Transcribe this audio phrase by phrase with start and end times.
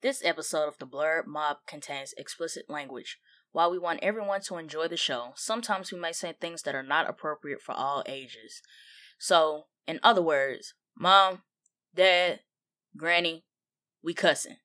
[0.00, 3.18] This episode of the Blerd Mob contains explicit language.
[3.50, 6.84] While we want everyone to enjoy the show, sometimes we may say things that are
[6.84, 8.62] not appropriate for all ages.
[9.18, 11.42] So, in other words, mom,
[11.96, 12.40] dad,
[12.96, 13.44] granny,
[14.00, 14.58] we cussing.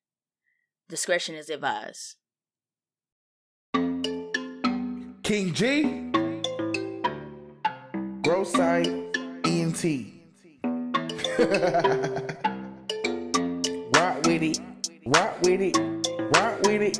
[0.88, 2.14] Discretion is advised.
[5.24, 6.12] King G,
[8.22, 8.86] Grow Site,
[9.44, 9.84] ENT.
[13.96, 14.60] rock with it,
[15.06, 15.76] rock with it,
[16.34, 16.98] rock with it,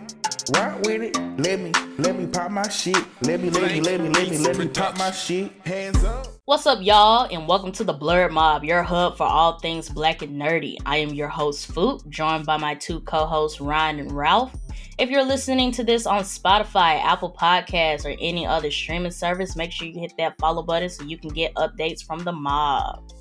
[0.55, 1.17] rock with it.
[1.39, 2.97] Let me, let me pop my shit.
[3.23, 5.51] Let me, let me, let me, let me, let me pop my shit.
[5.65, 6.27] Hands up.
[6.45, 10.21] What's up, y'all, and welcome to the Blerd Mob, your hub for all things black
[10.21, 10.77] and nerdy.
[10.85, 14.55] I am your host, Phoop, joined by my two co hosts, Ryun and Ralph.
[14.99, 19.73] If you're listening to this on Spotify, Apple Podcasts, or any other streaming service, make
[19.73, 23.14] sure you hit that follow button so you can get updates from the mob.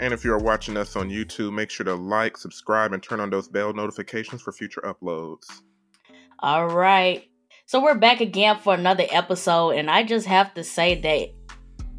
[0.00, 3.30] And if you're watching us on YouTube, make sure to like, subscribe, and turn on
[3.30, 5.44] those bell notifications for future uploads.
[6.40, 7.24] All right.
[7.66, 11.28] So we're back again for another episode, and I just have to say that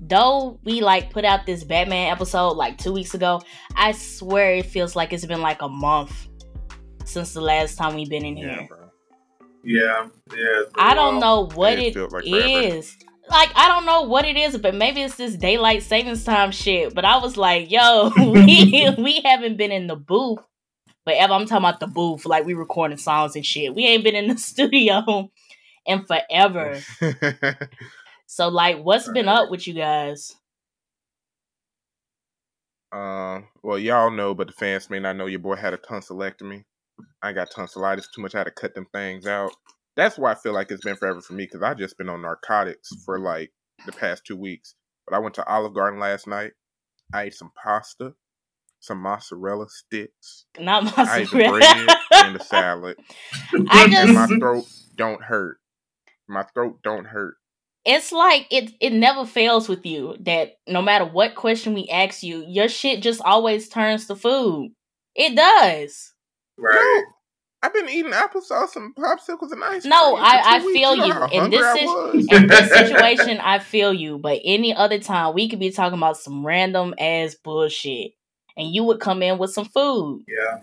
[0.02, 3.42] though we like put out this Batman episode like two weeks ago,
[3.76, 6.28] I swear it feels like it's been like a month
[7.06, 8.50] since the last time we've been in here.
[8.62, 8.90] Yeah, bro.
[9.64, 10.62] Yeah, yeah.
[10.76, 12.48] I don't know what It it feels like forever.
[12.48, 12.96] is.
[13.30, 16.94] Like I don't know what it is, but maybe it's this daylight savings time shit.
[16.94, 20.40] But I was like, yo, we we haven't been in the booth
[21.06, 21.34] forever.
[21.34, 23.76] I'm talking about the booth, like we recording songs and shit.
[23.76, 25.32] We ain't been in the studio
[25.86, 26.80] in forever.
[28.28, 30.36] So like, what's been up with you guys?
[32.96, 35.26] uh, well, y'all know, but the fans may not know.
[35.26, 36.64] Your boy had a tonsillectomy.
[37.22, 38.36] I got tonsillitis too much.
[38.36, 39.52] I had to cut them things out.
[39.96, 42.22] That's why I feel like it's been forever for me because I just been on
[42.22, 43.52] narcotics for like
[43.86, 44.76] the past two weeks.
[45.08, 46.52] But I went to Olive Garden last night.
[47.14, 48.14] I ate some pasta,
[48.80, 50.46] some mozzarella sticks.
[50.60, 51.60] Not I ate the mozzarella.
[51.60, 52.98] bread and the salad.
[53.70, 55.58] I and my throat don't hurt.
[56.28, 57.36] My throat don't hurt.
[57.86, 62.24] it's like it it never fails with you that no matter what question we ask
[62.24, 64.72] you, your shit just always turns to food.
[65.16, 66.14] It does.
[66.58, 67.04] right.
[67.66, 69.90] No, I've been eating applesauce and popsicles and ice cream.
[69.90, 71.26] No, I, I feel you.
[71.32, 74.18] In this in this situation, I feel you.
[74.18, 78.12] But any other time, we could be talking about some random ass bullshit,
[78.58, 80.26] and you would come in with some food.
[80.28, 80.60] Yeah.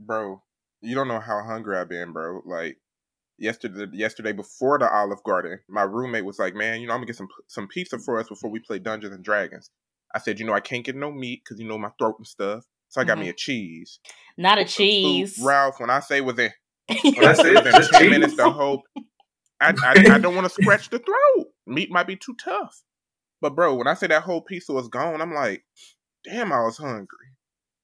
[0.00, 0.42] bro,
[0.80, 2.42] you don't know how hungry I've been, bro.
[2.44, 2.78] Like
[3.38, 7.06] yesterday, yesterday before the Olive Garden, my roommate was like, "Man, you know, I'm gonna
[7.06, 9.70] get some some pizza for us before we play Dungeons and Dragons."
[10.14, 12.26] I said, "You know, I can't get no meat because you know my throat and
[12.26, 13.30] stuff." So I got me Mm-hmm.
[13.30, 14.00] a cheese.
[14.36, 15.38] Not a So, cheese.
[15.38, 15.80] Ralph.
[15.80, 16.52] When I say within,
[16.88, 17.56] Well, when I that's say it.
[17.56, 18.10] within Just ten cheese.
[18.10, 18.82] minutes, the whole,
[19.60, 21.46] I I, I don't want to scratch the throat.
[21.66, 22.82] Meat might be too tough.
[23.40, 25.64] But bro, when I say that whole pizza was gone, I'm like,
[26.24, 27.06] damn, I was hungry.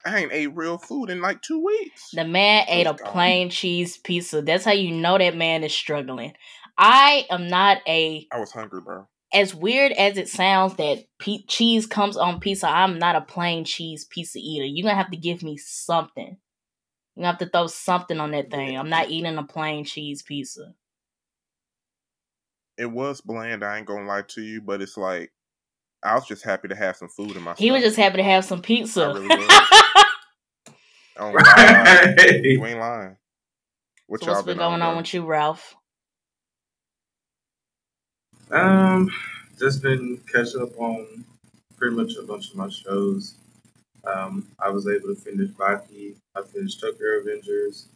[0.05, 2.11] I ain't ate real food in like two weeks.
[2.13, 3.13] The man ate a gone.
[3.13, 4.43] plain cheese pizza.
[4.43, 6.35] That's how you know that man is struggling.
[6.79, 9.07] I am not a I was hungry, bro.
[9.37, 12.69] As weird as it sounds that pe- cheese comes on pizza.
[12.69, 14.65] I'm not a plain cheese pizza eater.
[14.65, 16.39] You're gonna have to give me something.
[17.17, 18.79] You're going to have to throw something on that thing.
[18.79, 20.75] I'm not eating a plain cheese pizza.
[22.77, 23.65] It was bland.
[23.65, 25.33] I ain't gonna lie to you, but it's like
[26.05, 27.55] I was just happy to have some food in my.
[27.57, 29.05] He was just happy to have some pizza.
[29.05, 29.69] I really was.
[31.19, 31.35] Oh, God.
[31.35, 32.45] Right.
[32.45, 33.17] you ain't lying.
[34.07, 34.91] What so y'all what's been going bro?
[34.91, 35.75] on with you, Ralph?
[38.51, 39.11] Um,
[39.59, 41.25] just been catching up on
[41.77, 43.35] pretty much a bunch of my shows.
[44.05, 46.15] Um, I was able to finish Baki.
[46.35, 47.87] I finished Tokyo Revengers.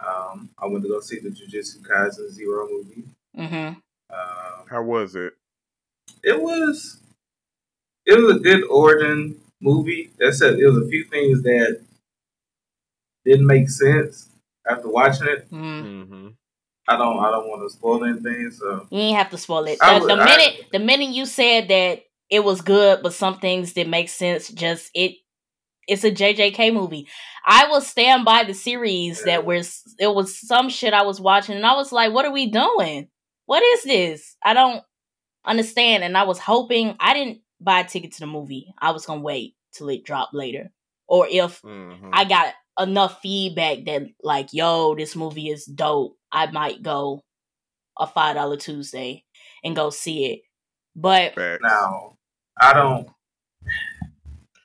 [0.00, 3.04] Um, I went to go see the Jujutsu Kaisen Zero movie.
[3.36, 3.74] Mm-hmm.
[4.14, 5.34] Um, How was it?
[6.22, 7.00] it was
[8.06, 10.10] it was a good origin movie.
[10.18, 11.80] That said, there was a few things that
[13.24, 14.30] didn't make sense
[14.68, 15.50] after watching it.
[15.50, 15.84] Mm.
[15.84, 16.28] Mm-hmm.
[16.88, 19.78] I don't I don't want to spoil anything, so You ain't have to spoil it.
[19.78, 23.38] The, would- the I- minute the minute you said that it was good, but some
[23.38, 25.12] things didn't make sense, just it
[25.86, 27.06] it's a JJK movie.
[27.46, 31.56] I will stand by the series that was it was some shit I was watching
[31.56, 33.08] and I was like, what are we doing?
[33.46, 34.36] What is this?
[34.44, 34.82] I don't
[35.44, 36.04] understand.
[36.04, 38.72] And I was hoping I didn't buy a ticket to the movie.
[38.78, 40.70] I was gonna wait till it dropped later.
[41.06, 42.10] Or if Mm-hmm.
[42.12, 46.16] I got enough feedback that like, yo, this movie is dope.
[46.30, 47.22] I might go
[47.98, 49.24] a five dollar Tuesday
[49.64, 50.40] and go see it.
[50.94, 52.16] But now
[52.60, 53.08] I don't.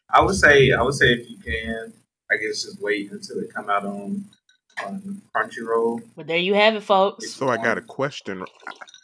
[0.10, 1.94] I would say I would say if you can,
[2.32, 4.26] I guess just wait until it come out on
[4.84, 6.02] on Crunchyroll.
[6.16, 7.32] but there you have it, folks.
[7.32, 8.44] So I got a question.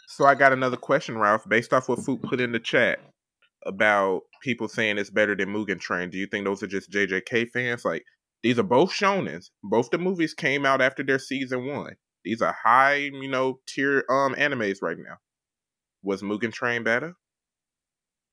[0.07, 2.99] So I got another question, Ralph, based off what Phoop put in the chat
[3.65, 6.09] about people saying it's better than Mugen Train.
[6.09, 7.85] Do you think those are just JJK fans?
[7.85, 8.03] Like
[8.43, 9.49] These are both shonens.
[9.63, 11.95] Both the movies came out after their season one.
[12.23, 15.17] These are high, you know, tier um animes right now.
[16.03, 17.15] Was Mugen Train better?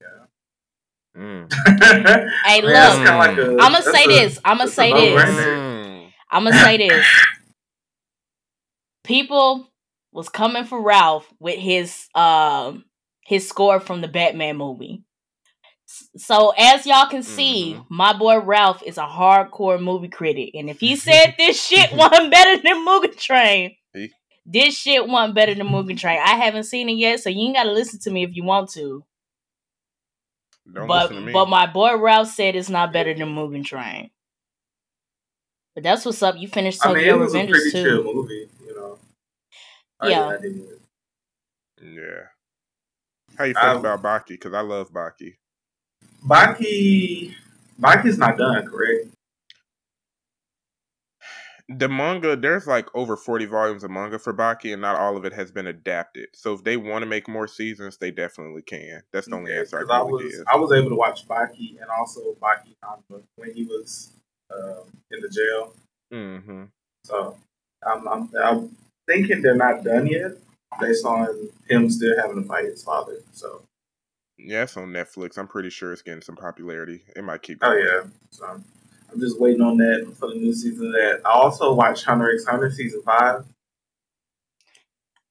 [0.00, 1.20] Yeah.
[1.22, 1.52] Mm.
[2.46, 4.38] Hey, I mean, that's look, kinda like a- I'ma say a- this.
[4.44, 5.14] I'ma say this.
[5.14, 5.56] no-brainer.
[5.56, 6.10] Mm.
[6.30, 7.06] I'm gonna say this.
[9.04, 9.68] People
[10.12, 12.84] was coming for Ralph with his um
[13.24, 15.04] his score from the Batman movie.
[15.88, 17.86] S- So as y'all can see, Mhm.
[17.88, 22.30] my boy Ralph is a hardcore movie critic, and if he said this shit wasn't
[22.30, 24.12] better than Mugen Train, He-
[24.44, 26.18] this shit wasn't better than Mugen Train.
[26.22, 28.70] I haven't seen it yet, so you ain't gotta listen to me if you want
[28.70, 29.04] to.
[30.72, 31.32] Don't but listen to me.
[31.32, 34.10] but my boy Ralph said it's not better than Mugen Train.
[35.74, 36.36] But that's what's up.
[36.38, 37.84] You finished I mean, Tokyo it was a pretty too.
[37.84, 38.98] chill movie, you know.
[40.00, 40.26] I- Yeah.
[40.28, 40.80] I didn't-
[41.82, 42.22] yeah.
[43.38, 44.28] How you feel about Baki?
[44.30, 45.36] Because I love Baki.
[46.24, 47.34] Baki,
[47.80, 49.08] Baki's not done, correct?
[51.68, 55.24] The manga, there's like over 40 volumes of manga for Baki, and not all of
[55.24, 56.28] it has been adapted.
[56.34, 59.02] So if they want to make more seasons, they definitely can.
[59.12, 60.46] That's the only Okay, answer I can I really was give.
[60.46, 64.12] I was able to watch Baki and also Baki Hanma when he was
[64.54, 65.74] um, in the jail.
[66.12, 66.64] hmm
[67.04, 67.36] So
[67.86, 68.76] I'm, I'm I'm
[69.06, 70.32] thinking they're not done yet,
[70.80, 73.18] based on him still having to fight his father.
[73.32, 73.62] So
[74.38, 75.38] Yeah, it's on Netflix.
[75.38, 77.02] I'm pretty sure it's getting some popularity.
[77.16, 77.84] It might keep oh going.
[77.86, 80.86] yeah, so I'm just waiting on that for the new season.
[80.88, 83.44] Of that I also watched Hunter x Hunter season five.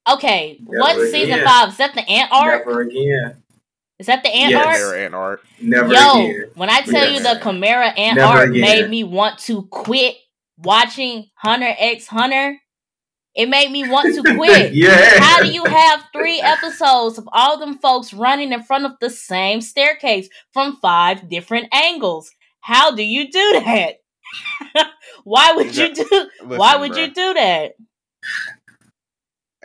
[0.09, 1.69] Okay, Never what season five?
[1.69, 2.65] Is that the ant arc?
[2.67, 3.41] Never again.
[3.97, 4.65] Is that the ant Yes.
[4.67, 4.77] arc?
[4.77, 5.41] There and art.
[5.61, 6.45] Never Yo, again.
[6.55, 8.61] when I tell you the Chimera ant Never arc again.
[8.61, 10.15] made me want to quit
[10.57, 12.57] watching Hunter x Hunter,
[13.35, 14.73] it made me want to quit.
[14.73, 15.19] yeah.
[15.19, 19.09] How do you have three episodes of all them folks running in front of the
[19.09, 22.31] same staircase from five different angles?
[22.61, 23.95] How do you do that?
[25.23, 26.29] Why would you do?
[26.43, 27.07] Why would bruh.
[27.07, 27.73] you do that?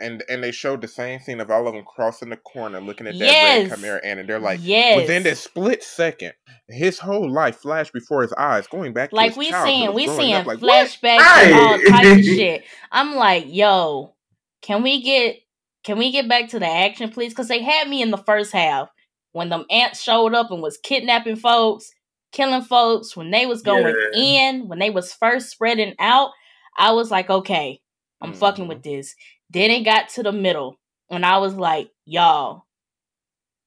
[0.01, 3.07] And and they showed the same scene of all of them crossing the corner, looking
[3.07, 3.69] at that Yes.
[3.69, 4.97] red Chimera ant, and they're like, yes.
[4.97, 6.33] within this split second,
[6.67, 10.07] his whole life flashed before his eyes, going back to like his we seeing we
[10.07, 12.63] seeing up, like, flashbacks and all types of shit.
[12.91, 14.13] I'm like, yo,
[14.61, 15.37] can we get
[15.83, 17.31] can we get back to the action, please?
[17.33, 18.89] Because they had me in the first half
[19.31, 21.91] when them ants showed up and was kidnapping folks,
[22.31, 23.15] killing folks.
[23.15, 24.49] When they was going Yeah.
[24.49, 26.31] in, when they was first spreading out,
[26.77, 27.81] I was like, okay,
[28.21, 28.69] I'm fucking Mhm.
[28.69, 29.15] with this.
[29.51, 32.63] Then it got to the middle, and I was like, y'all,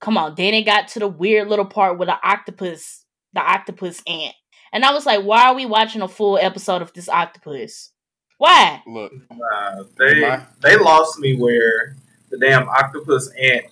[0.01, 0.35] come on.
[0.35, 4.35] Then it got to the weird little part with the octopus, the octopus ant.
[4.73, 7.93] And I was like, why are we watching a full episode of this octopus?
[8.39, 8.83] Why?
[8.87, 11.97] Look, Uh, they they lost me where
[12.31, 13.67] the damn octopus ant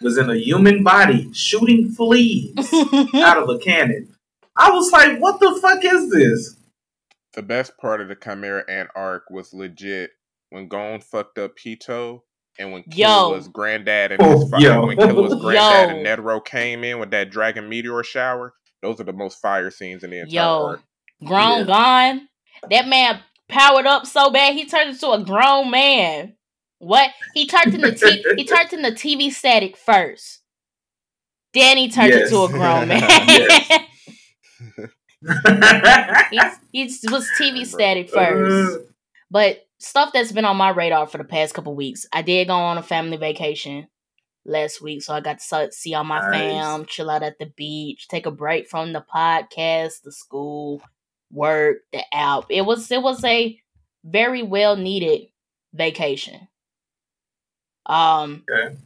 [0.00, 2.54] was in a human body shooting fleas
[3.14, 4.14] out of a cannon.
[4.56, 6.56] I was like, what the fuck is this?
[7.34, 10.12] the best part of the Chimera Ant arc was legit
[10.50, 12.20] when Gon fucked up Pitou
[12.58, 13.06] and when Yo.
[13.32, 14.86] Killua's granddad and Oh, his fa- yo.
[14.86, 16.16] when Killua's granddad and Yo.
[16.16, 18.54] Netero came in with that dragon meteor shower.
[18.82, 20.82] Those are the most fire scenes in the entire Yo, arc.
[21.24, 21.64] grown Yeah.
[22.14, 22.28] Gon.
[22.70, 26.34] That man powered up so bad he turned into a grown man.
[26.78, 27.10] What?
[27.34, 30.40] He turned into t- he turned into TV static first.
[31.54, 32.30] Then he turned Yes.
[32.30, 33.00] into a grown man.
[36.30, 36.38] He,
[36.72, 38.78] he was TV static first.
[38.78, 38.82] Uh.
[39.30, 42.06] But stuff that's been on my radar for the past couple weeks.
[42.12, 43.88] I did go on a family vacation
[44.44, 46.32] last week, so I got to see all my Nice.
[46.32, 50.82] fam, chill out at the beach, take a break from the podcast, the school,
[51.30, 52.44] work, the app.
[52.50, 53.58] It was it was a
[54.04, 55.28] very well needed
[55.72, 56.48] vacation.
[57.86, 58.76] Um, Okay.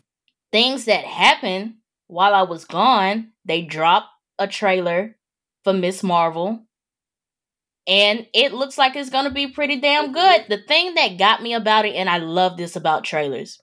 [0.52, 1.74] things that happened
[2.06, 5.16] while I was gone, they dropped a trailer
[5.64, 6.02] for Ms.
[6.02, 6.64] Marvel.
[7.88, 10.44] And it looks like it's gonna be pretty damn good.
[10.48, 13.58] The thing that got me about it, and I love this about trailers,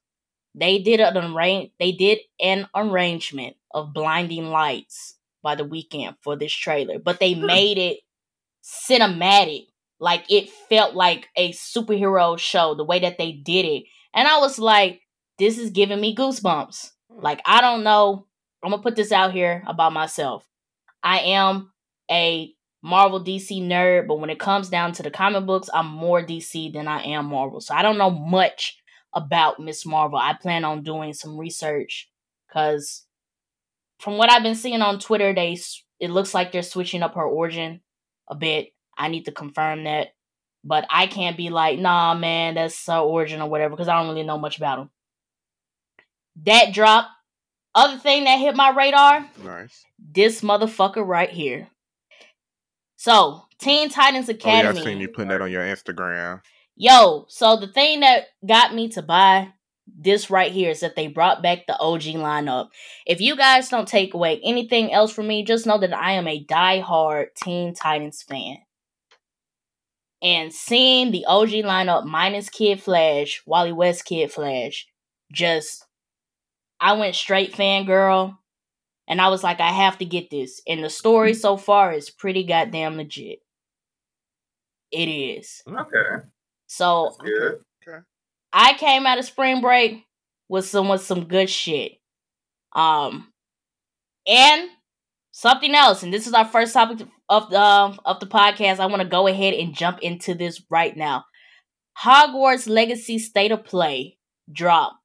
[0.56, 6.36] they did an arrange they did an arrangement of blinding lights by the Weeknd for
[6.36, 7.46] this trailer, but they hmm.
[7.46, 8.00] made it
[8.64, 9.68] cinematic.
[10.00, 13.84] Like it felt like a superhero show, the way that they did it.
[14.14, 15.02] And I was like,
[15.38, 16.92] this is giving me goosebumps.
[17.12, 17.22] Hmm.
[17.22, 18.26] Like, I don't know.
[18.64, 20.48] I'm gonna put this out here about myself.
[21.04, 21.72] I am
[22.10, 22.52] a
[22.86, 26.72] Marvel DC nerd, but when it comes down to the comic books, I'm more DC
[26.72, 27.60] than I am Marvel.
[27.60, 28.78] So I don't know much
[29.12, 29.88] about Ms.
[29.88, 30.20] Marvel.
[30.20, 32.08] I plan on doing some research
[32.48, 33.04] because
[34.00, 35.58] from what I've been seeing on Twitter, they
[36.00, 37.82] it looks like they're switching up her origin
[38.30, 38.68] a bit.
[38.96, 40.10] I need to confirm that,
[40.64, 44.10] but I can't be like, nah, man, that's her origin or whatever because I don't
[44.10, 44.90] really know much about them.
[46.44, 47.08] That drop.
[47.74, 49.84] Other thing that hit my radar Nice.
[49.98, 51.68] this motherfucker right here.
[53.06, 54.80] So, Teen Titans Oh Academy.
[54.80, 56.42] yeah, I seen you putting that on your Instagram.
[56.76, 59.54] Yo, so the thing that got me to buy
[59.86, 62.70] this right here is that they brought back the OG lineup.
[63.06, 66.28] If you guys don't take away anything else from me, just know that I am
[66.28, 68.58] a die-hard Teen Titans fan.
[70.24, 74.88] And seeing the OG lineup minus Kid Flash, Wally West Kid Flash,
[75.32, 75.86] just
[76.82, 78.40] I went straight fangirl.
[79.08, 80.62] And I was like, I have to get this.
[80.68, 83.40] And the story so far is pretty goddamn legit.
[84.92, 85.62] It is.
[85.68, 86.26] Okay.
[86.68, 88.00] So Okay.
[88.54, 90.04] I came out of spring break
[90.50, 91.94] with some with some good shit.
[92.74, 93.32] Um
[94.28, 94.70] and
[95.32, 98.80] something else, and this is our first topic of the um, of the podcast.
[98.80, 101.26] I want to go ahead and jump into this right now.
[102.02, 104.18] Hogwarts Legacy State of Play
[104.52, 104.98] drop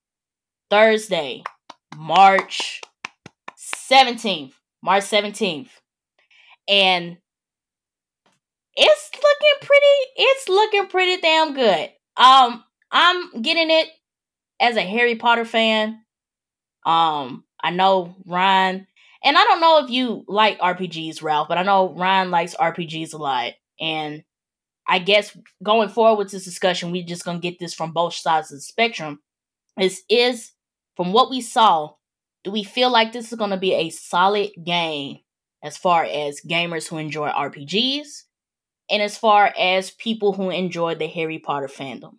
[0.71, 1.42] Thursday,
[1.97, 2.80] March
[3.90, 4.52] 17th.
[4.82, 5.68] March 17th.
[6.68, 7.18] And
[8.75, 11.90] it's looking pretty it's looking pretty damn good.
[12.16, 13.88] Um I'm getting it
[14.61, 16.02] as a Harry Potter fan.
[16.87, 18.87] Um I know Ryun
[19.23, 23.12] and I don't know if you like RPGs, Ralph, but I know Ryun likes RPGs
[23.12, 23.52] a lot.
[23.80, 24.23] And
[24.88, 28.50] I guess going forward with this discussion, we're just gonna get this from both sides
[28.50, 29.20] of the spectrum.
[29.76, 30.52] This is
[30.97, 31.94] from what we saw,
[32.44, 35.18] do we feel like this is gonna be a solid game
[35.62, 38.25] as far as gamers who enjoy RPGs
[38.90, 42.18] and as far as people who enjoy the Harry Potter fandom?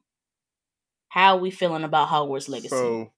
[1.09, 2.69] How are we feeling about Hogwarts Legacy?
[2.69, 3.11] So,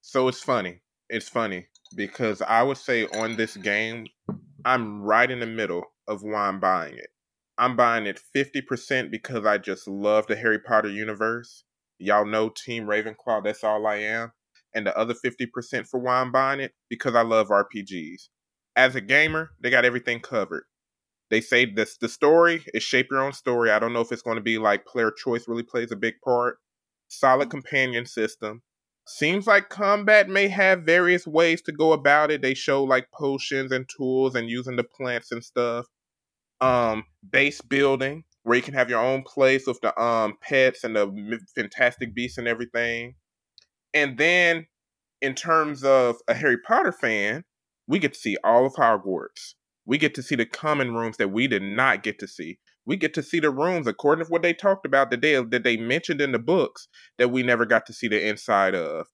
[0.00, 0.80] so it's funny.
[1.10, 4.06] It's funny because I would say on this game,
[4.64, 7.10] I'm right in the middle of why I'm buying it.
[7.58, 11.64] I'm buying it 50% because I just love the Harry Potter universe.
[11.98, 14.32] Y'all know Team Ravenclaw, that's all I am.
[14.74, 18.28] And the other 50% for why I'm buying it, because I love RPGs.
[18.76, 20.64] As a gamer, they got everything covered.
[21.30, 23.70] They say this the story is shape your own story.
[23.70, 26.14] I don't know if it's going to be like player choice really plays a big
[26.24, 26.58] part.
[27.08, 28.62] Solid companion system.
[29.06, 32.42] Seems like combat may have various ways to go about it.
[32.42, 35.86] They show like potions and tools and using the plants and stuff.
[36.60, 40.96] Um, base building where you can have your own place with the um pets and
[40.96, 43.14] the fantastic beasts and everything.
[43.94, 44.66] And then
[45.20, 47.44] in terms of a Harry Potter fan,
[47.86, 49.54] we get to see all of Hogwarts.
[49.84, 52.58] We get to see the common rooms that we did not get to see.
[52.86, 55.64] We get to see the rooms according to what they talked about that they that
[55.64, 59.06] they mentioned in the books that we never got to see the inside of.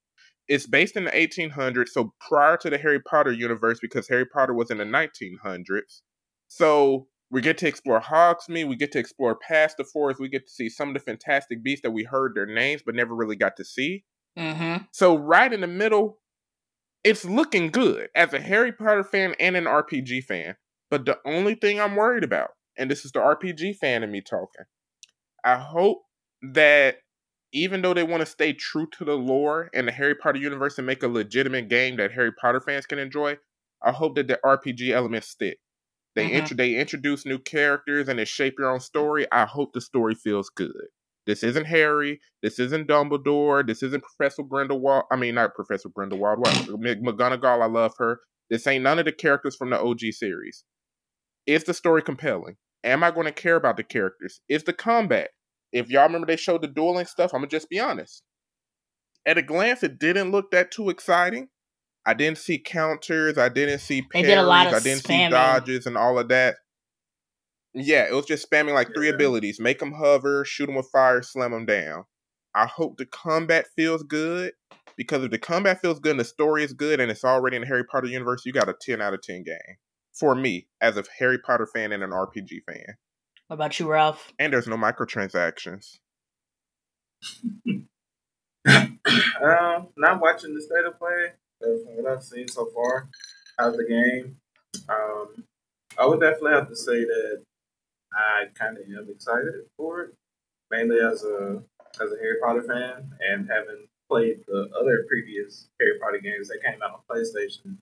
[0.48, 4.54] It's based in the 1800s, so prior to the Harry Potter universe, because Harry Potter
[4.54, 6.02] was in the 1900s.
[6.46, 10.46] So we get to explore Hogsmeade, we get to explore past the forest, we get
[10.46, 13.34] to see some of the fantastic beasts that we heard their names but never really
[13.34, 14.04] got to see.
[14.36, 14.84] Mm-hmm.
[14.92, 16.18] So right in the middle,
[17.04, 20.56] it's looking good as a Harry Potter fan and an RPG fan.
[20.90, 24.20] But the only thing I'm worried about, and this is the RPG fan in me
[24.22, 24.66] talking,
[25.44, 26.02] I hope
[26.42, 26.98] that
[27.52, 30.78] even though they want to stay true to the lore and the Harry Potter universe
[30.78, 33.38] and make a legitimate game that Harry Potter fans can enjoy,
[33.82, 35.58] I hope that the RPG elements stick.
[36.14, 36.32] They Mhm.
[36.32, 39.26] intro- they introduce new characters and they shape your own story.
[39.32, 40.88] I hope the story feels good.
[41.26, 42.20] This isn't Harry.
[42.42, 43.66] This isn't Dumbledore.
[43.66, 45.04] This isn't Professor Grindelwald.
[45.10, 46.38] I mean, not Professor Grindelwald.
[46.38, 46.52] What?
[46.52, 47.62] McGonagall.
[47.62, 48.20] I love her.
[48.48, 50.64] This ain't none of the characters from the OG series.
[51.46, 52.56] Is the story compelling?
[52.84, 54.40] Am I going to care about the characters?
[54.48, 55.30] Is the combat?
[55.72, 58.22] If y'all remember they showed the dueling stuff, I'm gonna just be honest.
[59.26, 61.48] At a glance, it didn't look that too exciting.
[62.06, 63.36] I didn't see counters.
[63.36, 64.28] I didn't see parries.
[64.28, 65.26] did a lot of I didn't spamming.
[65.26, 66.54] see dodges and all of that.
[67.78, 69.14] Yeah, it was just spamming like three Yeah.
[69.14, 72.04] abilities: make them hover, shoot them with fire, slam them down.
[72.54, 74.54] I hope the combat feels good
[74.96, 77.62] because if the combat feels good and the story is good and it's already in
[77.62, 79.76] the Harry Potter universe, you got a ten out of ten game
[80.14, 82.96] for me as a Harry Potter fan and an RPG fan.
[83.48, 84.32] What about you, Ralph?
[84.38, 85.98] And there's no microtransactions.
[88.66, 91.32] um, not watching the state of play.
[91.60, 93.08] From what I've seen so far
[93.58, 94.36] out of the game,
[94.90, 95.44] um,
[95.98, 97.42] I would definitely have to say that
[98.16, 100.14] I kind of am excited for it,
[100.70, 101.62] mainly as a
[102.00, 106.62] as a Harry Potter fan and having played the other previous Harry Potter games that
[106.64, 107.78] came out on PlayStation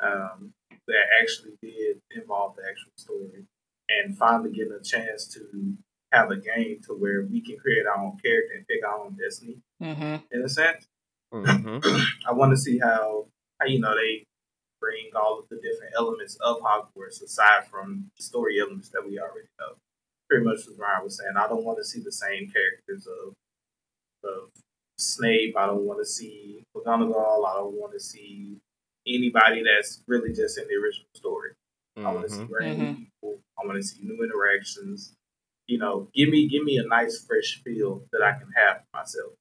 [0.00, 0.52] um,
[0.86, 3.44] that actually did involve the actual story,
[3.88, 5.76] and finally getting a chance to
[6.12, 9.16] have a game to where we can create our own character and pick our own
[9.22, 10.16] destiny Mm-hmm.
[10.30, 10.86] in a sense.
[11.32, 11.78] hmm
[12.28, 13.26] I want to see how,
[13.58, 14.26] how you know they
[14.82, 19.18] bring all of the different elements of Hogwarts aside from the story elements that we
[19.18, 19.76] already know.
[20.28, 21.34] Pretty much what Ryun was saying.
[21.38, 23.34] I don't want to see the same characters of
[24.24, 24.50] of
[24.98, 25.56] Snape.
[25.56, 27.46] I don't want to see McGonagall.
[27.46, 28.58] I don't want to see
[29.06, 31.52] anybody that's really just in the original story.
[31.96, 32.52] I want to see mm-hmm.
[32.52, 33.02] brand new mm-hmm.
[33.02, 33.40] people.
[33.58, 35.12] I want to see new interactions.
[35.66, 38.98] You know, give me give me a nice fresh feel that I can have for
[38.98, 39.32] myself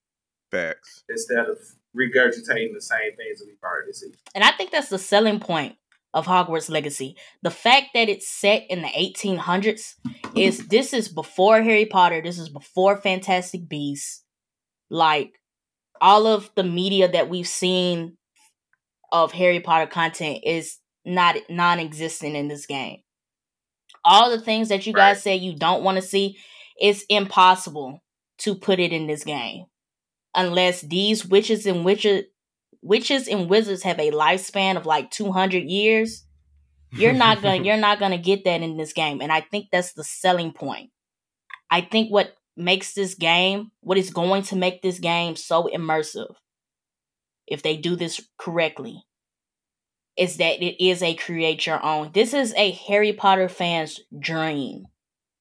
[0.52, 1.04] Facts.
[1.10, 1.58] instead of
[1.98, 4.14] regurgitating the same things that we've already seen.
[4.34, 5.76] And I think that's the selling point
[6.14, 7.16] of Hogwarts Legacy.
[7.42, 9.96] The fact that it's set in the 1800s
[10.36, 14.24] is this is before Harry Potter, this is before Fantastic Beasts.
[14.90, 15.34] Like
[16.02, 18.18] all of the media that we've seen
[19.12, 23.00] of Harry Potter content is not non-existent in this game.
[24.04, 25.24] All the things that you guys Right.
[25.24, 26.38] say you don't want to see,
[26.78, 28.02] it's impossible
[28.40, 29.66] to put it in this game
[30.36, 32.24] unless these witches and witches
[32.82, 36.26] witches and wizards have a lifespan of like 200 years
[36.92, 39.94] you're not gonna you're not gonna get that in this game and i think that's
[39.94, 40.90] the selling point
[41.70, 46.34] i think what makes this game what is going to make this game so immersive
[47.48, 49.04] if they do this correctly
[50.18, 54.86] is that it is a create your own this is a harry potter fan's dream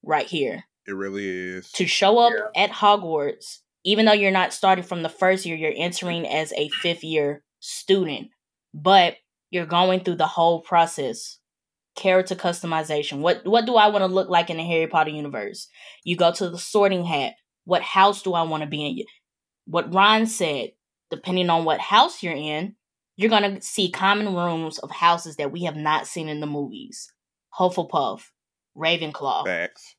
[0.03, 1.73] right here It really is.
[1.73, 2.65] to show up Yeah.
[2.65, 6.69] at Hogwarts, even though you're not starting from the first year, you're entering as a
[6.69, 8.29] fifth year student,
[8.75, 9.17] but
[9.51, 11.39] you're going through the whole process.
[11.97, 13.19] Character customization.
[13.19, 15.69] What what do I want to look like in the Harry Potter universe?
[16.05, 17.35] You go to the sorting hat.
[17.65, 19.05] What house do I want to be in?
[19.67, 20.71] What Ron said,
[21.11, 22.77] depending on what house you're in,
[23.17, 27.13] you're gonna see common rooms of houses that we have not seen in the movies.
[27.59, 28.23] Hufflepuff,
[28.77, 29.97] Ravenclaw Facts.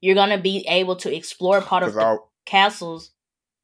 [0.00, 3.12] you're gonna be able to explore part of the castles,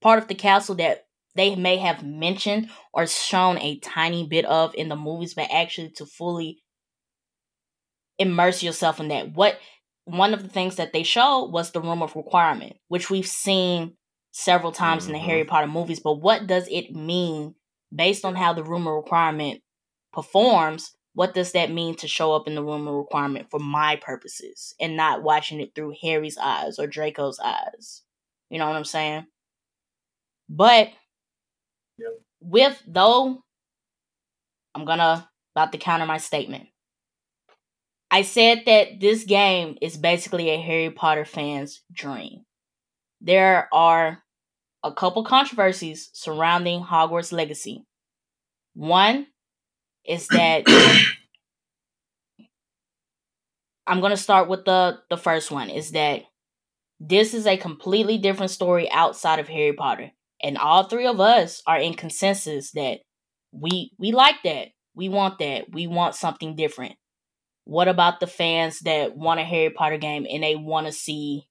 [0.00, 4.74] part of the castle that they may have mentioned or shown a tiny bit of
[4.74, 6.62] in the movies, but actually to fully
[8.18, 9.34] immerse yourself in that.
[9.34, 9.58] What
[10.06, 13.96] one of the things that they showed was the room of requirement, which we've seen
[14.30, 15.18] several times in the.
[15.18, 15.48] Harry mm-hmm.
[15.48, 16.00] Potter movies.
[16.00, 17.54] But what does it mean
[17.94, 19.62] based on how the room of requirement
[20.12, 20.94] performs?
[21.14, 24.74] What does that mean to show up in the room of requirement for my purposes
[24.78, 28.02] and not watching it through Harry's eyes or Draco's eyes?
[28.50, 29.26] You know what I'm saying?
[30.48, 30.90] But
[31.98, 32.20] Yep.
[32.40, 33.42] with though,
[34.74, 36.68] I'm gonna about to counter my statement.
[38.10, 42.44] I said that this game is basically a Harry Potter fan's dream.
[43.20, 44.22] There are
[44.84, 47.84] a couple controversies surrounding Hogwarts Legacy.
[48.74, 49.26] One
[50.04, 50.64] is that
[53.86, 56.22] I'm to start with the the first one is that
[57.00, 60.10] this is a completely different story outside of Harry Potter.
[60.42, 63.00] And all three of us are in consensus that
[63.52, 64.68] we we like that.
[64.94, 65.66] We want that.
[65.72, 66.94] We want something different.
[67.64, 71.48] What about the fans that want a Harry Potter game and they want to see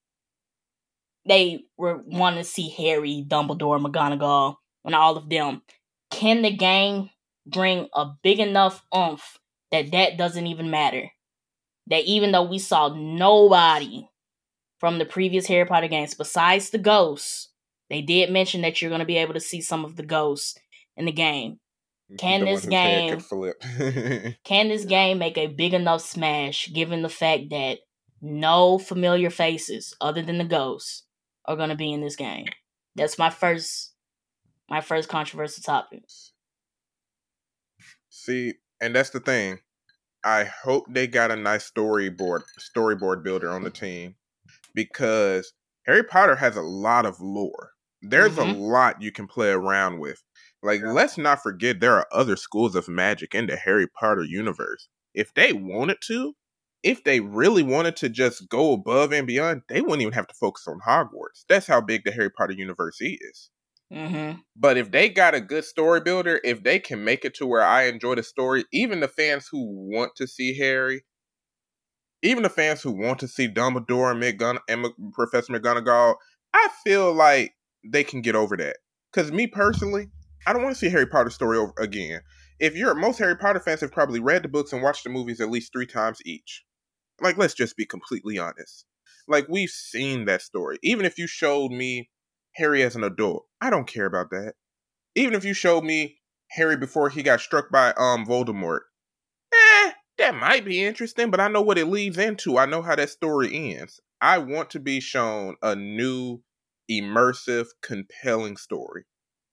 [1.26, 5.62] they want to see Harry, Dumbledore, McGonagall, and all of them?
[6.10, 7.10] Can the game
[7.46, 9.38] bring a big enough oomph
[9.72, 11.10] that that doesn't even matter?
[11.88, 14.08] That even though we saw nobody
[14.78, 17.48] from the previous Harry Potter games besides the ghosts,
[17.88, 20.56] they did mention that you're going to be able to see some of the ghosts
[20.96, 21.58] in the game.
[22.18, 23.62] Can the this one whose head game- flip.
[24.44, 27.78] Can this game make a big enough smash given the fact that
[28.20, 31.02] no familiar faces other than the ghosts
[31.46, 32.46] are going to be in this game?
[32.94, 33.92] That's my first
[34.68, 36.04] my first controversial topic.
[38.08, 39.58] See, and that's the thing.
[40.24, 44.14] I hope they got a nice storyboard storyboard builder on the team
[44.76, 45.52] because
[45.86, 47.72] Harry Potter has a lot of lore.
[48.02, 48.60] There's a Mhm.
[48.60, 50.22] lot you can play around with.
[50.62, 50.92] Like, Yeah.
[50.92, 54.88] let's not forget there are other schools of magic in the Harry Potter universe.
[55.14, 56.34] If they wanted to,
[56.82, 60.34] if they really wanted to just go above and beyond, they wouldn't even have to
[60.34, 61.44] focus on Hogwarts.
[61.48, 63.50] That's how big the Harry Potter universe is.
[63.92, 64.40] Mm-hmm.
[64.56, 67.62] But if they got a good story builder, if they can make it to where
[67.62, 71.04] I enjoy the story, even the fans who want to see Harry,
[72.22, 76.16] even the fans who want to see Dumbledore and, McGon- and Professor McGonagall,
[76.54, 78.78] I feel like they can get over that.
[79.12, 80.08] Because me personally,
[80.46, 82.20] I don't want to see Harry Potter story over again.
[82.58, 85.40] If you're most Harry Potter fans have probably read the books and watched the movies
[85.40, 86.64] at least three times each.
[87.20, 88.84] Like, let's just be completely honest.
[89.28, 90.78] Like, we've seen that story.
[90.82, 92.10] Even if you showed me
[92.56, 93.46] Harry as an adult.
[93.60, 94.54] I don't care about that.
[95.14, 96.18] Even if you showed me
[96.52, 98.80] Harry before he got struck by um Voldemort,
[99.52, 102.58] eh, that might be interesting, but I know what it leads into.
[102.58, 104.00] I know how that story ends.
[104.20, 106.40] I want to be shown a new,
[106.90, 109.04] immersive, compelling story.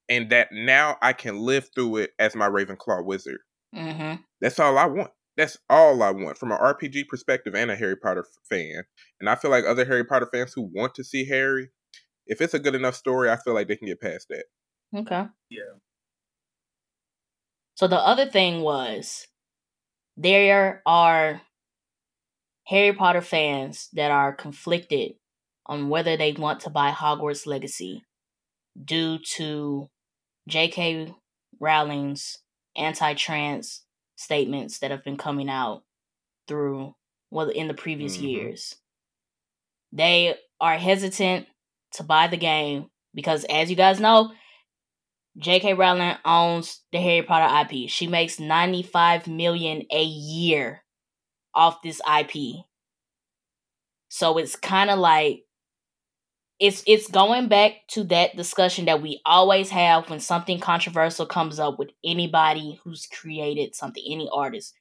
[0.09, 3.39] And that now I can live through it as my Ravenclaw wizard.
[3.75, 4.21] Mm-hmm.
[4.41, 5.11] That's all I want.
[5.35, 8.83] That's all I want from an RPG perspective and a Harry Potter fan.
[9.19, 11.69] And I feel like other Harry Potter fans who want to see Harry,
[12.27, 14.45] if it's a good enough story, I feel like they can get past that.
[14.95, 15.25] Okay.
[15.49, 15.79] Yeah.
[17.75, 19.25] So the other thing was
[20.17, 21.41] there are
[22.65, 25.13] Harry Potter fans that are conflicted
[25.65, 28.03] on whether they want to buy Hogwarts Legacy
[28.83, 29.89] due to
[30.47, 31.13] J.K.
[31.59, 32.39] Rowling's
[32.75, 33.83] anti trans
[34.15, 35.83] statements that have been coming out
[36.47, 36.95] through,
[37.31, 38.29] well, in the previous Mhm.
[38.29, 38.75] years.
[39.91, 41.47] They are hesitant
[41.93, 44.33] to buy the game because, as you guys know,
[45.37, 45.73] J.K.
[45.73, 47.89] Rowling owns the Harry Potter IP.
[47.89, 50.83] She makes 95 million a year
[51.55, 52.65] off this IP.
[54.09, 55.45] So it's kind of like
[56.59, 61.59] it's it's going back to that discussion that we always have when something controversial comes
[61.59, 64.73] up with anybody who's created something, any artist.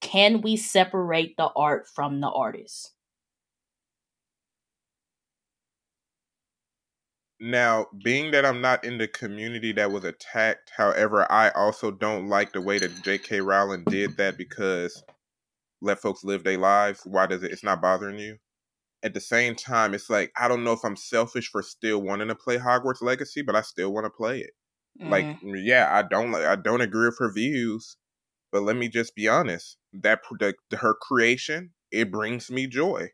[0.00, 2.93] Can we separate the art from the artist?
[7.44, 12.26] Now, being that I'm not in the community that was attacked, however, I also don't
[12.26, 13.42] like the way that J.K.
[13.42, 15.04] Rowling did that because
[15.82, 17.02] let folks live their lives.
[17.04, 17.52] Why does it?
[17.52, 18.38] It's not bothering you.
[19.02, 22.28] At the same time, it's like I don't know if I'm selfish for still wanting
[22.28, 24.52] to play Hogwarts Legacy, but I still want to play it.
[25.06, 25.62] Like, Mhm.
[25.66, 27.98] yeah, I don't like I don't agree with her views,
[28.52, 29.76] but let me just be honest.
[29.92, 33.10] That the, her creation it brings me joy.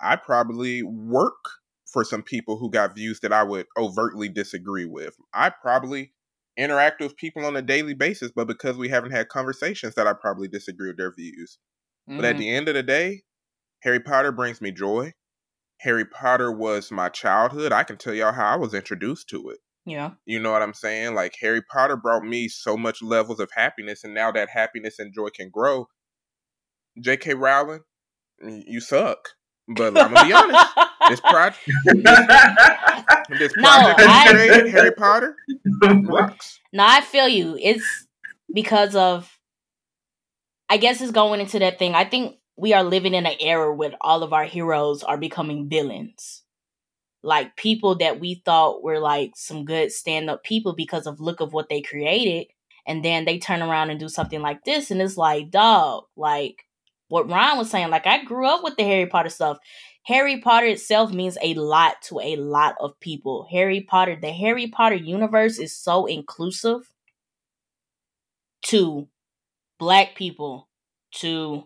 [0.00, 1.44] I probably work
[1.94, 5.16] for some people who got views that I would overtly disagree with.
[5.34, 6.14] I probably
[6.58, 10.14] interact with people on a daily basis, but because we haven't had conversations that I
[10.14, 11.58] probably disagree with their views.
[12.16, 12.38] But at Mhm.
[12.38, 13.24] the end of the day,
[13.82, 15.14] Harry Potter brings me joy.
[15.80, 17.72] Harry Potter was my childhood.
[17.72, 19.60] I can tell y'all how I was introduced to it.
[19.86, 20.14] yeah.
[20.26, 21.14] You know what I'm saying?
[21.14, 25.14] Like Harry Potter brought me so much levels of happiness, and now that happiness and
[25.14, 25.88] joy can grow.
[27.00, 27.34] J.K.
[27.34, 27.84] Rowling,
[28.40, 29.30] you suck.
[29.68, 30.66] But I'm gonna be honest.
[31.08, 31.58] This project,
[33.38, 35.36] this No, project I- you Harry Potter,
[36.04, 36.60] rocks.
[36.72, 37.56] No, I feel you.
[37.60, 38.06] It's
[38.52, 39.38] because of
[40.68, 41.94] I guess it's going into that thing.
[41.94, 45.68] I think we are living in an era where all of our heroes are becoming
[45.68, 46.42] villains.
[47.22, 51.40] Like people that we thought were like some good stand up people because of look
[51.40, 52.48] of what they created.
[52.86, 56.66] And then they turn around and do something like this and it's like, dog, like
[57.08, 59.58] what Ryun was saying, like I grew up with the Harry Potter stuff.
[60.04, 63.46] Harry Potter itself means a lot to a lot of people.
[63.50, 66.92] Harry Potter, the Harry Potter universe is so inclusive
[68.66, 69.08] to
[69.78, 70.68] black people,
[71.16, 71.64] to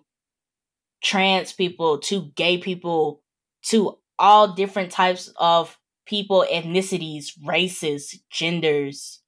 [1.03, 3.23] trans people, to gay people,
[3.63, 9.21] to all different types of people, ethnicities, races, genders,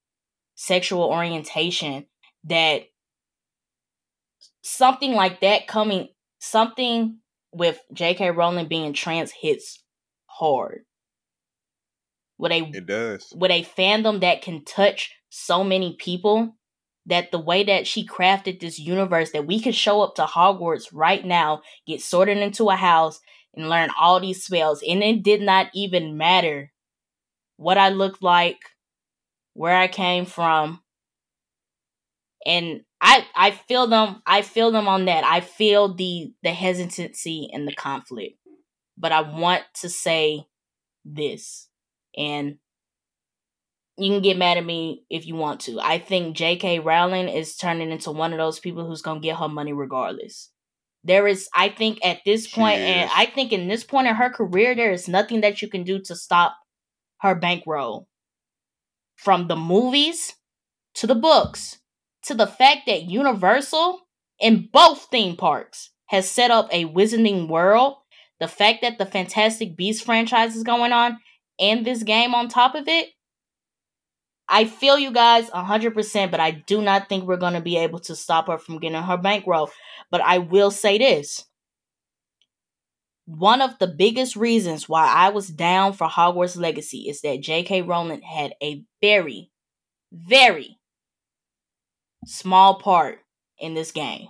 [0.54, 2.06] sexual orientation
[2.44, 2.82] that
[4.62, 7.18] something like that coming something
[7.52, 8.30] with J.K.
[8.30, 9.82] Rowling being trans hits
[10.26, 10.84] hard.
[12.38, 13.32] With a It does.
[13.36, 16.56] with a fandom that can touch so many people
[17.06, 20.88] that the way that she crafted this universe that we could show up to Hogwarts
[20.92, 23.20] right now, get sorted into a house
[23.54, 26.72] and learn all these spells and it did not even matter
[27.56, 28.58] what I looked like,
[29.52, 30.82] where I came from.
[32.46, 35.24] And I I feel them I feel them on that.
[35.24, 38.38] I feel the the hesitancy and the conflict.
[38.98, 40.44] But I want to say
[41.04, 41.68] this
[42.16, 42.58] and
[43.96, 45.78] you can get mad at me if you want to.
[45.80, 46.78] I think J.K.
[46.80, 50.50] Rowling is turning into one of those people who's gonna get her money regardless.
[51.04, 53.10] There is, I think, at this point, and.
[53.14, 55.98] I think in this point in her career, there is nothing that you can do
[56.00, 56.56] to stop
[57.20, 58.06] her bankroll.
[59.16, 60.34] From the movies
[60.94, 61.79] to the books
[62.24, 64.00] to the fact that Universal
[64.38, 67.96] in both theme parks has set up a Wizarding World.
[68.40, 71.18] The fact that the Fantastic Beasts franchise is going on
[71.60, 73.08] and this game on top of it.
[74.48, 78.00] I feel you guys 100%, but I do not think we're going to be able
[78.00, 79.70] to stop her from getting her bankroll.
[80.10, 81.44] But I will say this.
[83.26, 87.82] One of the biggest reasons why I was down for Hogwarts Legacy is that J.K.
[87.82, 89.52] Rowling had a very,
[90.10, 90.79] very
[92.26, 93.20] small part
[93.58, 94.28] in this game.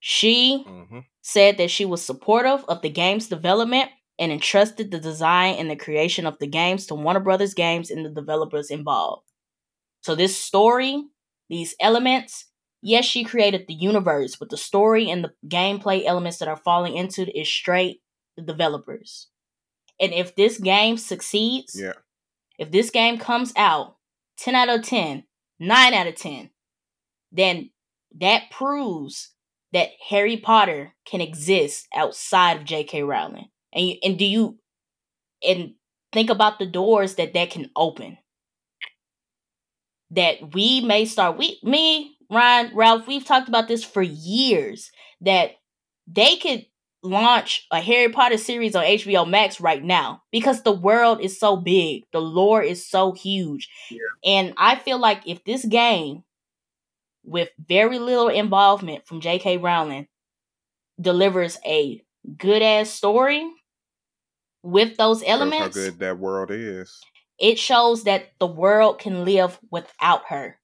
[0.00, 5.54] She hmm said that she was supportive of the game's development and entrusted the design
[5.54, 9.26] and the creation of the games to Warner Brothers Games and the developers involved.
[10.02, 11.02] So this story,
[11.48, 12.50] these elements,
[12.82, 16.94] yes, she created the universe, but the story and the gameplay elements that are falling
[16.94, 18.02] into is straight
[18.36, 19.28] the developers.
[19.98, 21.94] And if this game succeeds, Yeah.
[22.58, 23.96] if this game comes out
[24.36, 25.24] 10 out of 10,
[25.58, 26.50] 9 out of 10,
[27.34, 27.70] then
[28.20, 29.30] that proves
[29.72, 33.02] that Harry Potter can exist outside of J.K.
[33.02, 33.48] Rowling.
[33.72, 34.58] And you, and do you
[35.44, 35.74] and
[36.12, 38.16] think about the doors that that can open.
[40.10, 45.52] That we may start we me Ryun, Ralph, we've talked about this for years that
[46.06, 46.66] they could
[47.02, 51.56] launch a Harry Potter series on HBO Max right now because the world is so
[51.56, 53.68] big, the lore is so huge.
[53.90, 53.98] Yeah.
[54.24, 56.22] And I feel like if this game
[57.24, 59.56] with very little involvement from J.K.
[59.58, 60.06] Rowling
[61.00, 62.02] delivers a
[62.38, 63.50] good ass story
[64.62, 67.00] with those Shows how elements, good that world is.
[67.38, 70.58] it shows that the world can live without her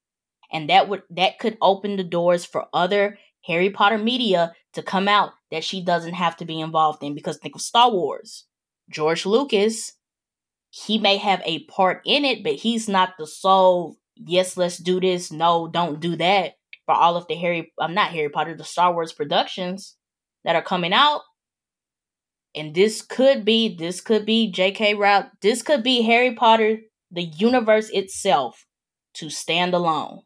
[0.53, 5.09] and that would that could open the doors for other harry potter media to come
[5.09, 8.47] out that she doesn't have to be involved in because think of star wars
[8.89, 9.93] george lucas
[10.71, 15.01] he may have a part in it but he's not the sole yes let's do
[15.01, 16.53] this no don't do that
[16.87, 19.97] for all of the harry i'm not harry potter the star wars productions
[20.45, 21.23] that are coming out
[22.55, 24.95] and this could be this could be J.K.
[24.95, 25.31] Rowling.
[25.41, 26.79] This could be Harry Potter,
[27.11, 28.67] the universe itself,
[29.15, 30.23] to stand alone.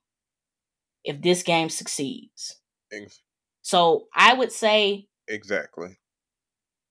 [1.05, 2.61] If this game succeeds,
[2.93, 3.21] Ex-
[3.63, 5.99] so I would say Exactly.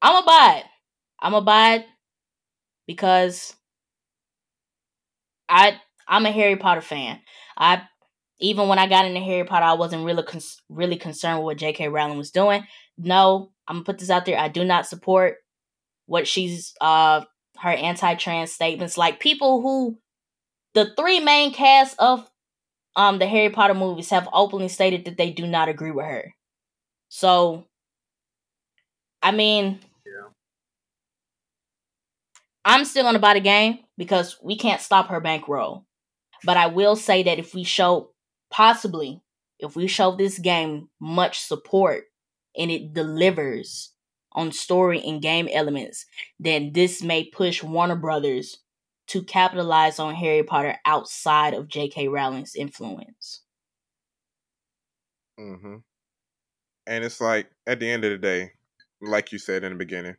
[0.01, 0.65] I'm a buy it.
[1.19, 1.85] I'm a buy it
[2.85, 3.55] because
[5.49, 7.19] I I'm a Harry Potter fan.
[7.57, 7.83] I
[8.39, 11.57] even when I got into Harry Potter, I wasn't really cons- really concerned with what
[11.57, 11.87] J.K.
[11.89, 12.65] Rowling was doing.
[12.97, 14.37] No, I'm gonna put this out there.
[14.39, 15.37] I do not support
[16.05, 17.23] what she's uh
[17.59, 18.97] her anti-trans statements.
[18.97, 19.97] Like people who
[20.73, 22.27] the three main casts of
[22.95, 26.33] um the Harry Potter movies have openly stated that they do not agree with her.
[27.09, 27.65] So
[29.21, 30.29] I mean Yeah.
[32.65, 35.85] I'm still gonna buy the game because we can't stop her bankroll.
[36.43, 38.11] But I will say that if we show
[38.49, 39.21] possibly
[39.59, 42.05] if we show this game much support
[42.57, 43.93] and it delivers
[44.33, 46.05] on story and game elements,
[46.39, 48.59] then this may push Warner Brothers
[49.07, 52.07] to capitalize on Harry Potter outside of J.K.
[52.09, 53.41] Rowling's influence.
[55.37, 55.77] hmm
[56.85, 58.51] And it's like at the end of the day,
[59.01, 60.15] like you said in the beginning,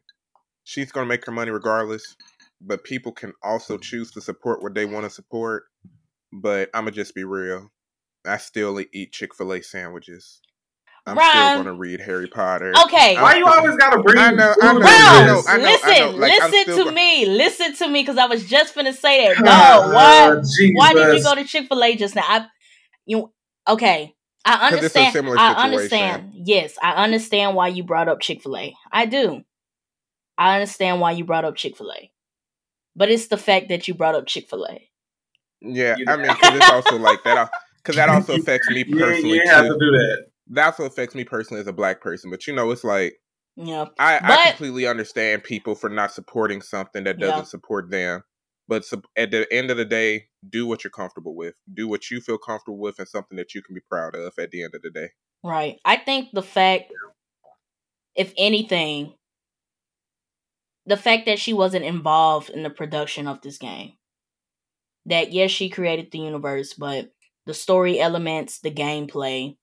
[0.65, 2.17] she's gonna make her money regardless.
[2.61, 5.65] But people can also choose to support what they want to support.
[6.35, 7.71] But I'ma just be real.
[8.27, 10.41] I still eat Chick Fil A sandwiches.
[11.07, 11.31] I'm Ryun.
[11.31, 12.75] still gonna read Harry Potter.
[12.85, 13.15] Okay.
[13.17, 15.43] Why you always gotta bring I know, I know, into I know.
[15.47, 16.11] I know, listen, I know.
[16.17, 19.45] Like, I'm listen to me, listen to me, because I was just finna say that.
[19.47, 20.35] Ah, oh, No, why?
[20.41, 20.71] Jesus.
[20.77, 22.23] Why did you go to Chick Fil A just now?
[22.27, 22.47] I,
[23.07, 23.33] you
[23.69, 24.15] okay?
[24.47, 25.13] I 'Cause it's a understand.
[25.13, 26.33] similar I understand.
[26.35, 28.75] Yes, I understand why you brought up Chick Fil A.
[28.91, 29.43] I do.
[30.39, 32.11] I understand why you brought up Chick Fil A,
[32.97, 34.89] but it's the fact that you brought up Chick Fil A.
[35.65, 37.51] Yeah, You- I mean, because it's also like that.
[37.79, 39.73] Because that also affects me You, personally you ain't have too.
[39.73, 40.27] to do that.
[40.49, 42.31] That also affects me personally as a black person.
[42.31, 43.15] But you know, it's like
[43.57, 47.43] Yeah, I, But- I completely understand people for not supporting something that doesn't Yeah.
[47.45, 48.23] support them.
[48.67, 51.55] But sup- at the end of the day, do what you're comfortable with.
[51.73, 54.33] Do what you feel comfortable with, and something that you can be proud of.
[54.39, 55.11] At the end of the day,
[55.43, 55.77] right.
[55.85, 56.91] I think the fact,
[58.17, 59.13] if anything,
[60.87, 63.93] the fact that she wasn't involved in the production of this game.
[65.07, 67.13] That yes, she created the universe, but
[67.47, 69.57] the story elements, the gameplay,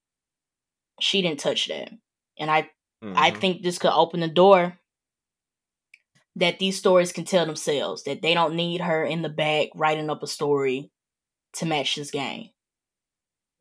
[1.00, 1.90] she didn't touch that.
[2.38, 2.70] And I
[3.14, 3.30] I Mhm.
[3.30, 4.78] think this could open the door
[6.36, 10.10] that these stories can tell themselves that they don't need her in the back writing
[10.10, 10.90] up a story
[11.54, 12.50] to match this game.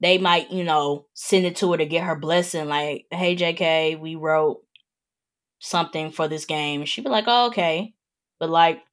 [0.01, 3.95] They might, you know, send it to her to get her blessing, like, "Hey, JK,
[3.95, 4.63] we wrote
[5.59, 7.95] something for this game." She'd be like, "Oh, okay,"
[8.39, 8.83] but like,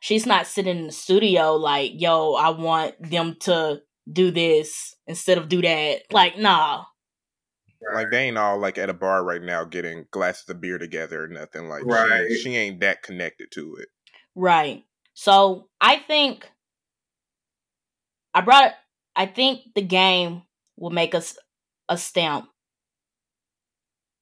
[0.00, 5.38] she's not sitting in the studio like, "Yo, I want them to do this instead
[5.38, 6.84] of do that." Like, nah.
[7.94, 11.24] like they ain't all like at a bar right now getting glasses of beer together
[11.24, 11.68] or nothing.
[11.68, 12.26] Like she, Right.
[12.28, 13.88] ain't, she ain't that connected to it.
[14.34, 14.84] Right.
[15.14, 16.50] So I think
[18.34, 18.74] I brought
[19.16, 20.42] I think the game
[20.76, 21.36] will make us
[21.88, 22.48] a stamp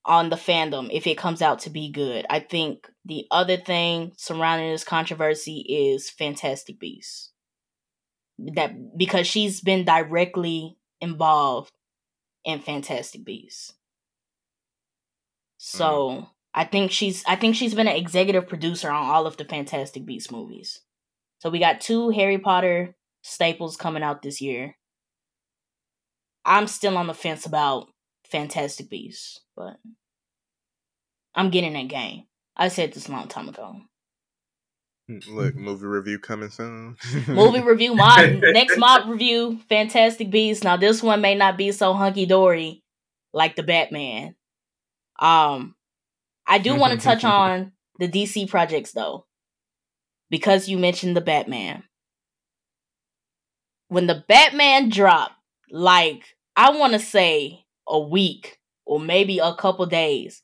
[0.09, 2.27] on the fandom if it comes out to be good.
[2.31, 7.31] I think the other thing surrounding this controversy is Fantastic Beasts.
[8.39, 11.73] That because she's been directly involved
[12.45, 13.75] in Fantastic Beasts.
[15.61, 15.77] Hmm.
[15.77, 19.45] So I think she's I think she's been an executive producer on all of the
[19.45, 20.81] Fantastic Beasts movies.
[21.41, 24.77] So we got two Harry Potter staples coming out this year.
[26.45, 27.89] I'm still on the fence about
[28.31, 29.77] Fantastic Beasts, but
[31.35, 32.25] I'm getting that game.
[32.57, 33.77] I said this a long time ago.
[35.09, 36.97] Look, movie review coming soon.
[37.29, 40.63] Movie review, mob next mob review, Fantastic Beasts.
[40.63, 42.83] Now this one may not be so hunky dory
[43.33, 44.35] like the Batman.
[45.19, 45.75] Um,
[46.47, 49.25] I do want to touch on the DC projects though,
[50.29, 51.85] because you mentioned the Batman.
[53.89, 55.37] When the Batman dropped,
[55.71, 60.43] like I want to say a week or maybe a couple days,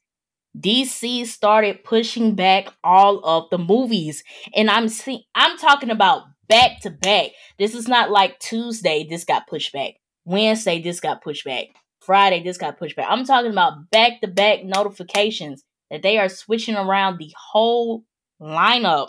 [0.58, 4.22] DC started pushing back all of the movies,
[4.54, 7.30] and I'm see I'm talking about back to back.
[7.58, 11.66] This is not like Tuesday this got pushed back, Wednesday this got pushed back,
[12.00, 13.06] Friday this got pushed back.
[13.08, 18.04] I'm talking about back to back notifications that they are switching around the whole
[18.40, 19.08] lineup.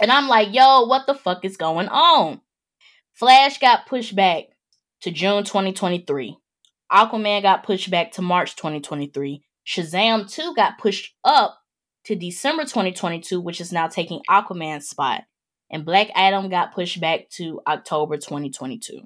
[0.00, 2.40] And I'm like, yo, what the fuck is going on?
[3.12, 4.44] Flash got pushed back
[5.02, 6.36] to June 2023.
[6.92, 9.42] Aquaman got pushed back to March 2023.
[9.66, 11.58] Shazam 2 got pushed up
[12.04, 15.22] to December 2022, which is now taking Aquaman's spot.
[15.70, 19.00] And Black Adam got pushed back to October 2022.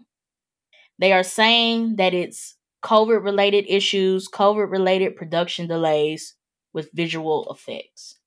[0.99, 6.35] They are saying that it's COVID related issues, COVID related production delays
[6.75, 8.19] with visual effects.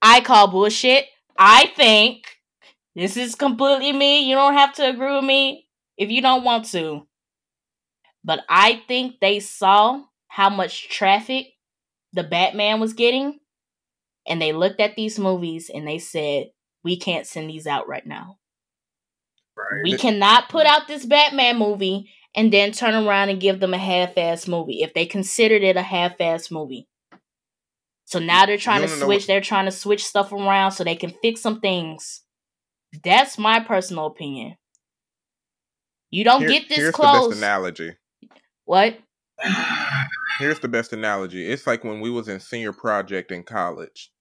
[0.00, 1.06] I call bullshit.
[1.36, 2.22] I think
[2.94, 4.28] this is completely me.
[4.28, 5.66] You don't have to agree with me
[5.96, 7.07] if you don't want to.
[8.24, 11.46] But I think they saw how much traffic
[12.12, 13.38] the Batman was getting.
[14.26, 16.48] And they looked at these movies and they said,
[16.84, 18.38] we can't send these out right now.
[19.56, 19.82] Right.
[19.82, 23.78] We cannot put out this Batman movie and then turn around and give them a
[23.78, 26.86] half-ass movie if they considered it a half-ass movie.
[28.04, 29.26] So now they're trying to switch.
[29.26, 32.22] They're trying to switch stuff around so they can fix some things.
[33.02, 34.56] That's my personal opinion.
[36.10, 37.24] You don't Here, get this here's close.
[37.24, 37.96] The best analogy.
[38.68, 38.98] What?
[40.38, 41.46] Here's the best analogy.
[41.46, 44.12] It's like when we was in senior project in college,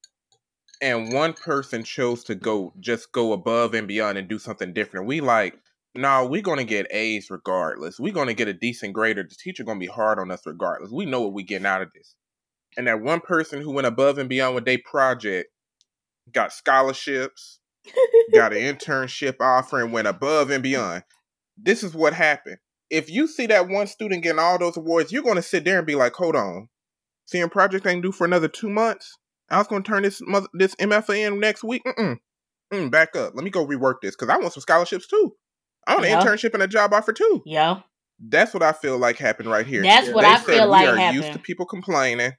[0.81, 5.05] and one person chose to go just go above and beyond and do something different.
[5.05, 5.55] We like,
[5.95, 7.99] no, we're gonna get A's regardless.
[7.99, 10.91] We're gonna get a decent grade, or the teacher gonna be hard on us regardless.
[10.91, 12.15] We know what we're getting out of this.
[12.77, 15.49] And that one person who went above and beyond with their project
[16.31, 17.59] got scholarships,
[18.33, 21.03] got an internship offer, and went above and beyond.
[21.57, 25.23] This is what happened if you see that one student getting all those awards, you're
[25.23, 26.69] going to sit there and be like, hold on,
[27.25, 29.17] seeing project ain't due for another two months.
[29.49, 31.83] I was going to turn this mother, this MFA in next week.
[31.85, 32.17] Mm-mm.
[32.73, 33.33] Mm, back up.
[33.33, 35.33] Let me go rework this because I want some scholarships too.
[35.85, 36.19] I want yeah.
[36.19, 37.41] an internship and a job offer too.
[37.45, 37.81] Yeah.
[38.19, 39.83] That's what I feel like happened right here.
[39.83, 41.23] That's what they I feel like We are happened.
[41.23, 42.33] used to people complaining.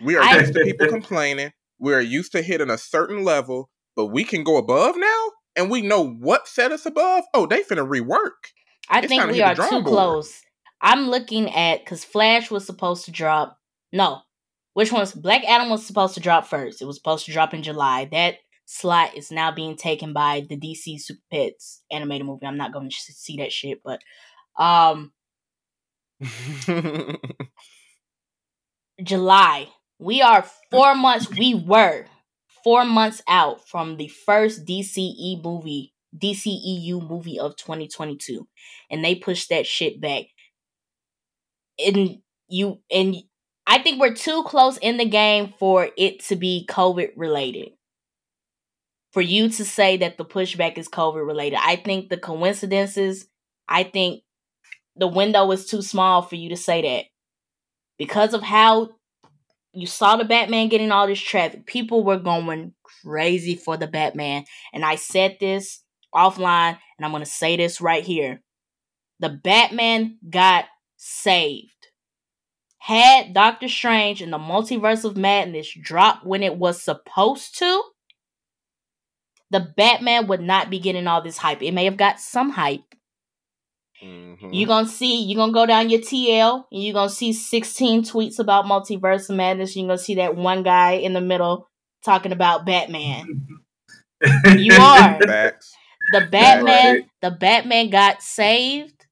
[0.00, 1.52] We are I, used to people complaining.
[1.78, 5.70] We are used to hitting a certain level, but we can go above now, and
[5.70, 7.24] we know what set us above.
[7.34, 8.52] Oh, they finna rework.
[8.88, 9.84] I it's think we are too board.
[9.84, 10.42] close.
[10.80, 13.58] I'm looking at because Flash was supposed to drop.
[13.92, 14.20] No,
[14.74, 16.82] which one's Black Adam was supposed to drop first.
[16.82, 18.04] It was supposed to drop in July.
[18.06, 22.46] That slot is now being taken by the DC Super Pets animated movie.
[22.46, 24.00] I'm not going to see that shit, but
[24.62, 25.12] um,
[29.02, 29.68] July.
[29.98, 31.30] We are four months.
[31.30, 32.04] We were
[32.62, 38.46] four months out from the first DCE movie DCEU movie of 2022
[38.90, 40.24] and they pushed that shit back.
[41.84, 43.16] And you and
[43.66, 47.70] I think we're too close in the game for it to be COVID related.
[49.12, 51.58] For you to say that the pushback is COVID related.
[51.62, 53.26] I think the coincidences,
[53.66, 54.22] I think
[54.94, 57.04] the window is too small for you to say that.
[57.98, 58.90] Because of how
[59.72, 64.44] you saw the Batman getting all this traffic, people were going crazy for the Batman.
[64.72, 65.82] And I said this
[66.16, 68.42] offline, and I'm going to say this right here.
[69.20, 71.70] The Batman got saved.
[72.78, 77.82] Had Doctor Strange and the Multiverse of Madness dropped when it was supposed to,
[79.50, 81.62] the Batman would not be getting all this hype.
[81.62, 82.94] It may have got some hype.
[84.02, 84.52] Mm-hmm.
[84.52, 88.38] You're gonna see, you're gonna go down your TL and you're gonna see 16 tweets
[88.38, 89.74] about Multiverse of Madness.
[89.74, 91.68] You're gonna see that one guy in the middle
[92.04, 93.46] talking about Batman.
[94.56, 95.18] you are.
[95.20, 95.74] Facts.
[96.12, 99.06] The Batman, the Batman got saved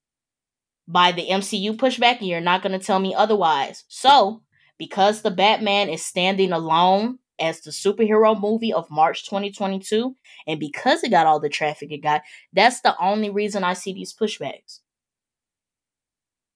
[0.87, 3.83] by the MCU pushback, and you're not going to tell me otherwise.
[3.87, 4.41] So,
[4.77, 10.15] because the Batman is standing alone as the superhero movie of March 2022,
[10.47, 12.21] and because it got all the traffic it got,
[12.53, 14.79] that's the only reason I see these pushbacks.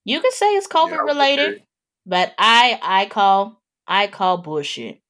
[0.05, 1.65] You can say it's COVID yeah, related, okay.
[2.05, 5.01] but I I call I call bullshit.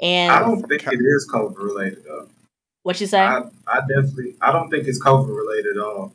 [0.00, 2.28] And I don't think it is COVID related though.
[2.82, 3.20] What you say?
[3.20, 6.14] I, I definitely I don't think it's COVID related at all.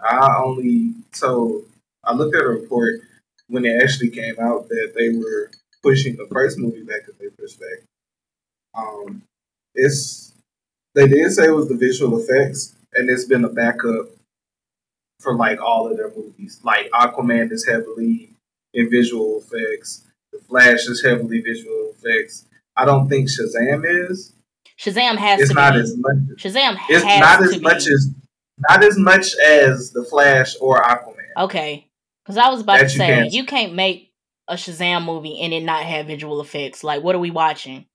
[0.00, 1.64] I only so
[2.04, 3.00] I looked at a report
[3.48, 5.50] when it actually came out that they were
[5.82, 7.84] pushing the first movie back that they pushed back.
[8.76, 9.22] Um,
[9.74, 10.32] it's
[10.94, 14.06] they did say it was the visual effects, and it's been a backup
[15.20, 16.60] for like all of their movies.
[16.62, 18.30] Like Aquaman is heavily
[18.72, 20.04] in visual effects.
[20.32, 22.46] The Flash is heavily visual effects.
[22.76, 24.32] I don't think Shazam is,
[24.78, 25.80] Shazam has it's to not be.
[25.80, 26.16] as much.
[26.36, 27.92] Shazam it's not as much be.
[27.92, 28.14] as
[28.68, 31.14] not as much as the Flash or Aquaman.
[31.44, 31.88] Okay,
[32.24, 34.12] because I was about That to you say can't- you can't make
[34.48, 36.84] a Shazam movie and it not have visual effects.
[36.84, 37.86] Like, what are we watching?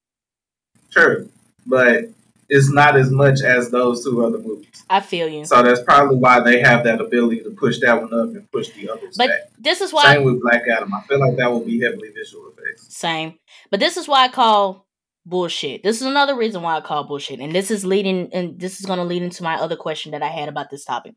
[0.90, 1.26] Sure,
[1.66, 2.06] but
[2.50, 4.66] it's not as much as those two other movies.
[4.90, 5.46] I feel you.
[5.46, 8.70] So that's probably why they have that ability to push that one up and push
[8.70, 9.40] the others But back.
[9.60, 10.92] this is why Same with Black Adam.
[10.94, 12.88] I feel like that will be heavily visual effects.
[12.96, 13.36] Same.
[13.70, 14.88] But this is why I call
[15.30, 15.84] bullshit.
[15.84, 17.40] This is another reason why I call bullshit.
[17.40, 20.28] And this is leading and this is gonna lead into my other question that I
[20.28, 21.14] had about this topic.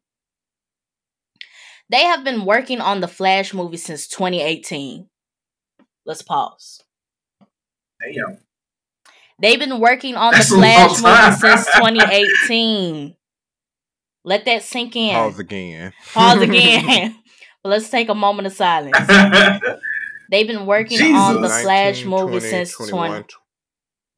[1.89, 5.09] They have been working on the Flash movie since 2018.
[6.07, 6.83] Let's pause.
[8.01, 8.39] Damn.
[9.41, 13.17] They've been working on That's the Flash movie since 2018.
[14.25, 15.15] Let that sink in.
[15.15, 15.93] Pause again.
[16.15, 17.17] Pause again.
[17.63, 18.97] but let's take a moment of silence.
[20.31, 21.15] They've been working Jesus.
[21.15, 23.35] on the Flash 19, movie 20, since 21, 20.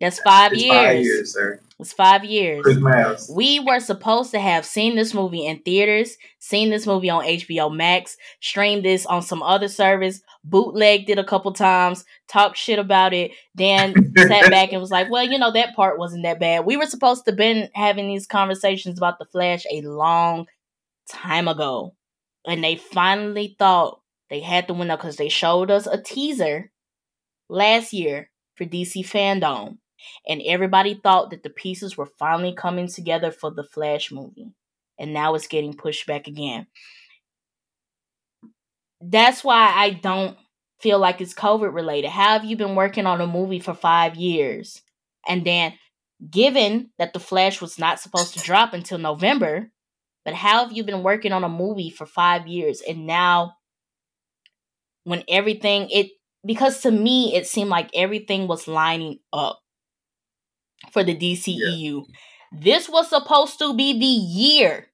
[0.01, 0.75] That's five it's years.
[0.75, 1.61] five years, sir.
[1.81, 2.65] It's five years.
[3.35, 7.75] We were supposed to have seen this movie in theaters, seen this movie on HBO
[7.75, 13.13] Max, streamed this on some other service, bootlegged it a couple times, talked shit about
[13.13, 16.65] it, then sat back and was like, well, you know, that part wasn't that bad.
[16.65, 20.47] We were supposed to been having these conversations about the Flash a long
[21.09, 21.95] time ago.
[22.47, 26.71] And they finally thought they had the window because they showed us a teaser
[27.49, 29.79] last year for DC Fandom
[30.27, 34.53] and everybody thought that the pieces were finally coming together for the Flash movie.
[34.99, 36.67] And now it's getting pushed back again.
[39.01, 40.37] That's why I don't
[40.81, 42.11] feel like it's COVID related.
[42.11, 44.83] How have you been working on a movie for five years?
[45.27, 45.75] And then,
[46.31, 49.71] given that the Flash was not supposed to drop until November,
[50.25, 52.83] but how have you been working on a movie for five years?
[52.87, 53.55] And now,
[55.05, 56.11] when everything, it,
[56.45, 59.61] because to me, it seemed like everything was lining up
[60.93, 62.05] for the DCEU.
[62.53, 64.89] This was supposed to be the year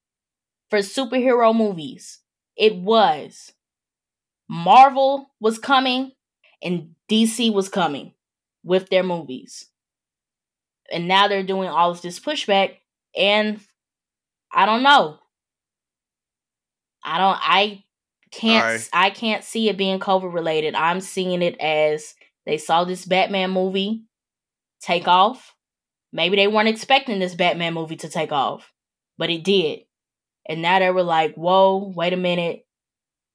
[0.71, 2.21] for superhero movies.
[2.57, 3.53] It was.
[4.49, 6.13] Marvel was coming
[6.63, 8.15] and DC was coming
[8.65, 9.67] with their movies.
[10.91, 12.77] And now they're doing all of this pushback
[13.17, 13.61] and
[14.53, 15.19] I don't know.
[17.05, 17.85] I don't I
[18.31, 20.75] can't I, I can't see it being COVID related.
[20.75, 22.15] I'm seeing it as
[22.47, 24.05] they saw this Batman movie
[24.81, 25.55] take off
[26.13, 28.73] Maybe they weren't expecting this Batman movie to take off,
[29.17, 29.81] but it did.
[30.49, 32.67] And now they were like, whoa, wait a minute.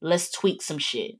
[0.01, 1.15] Let's tweak some shit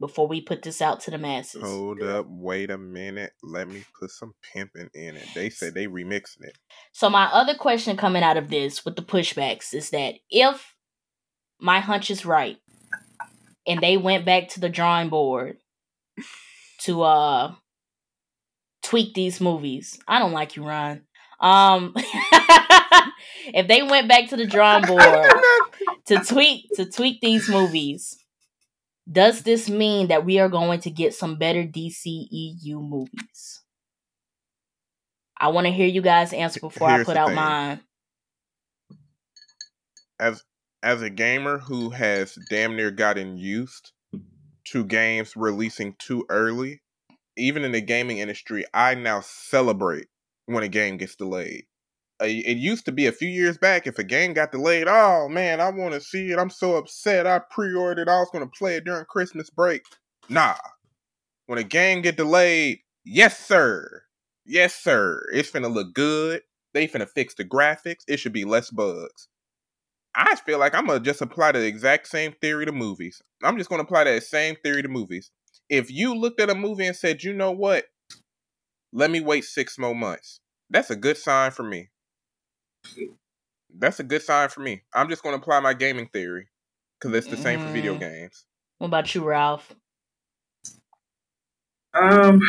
[0.00, 1.62] before we put this out to the masses.
[1.62, 3.32] Hold up, wait a minute.
[3.42, 5.26] Let me put some pimping in it.
[5.34, 6.58] They said they remixing it.
[6.92, 10.74] So, my other question coming out of this with the pushbacks is that if
[11.60, 12.56] my hunch is right
[13.66, 15.58] and they went back to the drawing board
[16.80, 17.52] to uh
[18.82, 19.98] tweak these movies.
[20.08, 21.02] I don't like you, Ron.
[21.40, 21.94] Um,
[23.54, 25.26] if they went back to the drawing board
[26.06, 28.16] to tweak to tweak these movies,
[29.10, 33.62] does this mean that we are going to get some better DCEU movies?
[35.36, 37.36] I want to hear you guys answer before Here's I put out thing.
[37.36, 37.80] mine.
[40.20, 40.42] as
[40.82, 43.92] as a gamer who has damn near gotten used
[44.66, 46.80] to games releasing too early,
[47.40, 50.06] even in the gaming industry, I now celebrate
[50.46, 51.64] when a game gets delayed.
[52.20, 55.60] It used to be a few years back if a game got delayed, oh man,
[55.60, 56.38] I want to see it.
[56.38, 57.26] I'm so upset.
[57.26, 58.10] I pre-ordered.
[58.10, 59.82] I was going to play it during Christmas break.
[60.28, 60.56] Nah.
[61.46, 64.02] When a game get delayed, yes sir.
[64.44, 65.22] Yes sir.
[65.32, 66.42] It's finna look good.
[66.74, 68.04] They finna fix the graphics.
[68.06, 69.28] It should be less bugs.
[70.14, 73.22] I feel like I'm gonna just apply the exact same theory to movies.
[73.42, 75.30] I'm just gonna apply that same theory to movies.
[75.70, 77.86] If you looked at a movie and said, you know what,
[78.92, 81.90] let me wait six more months, that's a good sign for me.
[83.78, 84.82] That's a good sign for me.
[84.92, 86.48] I'm just gonna apply my gaming theory
[86.98, 88.00] because it's the same for video Mm.
[88.00, 88.46] games.
[88.78, 89.74] What about you, Ralph?
[91.94, 92.40] Um,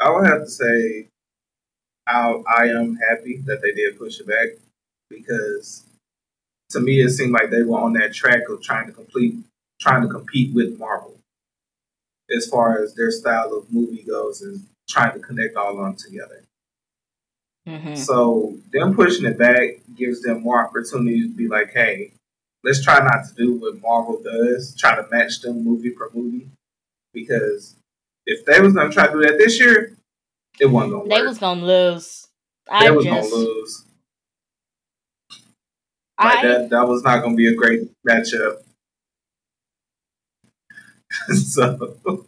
[0.00, 1.08] I would have to say,
[2.06, 4.48] I I am happy that they did push it back
[5.08, 5.86] because
[6.70, 9.36] to me it seemed like they were on that track of trying to complete,
[9.80, 11.19] trying to compete with Marvel
[12.36, 15.96] as far as their style of movie goes and trying to connect all of them
[15.96, 16.44] together.
[17.68, 17.94] Mm-hmm.
[17.94, 22.12] So them pushing it back gives them more opportunity to be like, hey,
[22.64, 26.48] let's try not to do what Marvel does, try to match them movie per movie.
[27.12, 27.76] Because
[28.26, 29.92] if they was gonna try to do that this year,
[30.58, 31.28] it wasn't gonna They work.
[31.28, 32.28] was gonna lose.
[32.68, 33.84] they I was just, gonna lose.
[36.22, 38.62] Like I that that was not gonna be a great matchup.
[41.34, 41.96] so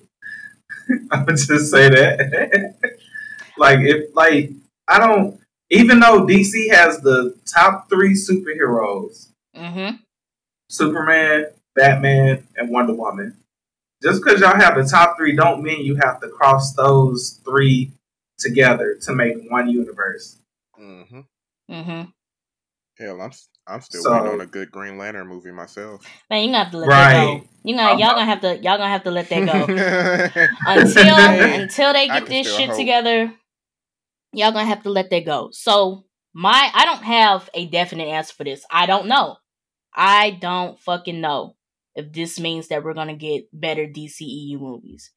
[1.11, 2.75] I would just say that.
[3.57, 4.51] like if like
[4.89, 9.97] I don't even though DC has the top three superheroes, Mm-hmm.
[10.69, 13.37] Superman, Batman, and Wonder Woman.
[14.03, 17.93] Just because y'all have the top three, don't mean you have to cross those three
[18.39, 20.39] together to make one universe.
[20.81, 21.21] Mm-hmm.
[21.71, 22.03] Mm-hmm.
[22.99, 23.31] Hell, I'm
[23.67, 26.05] I'm still So- waiting on a good Green Lantern movie myself.
[26.31, 27.45] Man, you gonna have to let that go.
[27.65, 29.67] You gonna Um, y'all gonna have to y'all gonna have to let that go.
[29.67, 30.47] go.
[30.67, 31.17] until
[31.61, 32.77] until they get this shit hope.
[32.79, 33.33] together,
[34.33, 35.49] y'all gonna have to let that go.
[35.53, 38.65] So my I don't have a definite answer for this.
[38.71, 39.37] I don't know.
[39.95, 41.57] I don't fucking know
[41.95, 45.11] if this means that we're gonna get better DCEU movies.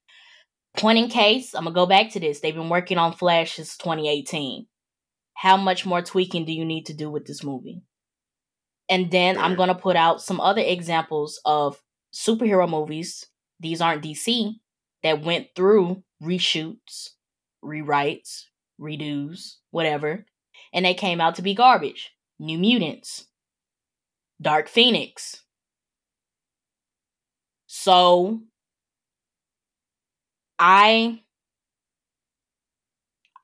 [0.78, 2.40] Point in case, I'm gonna go back to this.
[2.42, 4.68] They've been working on Flash since 2018.
[5.36, 7.82] How much more tweaking do you need to do with this movie?
[8.90, 11.82] And then I'm gonna put out some other examples of
[12.14, 13.28] superhero movies.
[13.60, 14.56] These aren't DC
[15.04, 17.12] that went through reshoots,
[17.64, 18.46] rewrites,
[18.80, 20.26] redos, whatever,
[20.74, 22.12] and they came out to be garbage.
[22.40, 23.28] New Mutants,
[24.42, 25.44] Dark Phoenix.
[27.68, 28.42] So
[30.60, 31.22] I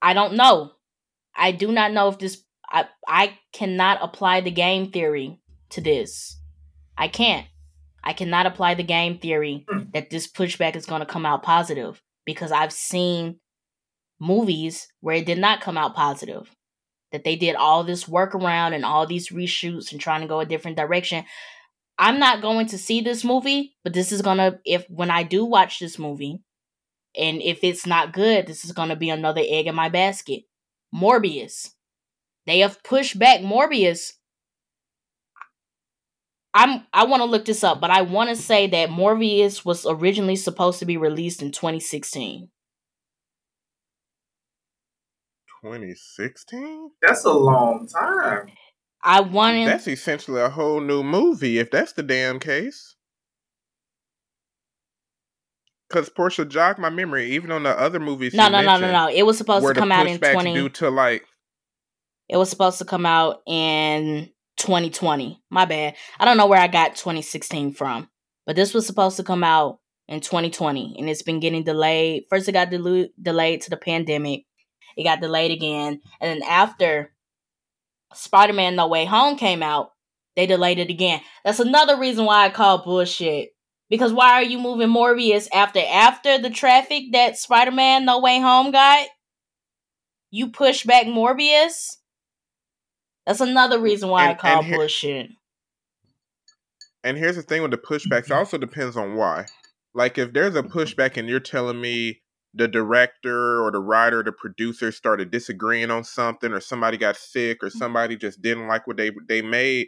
[0.02, 0.72] I don't know.
[1.36, 5.40] I do not know if this I I cannot apply the game theory
[5.72, 6.40] to this.
[6.98, 7.48] I can't.
[8.04, 9.84] I cannot apply the game theory Hmm.
[9.94, 13.40] that this pushback is going to come out positive because I've seen
[14.20, 16.50] movies where it did not come out positive.
[17.12, 20.40] That they did all this work around and all these reshoots and trying to go
[20.40, 21.26] a different direction.
[21.98, 25.24] I'm not going to see this movie, but this is going to if when I
[25.24, 26.42] do watch this movie
[27.16, 30.44] and if it's not good, this is going to be another egg in my basket.
[30.94, 31.72] Morbius.
[32.46, 34.14] They have pushed back Morbius.
[36.54, 39.86] I'm I want to look this up, but I want to say that Morbius was
[39.86, 42.50] originally supposed to be released in 2016.
[45.64, 46.92] 2016.
[47.02, 48.48] That's a long time.
[49.04, 52.96] I wanted That's essentially a whole new movie, if that's the damn case.
[55.92, 58.34] Because Portia jogged my memory, even on the other movies.
[58.34, 59.10] No, no, no, no, no.
[59.10, 61.26] It was supposed to come out in 20 due to like
[62.30, 65.44] It was supposed to come out in 2020.
[65.50, 65.96] My bad.
[66.18, 68.10] I don't know where I got 2016 from,
[68.46, 72.24] but this was supposed to come out in 2020, and it's been getting delayed.
[72.30, 74.46] First, it got delu- delayed to the pandemic.
[74.96, 77.14] It got delayed again, and then after
[78.14, 79.92] Spider-Man: No Way Home came out,
[80.36, 81.22] they delayed it again.
[81.44, 83.50] That's another reason why I call bullshit.
[83.92, 88.72] Because why are you moving Morbius after after the traffic that Spider-Man: No Way Home
[88.72, 89.06] got?
[90.32, 91.98] You push back Morbius.
[93.28, 95.32] That's another reason why I call and here- bullshit.
[97.04, 99.48] And here's the thing with the pushbacks, it also depends on why.
[99.94, 100.78] Like if there's a mm-hmm.
[100.78, 102.22] pushback and you're telling me
[102.54, 107.18] the director or the writer, or the producer started disagreeing on something, or somebody got
[107.18, 107.78] sick, or mm-hmm.
[107.78, 109.88] somebody just didn't like what they they made,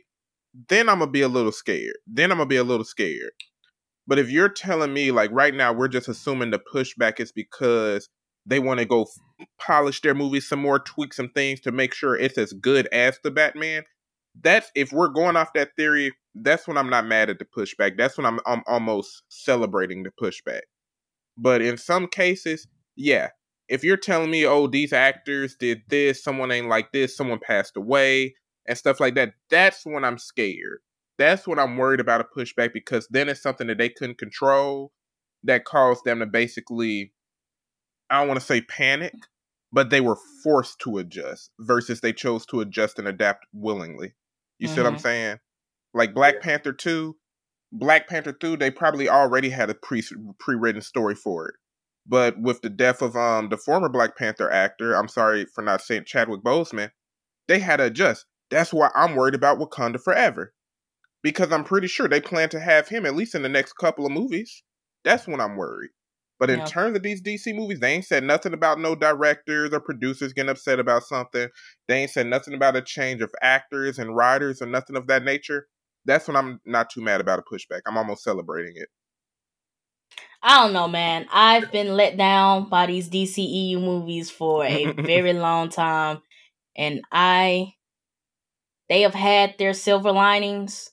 [0.68, 1.96] then I'm gonna be a little scared.
[2.06, 3.32] Then I'm gonna be a little scared.
[4.08, 8.10] But if you're telling me like right now we're just assuming the pushback is because
[8.46, 11.94] they want to go f- polish their movie some more, tweak some things to make
[11.94, 13.84] sure it's as good as the Batman.
[14.42, 17.98] That's if we're going off that theory, that's when I'm not mad at the pushback.
[17.98, 20.62] That's when I'm I'm almost celebrating the pushback.
[21.38, 23.30] But in some cases, yeah,
[23.70, 27.78] if you're telling me, oh, these actors did this, someone ain't like this, someone passed
[27.78, 28.36] away,
[28.68, 30.80] and stuff like that, that's when I'm scared.
[31.18, 34.92] That's what I'm worried about a pushback because then it's something that they couldn't control
[35.44, 37.14] that caused them to basically,
[38.10, 39.14] I don't want to say panic,
[39.72, 44.16] but they were forced to adjust versus they chose to adjust and adapt willingly.
[44.60, 45.02] You see what I'm Mhm.
[45.02, 45.40] saying?
[45.94, 47.18] Like Black Panther 2,
[47.72, 50.04] Black Panther 2, they probably already had a pre
[50.40, 51.56] pre-written story for it.
[52.06, 55.82] But with the death of um the former Black Panther actor, I'm sorry for not
[55.82, 56.92] saying Chadwick Boseman,
[57.48, 58.26] they had to adjust.
[58.50, 60.54] That's why I'm worried about Wakanda Forever.
[61.24, 64.06] Because I'm pretty sure they plan to have him at least in the next couple
[64.06, 64.64] of movies.
[65.04, 65.92] That's when I'm worried.
[66.40, 66.64] But in Yeah.
[66.64, 70.50] terms of these DC movies, they ain't said nothing about no directors or producers getting
[70.50, 71.48] upset about something.
[71.88, 75.24] They ain't said nothing about a change of actors and writers or nothing of that
[75.24, 75.68] nature.
[76.06, 77.82] That's when I'm not too mad about a pushback.
[77.88, 78.90] I'm almost celebrating it.
[80.42, 81.28] I don't know, man.
[81.32, 86.22] I've been let down by these DCEU movies for a very long time,
[86.76, 87.76] and I
[88.90, 90.92] they have had their silver linings.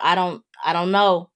[0.00, 1.30] I don't I don't know.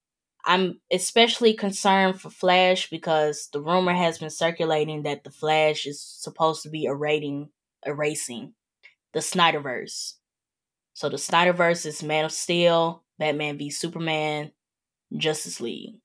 [0.45, 6.01] I'm especially concerned for Flash because the rumor has been circulating that the Flash is
[6.03, 7.51] supposed to be erasing
[7.87, 8.55] erasing
[9.13, 10.15] the Snyderverse.
[10.95, 14.53] So the Snyderverse is Man of Steel, Batman v Superman,
[15.17, 15.97] Justice League.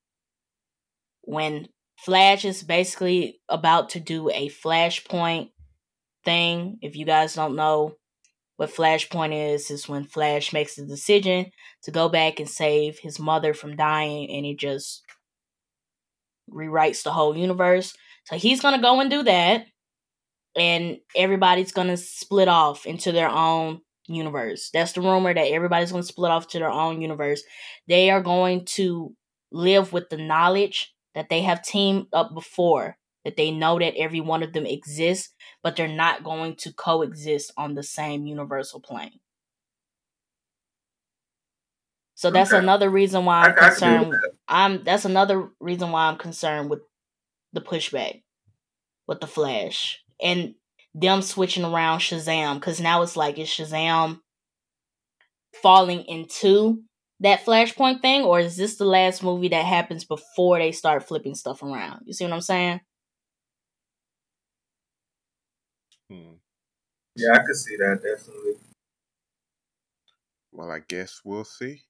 [1.21, 5.51] When Flash is basically about to do a Flashpoint
[6.23, 6.77] thing.
[6.81, 7.95] If you guys don't know
[8.57, 11.47] what Flashpoint is, is when Flash makes the decision
[11.83, 15.03] to go back and save his mother from dying, and he just
[16.51, 17.95] rewrites the whole universe.
[18.25, 19.65] So he's gonna go and do that,
[20.55, 24.69] and everybody's gonna split off into their own universe.
[24.73, 27.41] That's the rumor that everybody's gonna split off to their own universe.
[27.87, 29.15] They are going to
[29.51, 34.21] live with the knowledge that they have teamed up before, that they know that every
[34.21, 39.19] one of them exists, but they're not going to coexist on the same universal plane.
[42.15, 42.59] So that's Okay.
[42.63, 44.09] another reason why I- I'm I concerned.
[44.09, 44.31] with that.
[44.47, 46.81] I'm that's another reason why I'm concerned with
[47.53, 48.23] the pushback
[49.07, 50.55] with the Flash and
[50.93, 54.19] them switching around Shazam because now it's like is Shazam
[55.61, 56.83] falling into
[57.19, 61.35] that Flashpoint thing, or is this the last movie that happens before they start flipping
[61.35, 62.01] stuff around?
[62.05, 62.81] You see what I'm saying?
[66.13, 66.33] Hmm.
[67.15, 68.53] Yeah, I could see that definitely.
[70.51, 71.81] Well, I guess we'll see.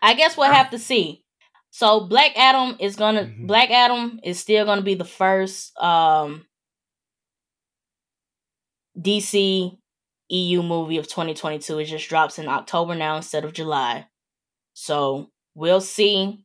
[0.00, 1.24] I guess we'll have to see.
[1.70, 3.46] So Black Adam is gonna Mhm.
[3.46, 6.46] Black Adam is still gonna be the first um
[9.00, 9.78] DC
[10.28, 11.78] EU movie of 2022.
[11.78, 14.06] It just drops in October now instead of July.
[14.74, 16.44] So we'll see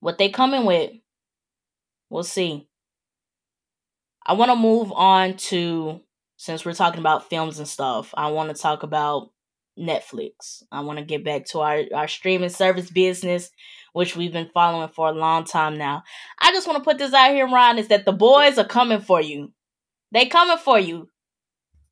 [0.00, 0.92] what they coming with.
[2.10, 2.68] We'll see.
[4.26, 6.02] I want to move on to
[6.38, 8.14] since we're talking about films and stuff.
[8.16, 9.30] I want to talk about
[9.78, 10.62] Netflix.
[10.72, 13.50] I want to get back to our our streaming service business,
[13.92, 16.04] which we've been following for a long time now.
[16.40, 19.00] I just want to put this out here, Ron, is that the boys are coming
[19.00, 19.52] for you.
[20.12, 21.10] They coming for you.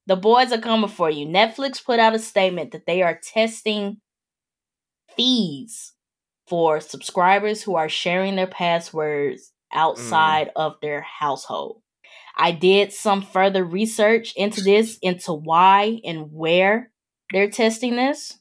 [0.06, 1.26] The boys are coming for you.
[1.26, 3.98] Netflix put out a statement that they are testing
[5.16, 5.92] fees
[6.46, 9.78] for subscribers who are sharing their passwords mm.
[9.78, 11.82] outside of their household.
[12.36, 16.90] I did some further research into this, into why and where
[17.32, 18.38] they're testing this.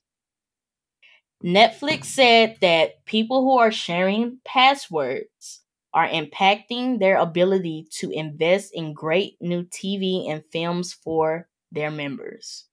[1.44, 5.62] Netflix said that people who are sharing passwords
[5.94, 12.66] are impacting their ability to invest in great new TV and films for their members.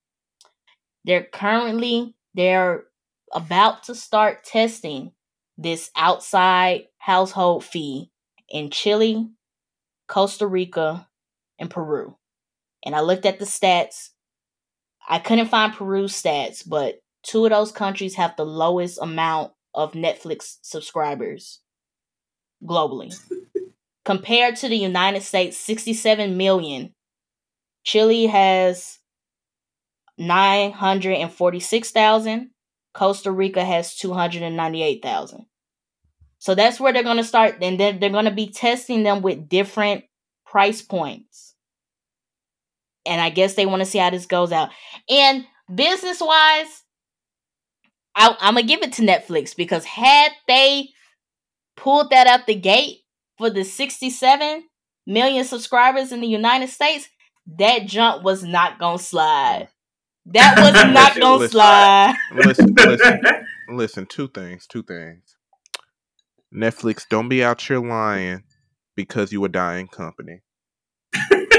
[1.04, 2.84] They're currently they're
[3.32, 5.12] about to start testing
[5.58, 8.10] this outside household fee
[8.48, 9.28] in Chile,
[10.08, 11.06] Costa Rica,
[11.62, 12.18] and Peru.
[12.84, 14.10] And I looked at the stats.
[15.08, 19.92] I couldn't find Peru's stats, but two of those countries have the lowest amount of
[19.92, 21.60] Netflix subscribers
[22.62, 23.18] globally.
[24.04, 26.92] Compared to the United States, 67 million.
[27.84, 28.98] Chile has
[30.18, 32.50] 946,000.
[32.92, 35.46] Costa Rica has 298,000.
[36.38, 37.62] So that's where they're going to start.
[37.62, 40.02] And then they're going to be testing them with different
[40.44, 41.51] price points.
[43.04, 44.70] And I guess they want to see how this goes out.
[45.08, 46.82] And business wise,
[48.14, 50.90] I, I'm going to give it to Netflix because had they
[51.76, 52.98] pulled that out the gate
[53.38, 54.64] for the 67
[55.06, 57.08] million subscribers in the United States,
[57.58, 59.68] that jump was not going to slide.
[60.26, 61.50] That was not going to Listen.
[61.50, 62.16] slide.
[62.34, 63.20] Listen, listen,
[63.68, 64.06] listen.
[64.06, 64.66] Two things.
[64.66, 65.36] Two things.
[66.54, 68.44] Netflix, don't be out here lying
[68.94, 70.42] because you a dying company.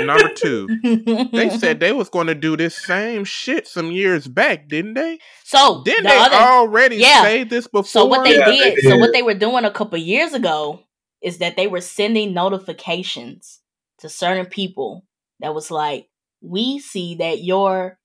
[0.05, 0.67] Number two,
[1.31, 5.19] they said they was going to do this same shit some years back, didn't they?
[5.43, 5.83] so.
[5.83, 7.21] Didn't the they other- already yeah.
[7.21, 7.83] say this before?
[7.85, 10.79] So what they Yeah, they did, so what they were doing a couple years ago
[11.21, 13.59] is that they were sending notifications
[13.99, 15.05] to certain people
[15.39, 16.07] that was like,
[16.41, 17.97] "We see that your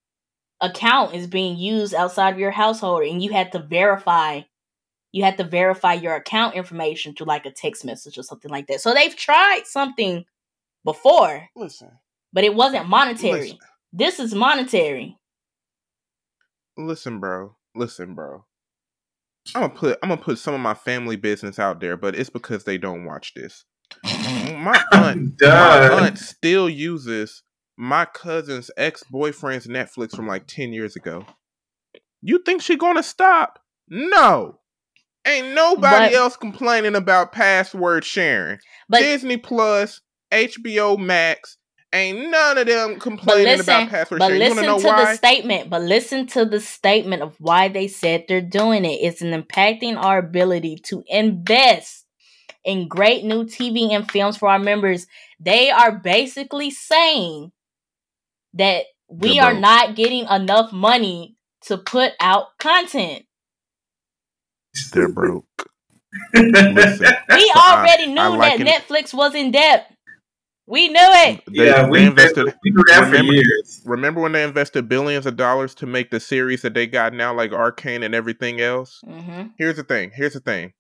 [0.61, 4.43] account is being used outside of your household and you had to verify
[5.11, 8.67] you had to verify your account information through like a text message or something like
[8.67, 10.25] that." So they've tried something
[10.93, 11.91] before, listen,
[12.33, 13.41] but it wasn't monetary.
[13.41, 13.59] listen,
[13.93, 15.17] This is monetary.
[16.77, 17.57] listen, bro.
[17.75, 18.45] Listen, bro.
[19.55, 22.31] I'm gonna put I'm gonna put some of my family business out there, but it's
[22.31, 23.65] because they don't watch this.
[24.05, 27.43] My aunt, my aunt still uses
[27.77, 31.25] my cousin's ex boyfriend's Netflix from like ten years ago.
[32.21, 33.59] You think she gonna stop?
[33.89, 34.59] No.
[35.27, 38.59] Ain't nobody But- else complaining about password sharing.
[38.89, 40.01] But Disney Plus,
[40.33, 41.57] HBO Max,
[41.93, 44.43] ain't none of them complaining about password but sharing.
[44.43, 45.05] You listen wanna to why?
[45.13, 45.71] the statement.
[45.71, 48.99] But listen to the statement of why they said they're doing it.
[49.01, 52.05] It's an impacting our ability to invest
[52.65, 55.07] in great new TV and films for our members.
[55.41, 57.53] They are basically saying
[58.55, 63.25] that we They're are not getting enough money to put out content.
[64.93, 65.47] They're broke.
[66.35, 67.07] Listen.
[67.31, 69.91] We So I- already knew I liken- that Netflix was in debt.
[70.69, 71.43] We knew it.
[71.47, 72.45] They, yeah, they we invested.
[72.63, 73.83] we knew that for remember- years.
[73.87, 77.35] Remember when they invested billions of dollars to make the series that they got now,
[77.35, 79.01] like Arcane and everything else?
[79.05, 80.11] hmm Here's the thing.
[80.15, 80.75] Here's the thing.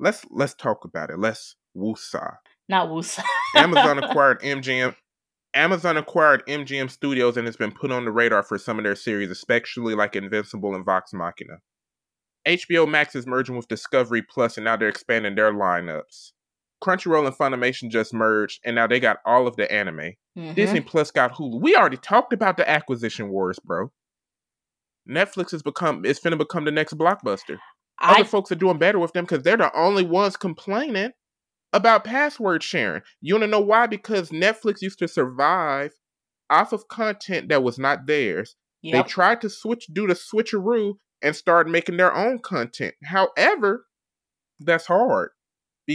[0.00, 1.18] Let's let's talk about it.
[1.20, 2.36] Let's woosah.
[2.68, 3.22] Not Wusa.
[3.56, 4.94] Amazon acquired MGM.
[5.54, 8.94] Amazon acquired MGM Studios and has been put on the radar for some of their
[8.94, 11.58] series, especially like Invincible and Vox Machina.
[12.46, 16.30] HBO Max is merging with Discovery Plus, and now they're expanding their lineups.
[16.82, 20.14] Crunchyroll and Funimation just merged, and now they got all of the anime.
[20.36, 20.54] Mhm.
[20.54, 21.60] Disney Plus got Hulu.
[21.60, 23.92] We already talked about the acquisition wars, bro.
[25.08, 27.58] Netflix has become it's finna become the next blockbuster.
[28.00, 31.12] Other I folks are doing better with them because they're the only ones complaining
[31.72, 33.02] about password sharing.
[33.20, 33.86] You wanna know why?
[33.86, 35.92] Because Netflix used to survive
[36.48, 38.56] off of content that was not theirs.
[38.82, 39.04] yep.
[39.04, 42.94] They tried to switch do the switcheroo and start making their own content.
[43.04, 43.86] However,
[44.58, 45.30] that's hard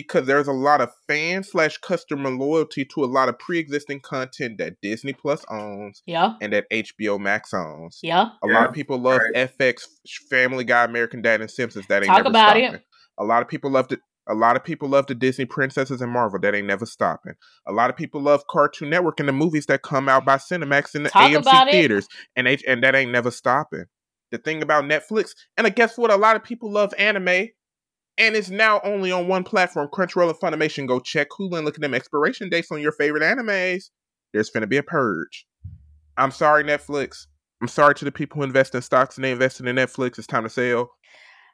[0.04, 4.58] because there's a lot of fan slash customer loyalty to a lot of pre-existing content
[4.58, 6.34] that Disney Plus owns yeah.
[6.42, 8.00] and that HBO Max owns.
[8.04, 8.24] Yeah.
[8.44, 9.50] A Yeah, lot of people love right.
[9.58, 9.84] FX,
[10.30, 11.86] Family Guy, American Dad, and Simpsons.
[11.88, 12.64] That ain't Talk never about it.
[12.66, 12.82] stopping.
[13.20, 14.02] A lot of people love it.
[14.28, 16.40] A lot of people love the Disney princesses and Marvel.
[16.42, 17.36] That ain't never stopping.
[17.66, 20.94] A lot of people love Cartoon Network and the movies that come out by Cinemax
[20.96, 21.72] in the Talk about AMC it.
[21.72, 23.86] theaters, and H- and that ain't never stopping.
[24.32, 26.12] The thing about Netflix, and I guess what?
[26.12, 27.48] A lot of people love anime,
[28.18, 30.88] and it's now only on one platform, Crunchyroll and Funimation.
[30.88, 33.90] Go check Hulu and look at them expiration dates on your favorite animes.
[34.34, 35.46] There's gonna be a purge.
[36.18, 37.28] I'm sorry, Netflix.
[37.62, 40.18] I'm sorry to the people who invest in stocks and they invested in Netflix.
[40.18, 40.92] It's time to sell.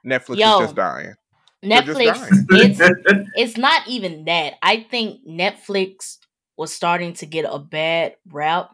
[0.06, 0.60] Netflix Yo.
[0.60, 1.14] is just dying.
[1.62, 2.48] They're just Netflix.
[2.48, 2.72] dying.
[2.72, 4.54] It's it's not even that.
[4.62, 6.18] I think Netflix
[6.58, 8.72] was starting to get a bad rap.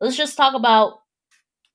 [0.00, 0.98] Let's just talk about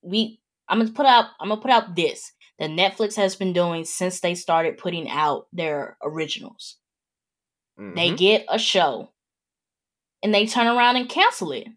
[0.01, 3.83] we I'm gonna put out I'm gonna put out this that Netflix has been doing
[3.85, 6.77] since they started putting out their originals.
[7.77, 8.17] They Mhm.
[8.17, 9.11] get a show
[10.23, 11.67] and they turn around and cancel it.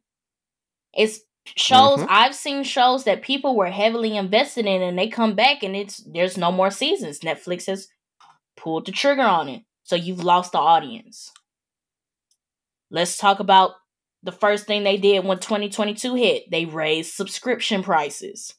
[0.94, 1.20] It's
[1.56, 2.06] shows Mhm.
[2.08, 5.96] I've seen shows that people were heavily invested in and they come back and it's
[5.98, 7.20] there's no more seasons.
[7.20, 7.88] Netflix has
[8.56, 9.62] pulled the trigger on it.
[9.82, 11.32] So you've lost the audience.
[12.90, 13.72] Let's talk about
[14.22, 16.50] the first thing they did when 2022 hit.
[16.50, 18.54] They raised subscription prices.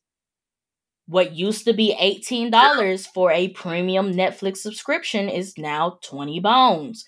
[1.10, 7.04] What used to be $18 for a premium Netflix subscription is now 20 bones.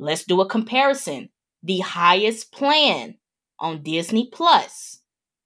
[0.00, 1.28] Let's do a comparison.
[1.62, 3.14] The highest plan
[3.60, 5.00] on Disney Plus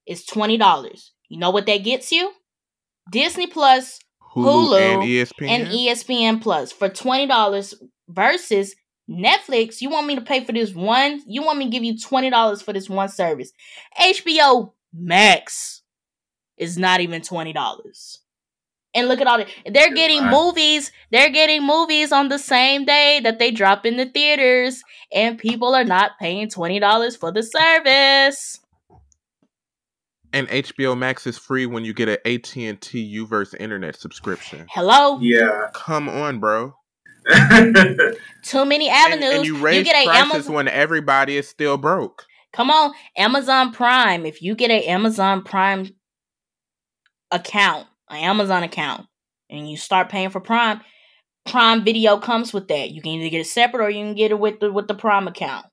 [0.06, 1.10] is $20.
[1.28, 2.32] You know what that gets you?
[3.10, 3.98] Disney Plus
[4.34, 5.48] Hulu, Hulu and ESPN.
[5.48, 7.74] and ESPN Plus for twenty dollars
[8.08, 8.74] versus
[9.10, 9.82] Netflix.
[9.82, 11.20] You want me to pay for this one?
[11.26, 13.52] You want me to give you twenty dollars for this one service?
[14.00, 15.81] HBO Max
[16.62, 18.20] is not even twenty dollars.
[18.94, 20.92] And look at all the they're getting movies.
[21.10, 24.82] They're getting movies on the same day that they drop in the theaters,
[25.12, 28.60] and people are not paying twenty dollars for the service.
[30.34, 34.66] and HBO Max is free when you get an AT and T Uverse internet subscription.
[34.70, 35.68] Hello, yeah.
[35.74, 36.74] Come on, bro.
[38.42, 39.34] too many And, avenues.
[39.36, 40.54] and you raise get a prices Amazon.
[40.54, 42.26] when everybody is still broke.
[42.52, 44.26] Come on, Amazon Prime.
[44.26, 45.88] If you get an Amazon Prime
[47.32, 49.06] account, an Amazon account,
[49.50, 50.80] and you start paying for Prime,
[51.46, 52.90] Prime Video comes with that.
[52.90, 54.94] You can either get it separate or you can get it with the with the
[54.94, 55.66] Prime account.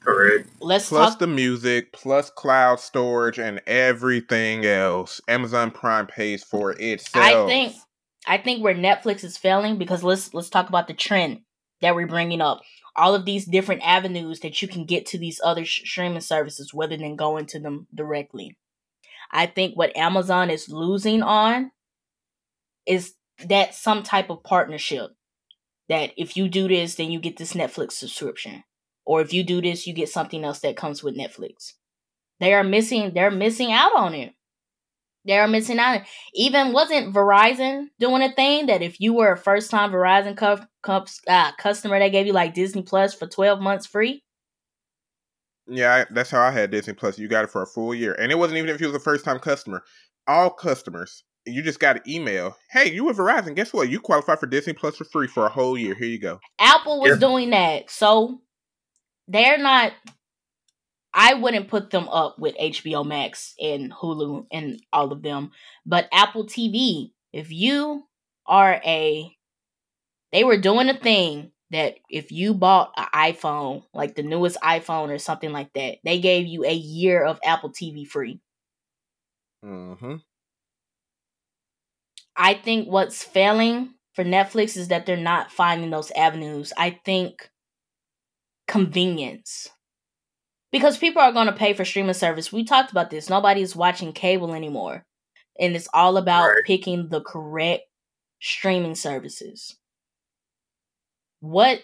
[0.00, 0.48] Correct.
[0.60, 1.18] Let's Plus talk.
[1.18, 5.20] the music, plus cloud storage, and everything else.
[5.28, 7.24] Amazon Prime pays for itself.
[7.24, 7.74] I think
[8.26, 11.40] I think where Netflix is failing because let's let's talk about the trend
[11.82, 12.60] that we're bringing up.
[12.96, 16.72] All of these different avenues that you can get to these other sh- streaming services
[16.74, 18.56] rather than going to them directly.
[19.30, 21.70] I think what Amazon is losing on
[22.86, 23.14] is
[23.46, 25.10] that some type of partnership.
[25.88, 28.62] That if you do this, then you get this Netflix subscription,
[29.06, 31.72] or if you do this, you get something else that comes with Netflix.
[32.40, 33.12] They are missing.
[33.14, 34.34] They're missing out on it.
[35.24, 36.02] They are missing out.
[36.34, 40.64] Even wasn't Verizon doing a thing that if you were a first time Verizon cu-
[40.82, 44.22] cu- uh, customer, they gave you like Disney Plus for twelve months free.
[45.68, 47.18] Yeah, I, that's how I had Disney Plus.
[47.18, 49.00] You got it for a full year, and it wasn't even if you was a
[49.00, 49.82] first time customer.
[50.26, 52.56] All customers, you just got an email.
[52.70, 53.54] Hey, you with Verizon?
[53.54, 53.88] Guess what?
[53.88, 55.94] You qualify for Disney Plus for free for a whole year.
[55.94, 56.38] Here you go.
[56.58, 57.28] Apple was Yeah.
[57.28, 58.40] doing that, so
[59.26, 59.92] they're not.
[61.14, 65.50] I wouldn't put them up with HBO Max and Hulu and all of them,
[65.86, 67.12] but Apple TV.
[67.32, 68.04] If you
[68.46, 69.30] are a,
[70.32, 75.10] they were doing a thing that if you bought an iPhone, like the newest iPhone
[75.10, 78.40] or something like that, they gave you a year of Apple TV free.
[79.64, 80.16] Mm-hmm.
[82.36, 86.72] I think what's failing for Netflix is that they're not finding those avenues.
[86.76, 87.50] I think
[88.66, 89.68] convenience.
[90.70, 92.52] Because people are going to pay for streaming service.
[92.52, 93.30] We talked about this.
[93.30, 95.06] Nobody's watching cable anymore.
[95.58, 96.64] And it's all about Right.
[96.64, 97.84] picking the correct
[98.40, 99.76] streaming services.
[101.40, 101.80] What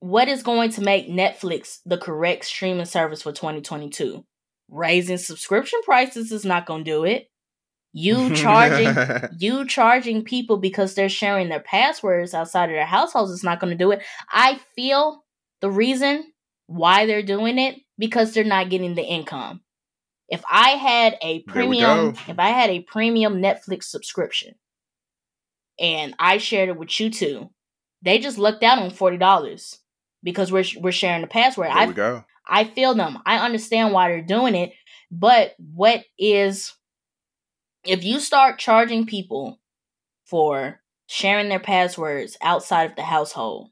[0.00, 4.24] what is going to make Netflix the correct streaming service for 2022?
[4.68, 7.28] Raising subscription prices is not going to do it.
[7.92, 8.94] You charging
[9.38, 13.70] you charging people because they're sharing their passwords outside of their households is not going
[13.70, 14.02] to do it.
[14.30, 15.24] I feel
[15.60, 16.24] the reason
[16.66, 19.62] why they're doing it because they're not getting the income.
[20.28, 24.54] If I had a premium, if I had a premium Netflix subscription
[25.78, 27.50] and I shared it with you two,
[28.02, 29.78] they just lucked out on forty dollars
[30.22, 31.68] because we're we're sharing the password.
[31.68, 32.24] there I we go.
[32.46, 33.18] I feel them.
[33.26, 34.72] I understand why they're doing it.
[35.10, 36.74] But what is
[37.84, 39.60] if you start charging people
[40.24, 43.70] for sharing their passwords outside of the household,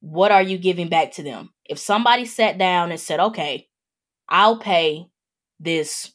[0.00, 1.50] what are you giving back to them?
[1.64, 3.68] If somebody sat down and said, okay,
[4.28, 5.06] I'll pay
[5.58, 6.12] this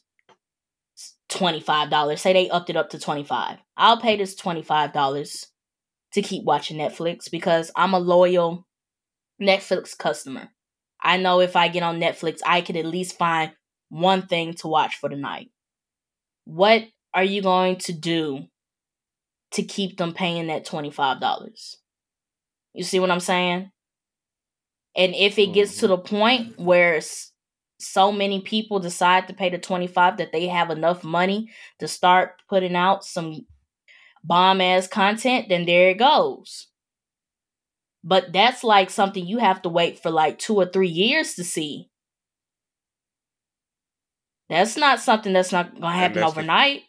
[1.30, 5.46] $25, say they upped it up to 25 I'll pay this $25
[6.12, 8.66] to keep watching Netflix because I'm a loyal
[9.40, 10.48] Netflix customer.
[11.02, 13.52] I know if I get on Netflix, I could at least find
[13.88, 15.50] one thing to watch for the night.
[16.44, 16.84] What
[17.14, 18.46] are you going to do
[19.52, 21.76] to keep them paying that $25?
[22.74, 23.70] You see what I'm saying?
[24.96, 25.90] And if it gets to mm-hmm.
[25.90, 27.00] the point where
[27.78, 32.42] so many people decide to pay the 25 that they have enough money to start
[32.48, 33.46] putting out some
[34.24, 36.68] bomb ass content, then there it goes.
[38.02, 41.44] But that's like something you have to wait for like two or three years to
[41.44, 41.90] see.
[44.48, 46.82] That's not something that's not gonna happen that's the- overnight.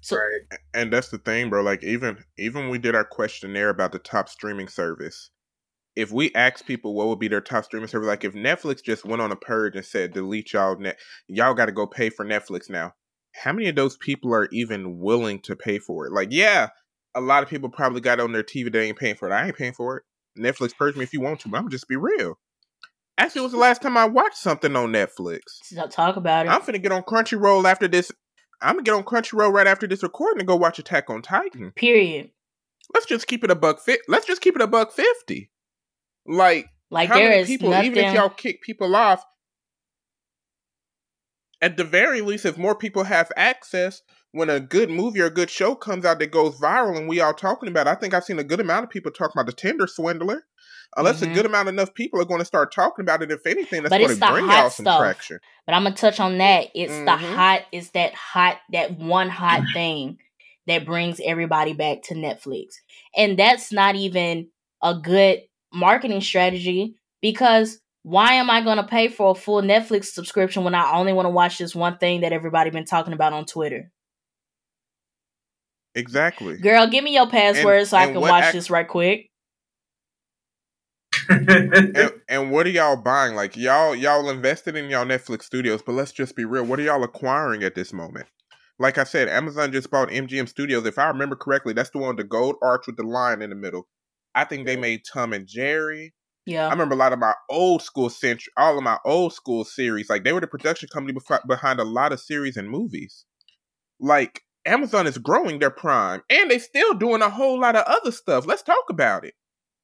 [0.00, 0.58] So right.
[0.74, 1.62] and that's the thing, bro.
[1.62, 5.30] Like even even we did our questionnaire about the top streaming service,
[5.96, 9.06] if we asked people what would be their top streaming service, like if Netflix just
[9.06, 12.26] went on a purge and said delete y'all net, y'all got to go pay for
[12.26, 12.92] Netflix now.
[13.42, 16.12] How many of those people are even willing to pay for it?
[16.12, 16.68] Like, yeah,
[17.14, 18.72] a lot of people probably got on their TV.
[18.72, 19.32] They ain't paying for it.
[19.32, 20.02] I ain't paying for it.
[20.40, 22.38] Netflix purge me if you want to, but I'm just be real.
[23.18, 25.40] Actually, it was the last time I watched something on Netflix.
[25.90, 26.48] talk about it.
[26.48, 28.10] I'm finna get on Crunchyroll after this.
[28.60, 31.72] I'm gonna get on Crunchyroll right after this recording and go watch Attack on Titan.
[31.76, 32.30] period.
[32.92, 34.00] Let's just keep it a buck fit.
[34.08, 35.50] Let's just keep it a buck fifty.
[36.26, 37.92] Like, Like how there many is people, nothing.
[37.92, 39.22] even if y'all kick people off,
[41.62, 44.02] at the very least, if more people have access,
[44.32, 47.20] when a good movie or a good show comes out that goes viral and we
[47.20, 49.46] all talking about, it, I think I've seen a good amount of people talking about
[49.46, 50.44] the Tinder swindler.
[50.96, 51.30] Unless Mhm.
[51.30, 53.90] a good amount enough people are going to start talking about it, if anything, that's
[53.90, 54.98] But going it's to the bring y'all some stuff.
[54.98, 55.38] traction.
[55.66, 56.68] But I'm gonna touch on that.
[56.74, 57.34] It's the Mhm.
[57.34, 57.62] hot.
[57.72, 58.58] It's that hot.
[58.70, 60.18] That one hot thing
[60.66, 62.74] that brings everybody back to Netflix,
[63.16, 64.50] and that's not even
[64.82, 65.42] a good
[65.72, 70.92] marketing strategy because why am I gonna pay for a full Netflix subscription when I
[70.92, 73.90] only want to watch this one thing that everybody been talking about on Twitter?
[75.94, 76.58] Exactly.
[76.58, 79.30] Girl, give me your password so I can watch act- this right quick.
[81.30, 83.34] and, and what are y'all buying?
[83.34, 86.64] Like y'all y'all invested in y'all Netflix studios, but let's just be real.
[86.64, 88.26] What are y'all acquiring at this moment?
[88.78, 90.84] Like I said, Amazon just bought MGM Studios.
[90.84, 93.50] If I remember correctly, that's the one with the gold arch with the lion in
[93.50, 93.88] the middle.
[94.34, 96.12] I think they made Tom and Jerry.
[96.68, 100.10] I remember a lot of my old school century, all of my old school series.
[100.10, 103.24] Like they were the production company bef- behind a lot of series and movies.
[103.98, 108.12] Like Amazon is growing their prime, and they still doing a whole lot of other
[108.12, 108.46] stuff.
[108.46, 109.34] Let's talk about it.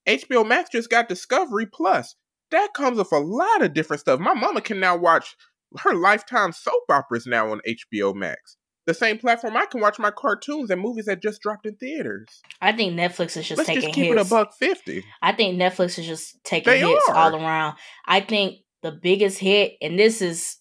[0.06, 2.14] HBO Max just got Discovery Plus.
[2.50, 4.18] That comes with a lot of different stuff.
[4.18, 5.36] My mama can now watch
[5.78, 8.56] her lifetime soap operas now on HBO Max.
[8.90, 12.26] The same platform I can watch my cartoons and movies that just dropped in theaters.
[12.60, 14.20] I think Netflix is just Let's taking just keep hits.
[14.20, 15.04] it a buck fifty.
[15.22, 17.14] I think Netflix is just taking They hits are.
[17.14, 17.76] all around.
[18.04, 20.56] I think the biggest hit, and this is,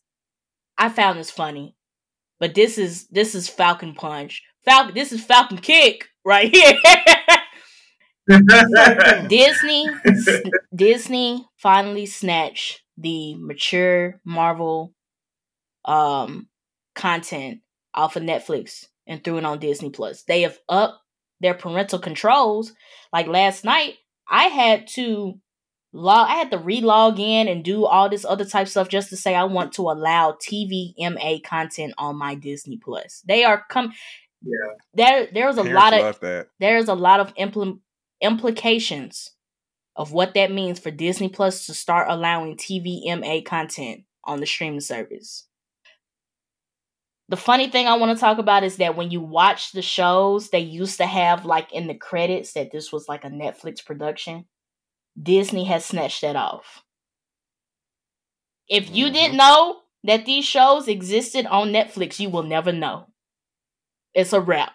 [0.78, 1.76] I found this funny,
[2.40, 4.44] but this is this is Falcon Punch.
[4.64, 6.74] Falcon, this is Falcon Kick right here.
[9.28, 9.88] Disney,
[10.76, 14.94] Disney finally snatched the mature Marvel,
[15.84, 16.48] um,
[16.94, 17.62] content
[17.94, 20.24] off of Netflix and threw it on Disney Plus.
[20.24, 21.00] They have upped
[21.42, 22.74] their parental controls.
[23.14, 23.96] Like last night,
[24.30, 25.40] I had to
[25.92, 29.18] log I had to re-log in and do all this other type stuff just to
[29.18, 33.24] say I want to allow TVMA content on my Disney Plus.
[33.28, 33.94] They are come
[34.44, 34.74] Yeah.
[34.94, 36.48] there there's a Parents lot of that.
[36.60, 37.80] there's a lot of impl-
[38.22, 39.32] implications
[39.96, 44.80] of what that means for Disney Plus to start allowing TVMA content on the streaming
[44.82, 45.48] service.
[47.30, 50.50] The funny thing I want to talk about is that when you watch the shows,
[50.50, 54.46] they used to have like in the credits that this was like a Netflix production.
[55.22, 56.84] Disney has snatched that off.
[58.70, 59.14] If you Mhm.
[59.14, 63.08] didn't know that these shows existed on Netflix, you will never know.
[64.14, 64.74] It's a wrap.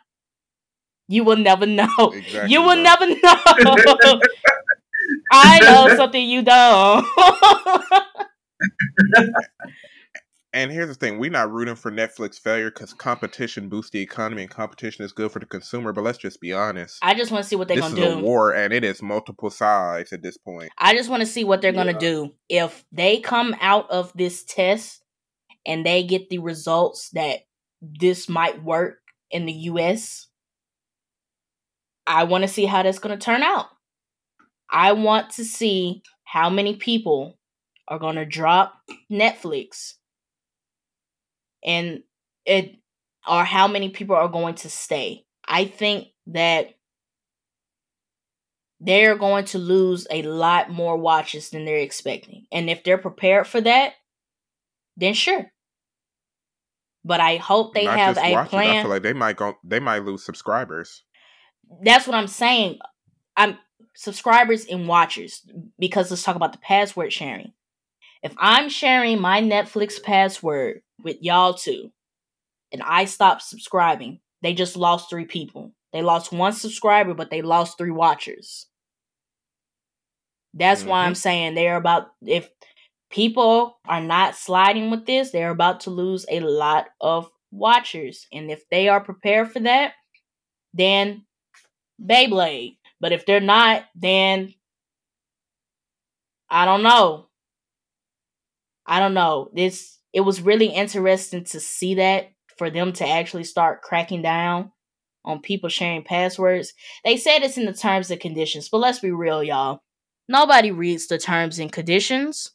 [1.08, 1.86] You will never know.
[2.12, 4.20] Exactly, you will never know.
[5.30, 7.06] I know something you don't.
[10.54, 14.42] And here's the thing: we're not rooting for Netflix failure because competition boosts the economy
[14.42, 15.92] and competition is good for the consumer.
[15.92, 16.98] But let's just be honest.
[17.02, 18.22] I just want to see what they're this is gonna a do.
[18.22, 20.70] war, and it is multiple sides at this point.
[20.78, 22.34] I just want to see what they're gonna do.
[22.48, 25.02] If they come out of this test
[25.66, 27.40] and they get the results that
[27.82, 29.00] this might work
[29.32, 30.28] in the US,
[32.06, 33.66] I want to see how that's gonna turn out.
[34.70, 37.40] I want to see how many people
[37.88, 38.74] are gonna drop
[39.10, 39.94] Netflix
[41.64, 42.02] and
[42.44, 42.76] it
[43.28, 45.24] or how many people are going to stay.
[45.46, 46.74] I think that
[48.80, 52.46] they're going to lose a lot more watches than they're expecting.
[52.52, 53.94] And if they're prepared for that,
[54.96, 55.50] then sure.
[57.04, 59.54] But I hope they Not have a watchers, I feel like they might go.
[59.62, 61.02] They might lose subscribers.
[61.82, 62.78] That's what I'm saying.
[63.36, 63.58] I'm
[63.94, 65.42] subscribers and watchers
[65.78, 67.52] because let's talk about the password sharing.
[68.24, 71.92] If I'm sharing my Netflix password with y'all two
[72.72, 75.74] and I stop subscribing, they just lost three people.
[75.92, 78.66] They lost one subscriber, but they lost three watchers.
[80.54, 81.16] That's why I'm mm-hmm.
[81.16, 82.48] saying they're about if
[83.10, 88.26] people are not sliding with this, they're about to lose a lot of watchers.
[88.32, 89.92] And if they are prepared for that,
[90.72, 91.26] then
[92.02, 92.78] Beyblade.
[93.00, 94.54] But if they're not, then
[96.48, 97.28] I don't know.
[98.86, 99.50] I don't know.
[99.54, 104.70] This it was really interesting to see that for them to actually start cracking down
[105.24, 106.72] on people sharing passwords.
[107.04, 109.80] They said it's in the terms and conditions, but let's be real, y'all.
[110.28, 112.52] Nobody reads the terms and conditions.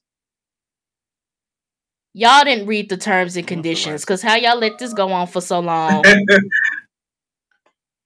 [2.14, 5.42] Y'all didn't read the terms and conditions because how y'all let this go on for
[5.42, 6.04] so long?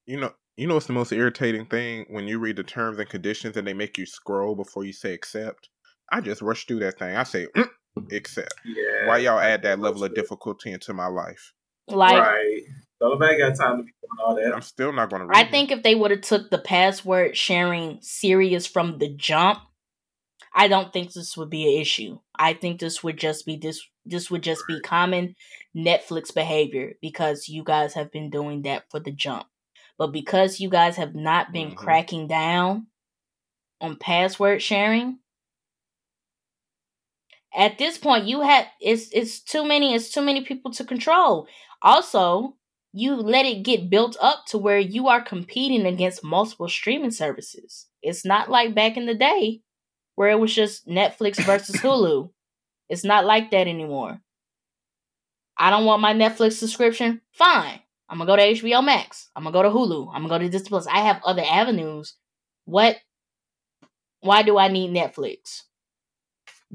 [0.06, 3.08] You know, you know what's the most irritating thing when you read the terms and
[3.08, 5.70] conditions and they make you scroll before you say accept.
[6.12, 7.16] I just rush through that thing.
[7.16, 7.70] I say "Mm,
[8.12, 8.54] accept.
[8.66, 9.08] Yeah.
[9.08, 11.54] Why y'all add that level of difficulty into my life?
[11.88, 12.62] Like right.
[13.00, 14.54] Don't nobody got time to be doing all that.
[14.54, 15.38] I'm still not going to read.
[15.38, 15.52] I it.
[15.52, 19.60] think if they would have took the password sharing serious from the jump,
[20.56, 22.20] I don't think this would be an issue.
[22.36, 25.36] I think this would just be this this would just be common
[25.76, 29.46] Netflix behavior because you guys have been doing that for the jump.
[29.98, 31.76] But because you guys have not been Mhm.
[31.76, 32.88] cracking down
[33.82, 35.20] on password sharing,
[37.56, 41.48] at this point you have it's it's too many it's too many people to control.
[41.82, 42.56] Also,
[42.94, 47.88] you let it get built up to where you are competing against multiple streaming services.
[48.02, 49.62] It's not like back in the day
[50.16, 52.30] where it was just Netflix versus Hulu.
[52.90, 54.22] It's not like that anymore.
[55.58, 57.22] I don't want my Netflix subscription.
[57.32, 57.80] Fine.
[58.10, 59.30] I'm gonna go to HBO Max.
[59.36, 60.10] I'm gonna go to Hulu.
[60.14, 60.88] I'm gonna go to Disney Plus.
[60.88, 62.16] I have other avenues.
[62.66, 62.98] What?
[64.22, 65.64] Why do I need Netflix?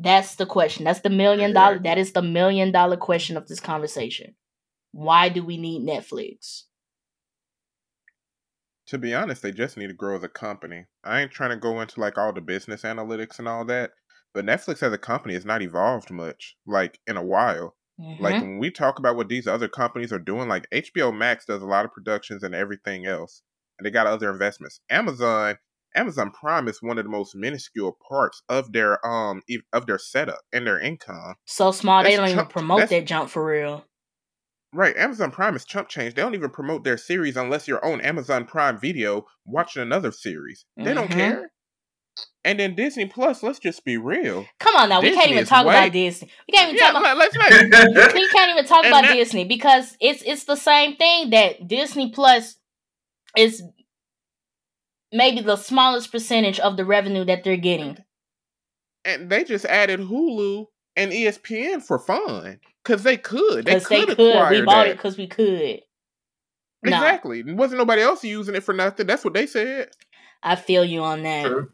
[0.01, 0.85] That's the question.
[0.85, 1.73] That's the million dollar.
[1.73, 1.91] Exactly.
[1.91, 4.35] That is the million dollar question of this conversation.
[4.93, 6.63] Why do we need Netflix?
[8.87, 10.87] to be honest, they just need to grow as a company.
[11.05, 13.91] I ain't trying to go into like all the business analytics and all that,
[14.33, 17.77] but Netflix as a company has not evolved much, like in a while.
[17.99, 18.41] Like Mhm.
[18.41, 21.67] when we talk about what these other companies are doing, like HBO Max does a
[21.67, 23.43] lot of productions and everything else,
[23.79, 24.81] and they got other investments.
[24.89, 25.59] Amazon,
[25.95, 30.41] Amazon Prime is one of the most minuscule parts of their um of their setup
[30.53, 31.35] and their income.
[31.47, 33.85] so small they don't even promote that jump for real.
[34.75, 36.15] Right, Amazon Prime is chump change.
[36.15, 40.67] They don't even promote their series unless you're on Amazon Prime Video watching another series.
[40.77, 41.15] They don't Mhm.
[41.15, 41.51] care.
[42.45, 44.47] And then Disney Plus, let's just be real.
[44.61, 46.29] Come on now, we can't even talk way- about Disney.
[46.47, 47.17] We can't even Yeah, talk about.
[47.17, 47.51] let, us not.
[48.15, 51.67] We can't even talk And about that- Disney because it's it's the same thing that
[51.67, 52.57] Disney Plus
[53.37, 53.63] is
[55.13, 57.99] maybe the smallest percentage of the revenue that they're getting.
[59.05, 63.65] And they just added Hulu and ESPN for fun because they could.
[63.65, 64.31] They Because they, could could.
[64.31, 64.91] acquire We bought that.
[64.91, 65.81] it because we could.
[66.83, 67.43] No, Exactly.
[67.43, 69.07] Wasn't nobody else using it for nothing.
[69.07, 69.91] That's what they said.
[70.43, 71.47] I feel you on that.
[71.47, 71.71] True.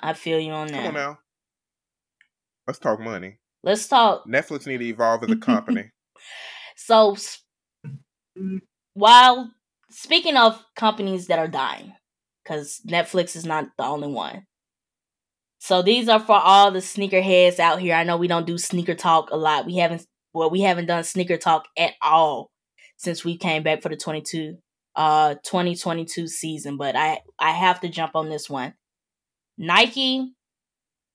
[0.00, 0.76] I feel you on that.
[0.76, 1.18] Come on now.
[2.66, 3.38] Let's talk money.
[3.62, 4.26] Let's talk.
[4.26, 5.90] Netflix need to evolve as a company.
[6.78, 7.42] So, s-
[8.94, 9.50] while
[9.90, 11.94] speaking of companies that are dying,
[12.46, 14.46] because Netflix is not the only one.
[15.58, 17.94] So these are for all the sneakerheads out here.
[17.94, 19.66] I know we don't do sneaker talk a lot.
[19.66, 22.50] We haven't well, we haven't done sneaker talk at all
[22.98, 24.58] since we came back for the 22
[24.94, 28.74] uh 2022 season, but I I have to jump on this one.
[29.58, 30.32] Nike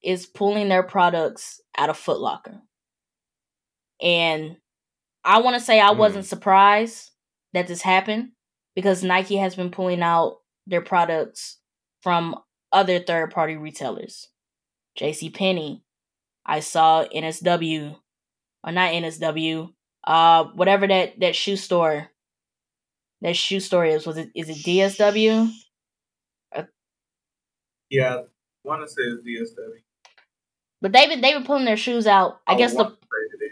[0.03, 2.59] is pulling their products out of Foot Locker.
[4.01, 4.57] And
[5.23, 5.99] I want to say I Hmm.
[5.99, 7.11] wasn't surprised
[7.53, 8.31] that this happened
[8.75, 10.37] because Nike has been pulling out
[10.67, 11.57] their products
[12.01, 12.35] from
[12.71, 14.29] other third party retailers.
[14.99, 15.83] JC Penney,
[16.45, 17.95] I saw NSW
[18.63, 22.09] or not NSW, uh whatever that that shoe store
[23.21, 25.51] that shoe store is was it is it DSW?
[27.89, 28.23] Yeah, I
[28.63, 29.81] want to say it's DSW.
[30.81, 32.39] But they've been they've been pulling their shoes out.
[32.47, 33.51] I guess the wanna say it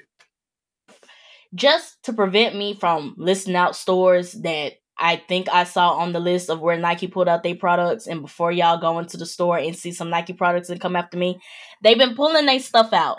[0.91, 0.95] is.
[1.53, 6.19] just to prevent me from listing out stores that I think I saw on the
[6.19, 9.57] list of where Nike pulled out their products, and before y'all go into the store
[9.57, 11.39] and see some Nike products and come after me,
[11.81, 13.17] they've been pulling their stuff out.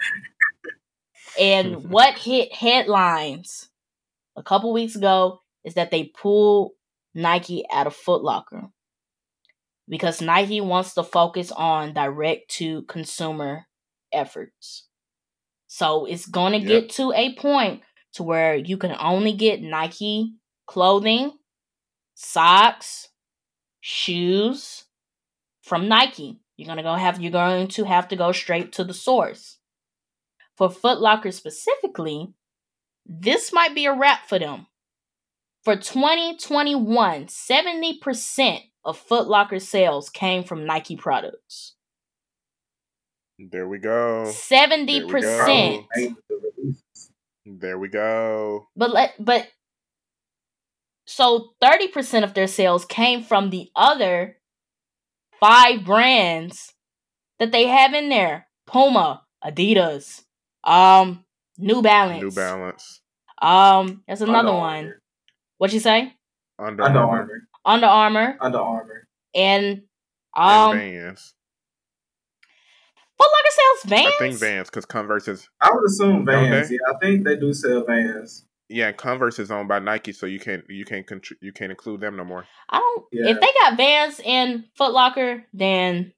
[1.39, 3.69] and what hit headlines
[4.37, 6.73] a couple weeks ago is that they pulled
[7.15, 8.69] Nike out of Foot Locker
[9.89, 13.67] because Nike wants to focus on direct to consumer
[14.13, 14.87] efforts.
[15.67, 16.67] So it's going to Yep.
[16.67, 17.83] get to a point
[18.15, 20.35] to where you can only get Nike
[20.67, 21.33] clothing,
[22.21, 23.09] socks,
[23.81, 24.85] shoes
[25.63, 26.41] from Nike.
[26.57, 29.57] You're gonna go have you're going to have to go straight to the source.
[30.57, 32.35] For Foot Locker specifically,
[33.07, 34.67] this might be a wrap for them.
[35.65, 41.75] For 2021, 70% of Foot Locker sales came from Nike products.
[43.39, 44.25] There we go.
[44.27, 45.11] 70%.
[45.11, 45.47] go.
[45.47, 47.11] Name the release.
[47.47, 48.69] There we go.
[48.77, 49.49] But let but
[51.11, 54.37] so 30% of their sales came from the other
[55.41, 56.73] five brands
[57.39, 58.47] that they have in there.
[58.67, 60.23] Puma, Adidas,
[60.65, 61.25] um
[61.59, 62.23] New Balance.
[62.23, 63.01] New Balance.
[63.43, 64.85] Um that's another Under one.
[64.85, 65.03] Armour.
[65.59, 66.15] What you say?
[66.59, 67.19] Under, Under Armour.
[67.19, 67.41] Armour.
[67.65, 69.09] Under Armour Under Armour.
[69.35, 69.83] and
[70.37, 71.35] um and Vans.
[73.19, 74.15] Foot Locker sells Vans.
[74.15, 76.69] I think Vans because Converse is I would assume Vans.
[76.69, 76.75] they?
[76.75, 78.47] Yeah, I think they do sell Vans.
[78.71, 82.01] Yeah, Converse is owned by Nike, so you can't you can't contr- you can't include
[82.01, 82.47] them no more.
[82.69, 83.31] I don't Yeah.
[83.33, 86.13] if they got Vans and Foot Locker, then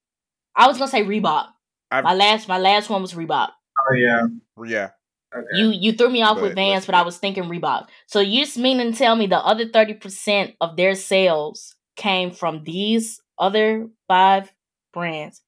[0.55, 1.49] I was gonna say Reebok.
[1.91, 3.51] I've- my last my last one was Reebok.
[3.79, 4.23] Oh yeah.
[4.65, 4.91] Yeah,
[5.35, 5.47] Okay.
[5.55, 7.89] You you threw me off with Vans, let's- but I was thinking Reebok.
[8.07, 12.31] So you just meaning to tell me the other thirty percent of their sales came
[12.31, 14.53] from these other five
[14.93, 15.43] brands?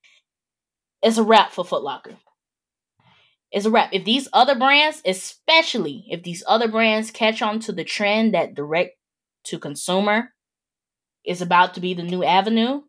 [1.02, 2.16] It's a wrap for Foot Locker.
[3.54, 3.90] It's a wrap.
[3.92, 8.56] If these other brands, especially if these other brands catch on to the trend that
[8.56, 8.96] direct
[9.44, 10.30] to consumer
[11.24, 12.80] is about to be the new avenue,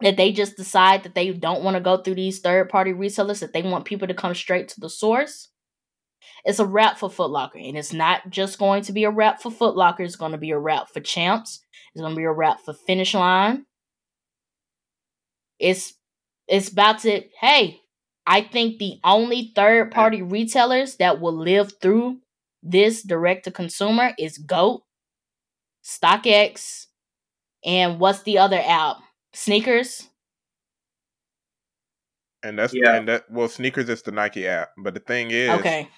[0.00, 3.40] that they just decide that they don't want to go through these third party resellers,
[3.40, 5.48] that they want people to come straight to the source.
[6.44, 7.58] It's a wrap for Foot Locker.
[7.58, 10.38] And it's not just going to be a wrap for Foot Locker, it's going to
[10.38, 11.64] be a wrap for Champs.
[11.94, 13.66] It's going to be a wrap for Finish Line.
[15.58, 15.94] It's
[16.46, 17.80] it's about to hey,
[18.26, 22.18] I think the only third party retailers that will live through
[22.62, 24.82] this direct to consumer is GOAT,
[25.84, 26.86] StockX,
[27.64, 28.96] and what's the other app?
[29.34, 30.08] Sneakers.
[32.42, 32.94] and that's Yeah.
[32.96, 35.88] and that well, sneakers is the Nike app, but the thing is, Okay.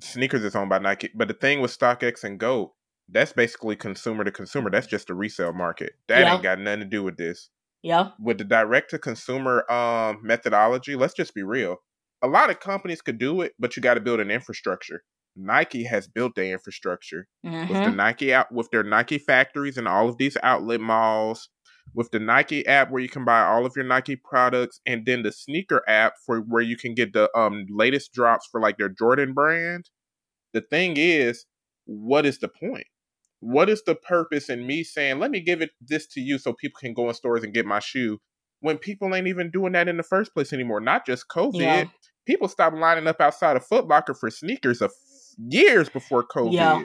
[0.00, 1.10] sneakers is owned by Nike.
[1.14, 2.72] But the thing with StockX and Goat,
[3.08, 4.70] that's basically consumer to consumer.
[4.70, 5.92] That's just a resale market.
[6.08, 6.34] That Yeah.
[6.34, 7.50] ain't got nothing to do with this.
[7.82, 8.12] Yeah.
[8.18, 11.76] with the direct to consumer um methodology, let's just be real.
[12.22, 15.02] A lot of companies could do it, but you got to build an infrastructure.
[15.36, 17.26] Nike has built their infrastructure
[17.66, 17.96] with the Mm-hmm.
[17.96, 21.48] Nike out with their Nike factories and all of these outlet malls,
[21.94, 25.22] with the Nike app where you can buy all of your Nike products, and then
[25.22, 28.88] the sneaker app for where you can get the um latest drops for like their
[28.90, 29.90] Jordan brand.
[30.54, 31.46] The thing is,
[31.86, 32.86] what is the point?
[33.42, 36.52] What is the purpose in me saying, let me give it this to you so
[36.52, 38.20] people can go in stores and get my shoe
[38.60, 40.78] when people ain't even doing that in the first place anymore?
[40.78, 41.60] Not just COVID.
[41.60, 41.84] Yeah.
[42.24, 44.92] People stopped lining up outside of Foot Locker for sneakers of
[45.36, 46.52] years before COVID.
[46.52, 46.84] Yeah.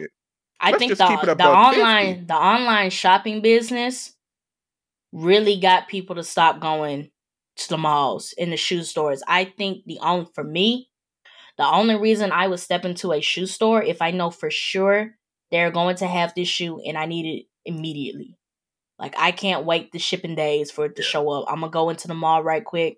[0.60, 2.26] I Let's think the, the online 50.
[2.26, 4.16] the online shopping business
[5.12, 7.12] really got people to stop going
[7.58, 9.22] to the malls and the shoe stores.
[9.28, 10.90] I think the only for me,
[11.60, 15.17] the only reason I would step into a shoe store if I know for sure
[15.52, 18.38] they're going to have this shoe and I need it immediately.
[19.00, 21.46] Like I can't wait the shipping days for it to show up.
[21.48, 22.98] I'm gonna go into the mall right quick,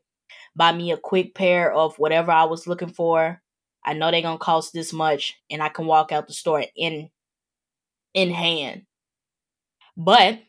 [0.55, 3.41] buy me a quick pair of whatever I was looking for.
[3.84, 7.09] I know they're gonna cost this much, and I can walk out the store in
[8.13, 8.84] in hand.
[9.97, 10.39] But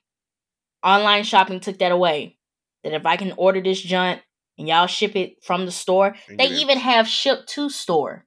[0.85, 2.39] online shopping took that away.
[2.85, 4.23] That if I can order this junk
[4.57, 8.25] and y'all ship it from the store, they even have ship to store.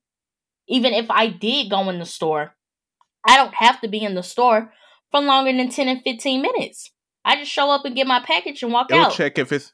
[0.68, 2.54] Even if I did go in the store,
[3.26, 4.72] I don't have to be in the store
[5.12, 6.92] for longer than 10 and 15 minutes.
[7.26, 9.14] I just show up and get my package and walk It'll out.
[9.14, 9.74] check if it's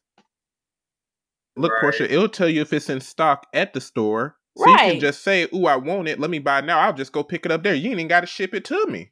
[1.56, 1.82] Look, Right.
[1.82, 4.38] Portia, it'll tell you if it's in stock at the store.
[4.58, 6.20] So you can just say, "Ooh, I want it.
[6.20, 7.74] Let me buy it now." I'll just go pick it up there.
[7.74, 9.12] You ain't even got to ship it to me.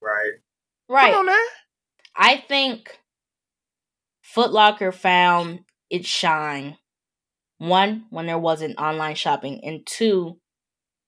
[0.00, 0.32] Right.
[0.88, 1.12] Right.
[1.12, 1.44] Come on now.
[2.16, 3.00] I think
[4.22, 6.76] Foot Locker found its shine.
[7.58, 10.38] One, when there wasn't online shopping, and two,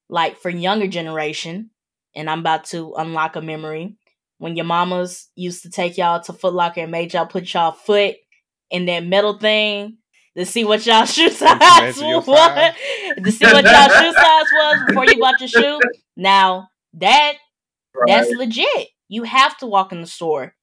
[0.09, 1.71] like for younger generation,
[2.15, 3.97] and I'm about to unlock a memory.
[4.39, 7.73] When your mamas used to take y'all to Foot Locker and made y'all put y'all
[7.73, 8.15] foot
[8.71, 9.99] in that metal thing
[10.37, 11.59] to see what y'all shoe size
[12.01, 12.25] was.
[13.25, 15.81] to see what y'all shoe size was before you bought your shoe.
[16.17, 17.35] Now that
[17.95, 18.07] Right.
[18.09, 18.89] that's legit.
[19.09, 20.55] You have to walk in the store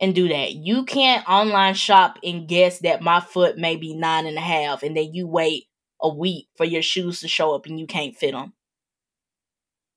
[0.00, 0.52] and do that.
[0.52, 4.82] You can't online shop and guess that my foot may be nine and a half,
[4.82, 5.64] and then you wait
[6.00, 8.54] a week for your shoes to show up and you can't fit them.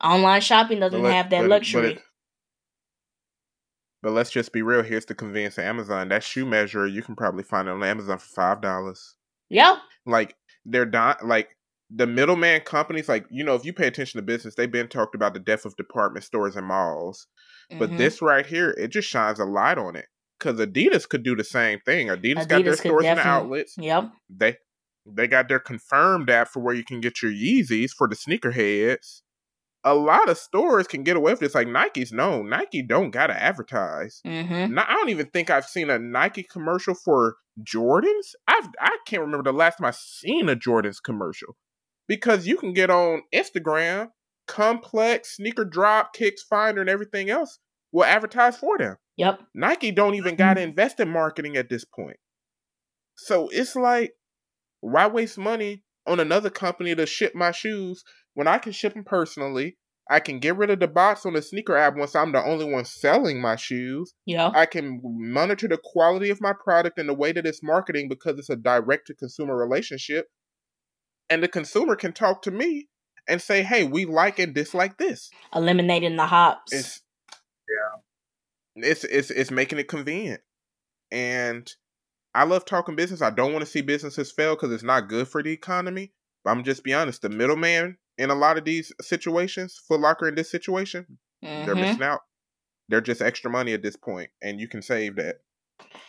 [0.04, 1.94] Online shopping doesn't let- have that but- luxury.
[1.94, 2.04] But,
[4.02, 4.84] but let's just be real.
[4.84, 6.10] Here's the convenience of Amazon.
[6.10, 9.16] That shoe measure you can probably find it on Amazon for five dollars.
[9.50, 10.36] yeah, Like
[10.66, 11.56] they're not like
[11.90, 13.08] the middleman companies.
[13.08, 15.64] Like you know, if you pay attention to business, they've been talked about the death
[15.66, 17.28] of department stores and malls.
[17.80, 17.98] But Mhm.
[17.98, 20.06] this right here, it just shines a light on it.
[20.38, 22.08] Because Adidas could do the same thing.
[22.10, 23.76] Adidas, got their stores and the outlets.
[23.78, 24.12] Yep.
[24.30, 24.58] They
[25.06, 29.22] they got their confirmed app for where you can get your Yeezys for the sneakerheads.
[29.84, 31.56] A lot of stores can get away with this.
[31.56, 32.50] Like Nike's known.
[32.50, 34.22] Nike don't gotta advertise.
[34.26, 34.74] Mm-hmm.
[34.74, 38.34] Now, I don't even think I've seen a Nike commercial for Jordans.
[38.48, 41.56] I've I can't remember the last time I seen a Jordans commercial.
[42.08, 44.10] Because you can get on Instagram,
[44.48, 47.60] Complex, Sneaker Drop, Kicks Finder, and everything else
[47.92, 48.98] will advertise for them.
[49.18, 49.42] Yep.
[49.54, 52.18] Nike don't even gotta invest in marketing at this point.
[53.16, 54.14] So it's like,
[54.82, 58.04] why waste money on another company to ship my shoes
[58.34, 59.78] when I can ship them personally?
[60.10, 62.66] I can get rid of the bots on the sneaker app once I'm the only
[62.66, 64.14] one selling my shoes.
[64.26, 64.52] Yeah.
[64.54, 68.38] I can monitor the quality of my product and the way that it's marketing because
[68.38, 70.28] it's a direct to consumer relationship.
[71.30, 72.90] And the consumer can talk to me
[73.28, 75.30] and say, hey, we like and dislike this.
[75.56, 76.74] Eliminating the hops.
[76.74, 77.02] It's
[77.70, 78.90] yeah.
[78.90, 80.42] It's it's it's making it convenient.
[81.12, 81.72] And
[82.36, 83.22] I love talking business.
[83.22, 86.12] I don't want to see businesses fail because it's not good for the economy.
[86.44, 90.28] But I'm just be honest, the middleman in a lot of these situations, Foot Locker
[90.28, 91.82] in this situation, they're Mhm.
[91.82, 92.22] missing out.
[92.90, 95.42] They're just extra money at this point, and you can save that.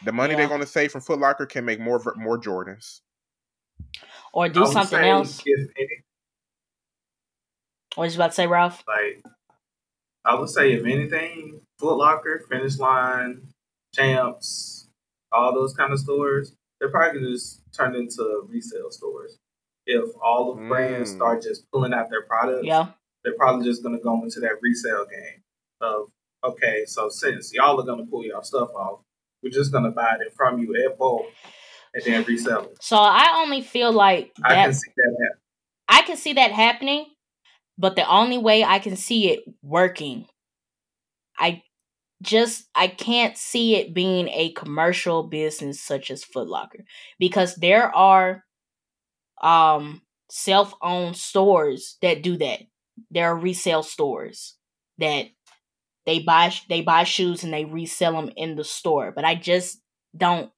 [0.05, 0.41] The money Yeah.
[0.41, 3.01] they're going to save from Foot Locker can make more more Jordans.
[4.33, 5.43] Or I do something else.
[5.45, 6.05] If any,
[7.95, 8.83] What was you about to say, Ralph?
[8.89, 9.23] like,
[10.25, 13.53] I would say if anything, Foot Locker, Finish Line,
[13.95, 14.89] Champs,
[15.31, 19.39] all those kind of stores, they're probably just turned into resale stores.
[19.87, 21.17] If all the brands Mm.
[21.17, 22.93] start just pulling out their products, Yeah.
[23.23, 25.43] they're probably just gonna go into that resale game
[25.81, 26.11] of
[26.43, 29.01] okay, so since y'all are gonna pull y'all stuff off,
[29.43, 31.27] we're just gonna buy it from you at bulk
[31.95, 32.83] and then resell it.
[32.83, 35.41] So I only feel like I can see that happen.
[35.89, 37.07] I can see that happening,
[37.79, 40.27] but the only way I can see it working,
[41.39, 41.63] I
[42.23, 46.85] just I can't see it being a commercial business such as Footlocker
[47.19, 48.45] because there are
[49.45, 52.61] um self-owned stores that do that.
[53.11, 54.57] There are resale stores
[54.99, 55.27] that
[56.07, 59.81] they buy they buy shoes and they resell them in the store, but I just
[60.17, 60.51] don't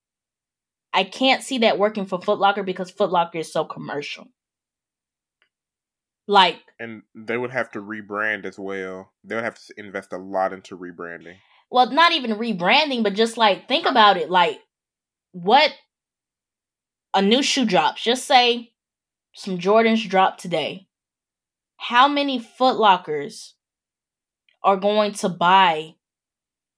[0.93, 4.29] I can't see that working for Foot Locker because Foot Locker is so commercial.
[6.29, 9.13] Like And they would have to rebrand as well.
[9.25, 11.37] They would have to invest a lot into rebranding.
[11.71, 14.61] well not even rebranding but just like think about it like
[15.33, 15.73] what
[17.15, 18.71] a new shoe drops just say
[19.37, 20.87] some jordans drop today.
[21.77, 23.55] How many foot lockers
[24.65, 25.95] are going to buy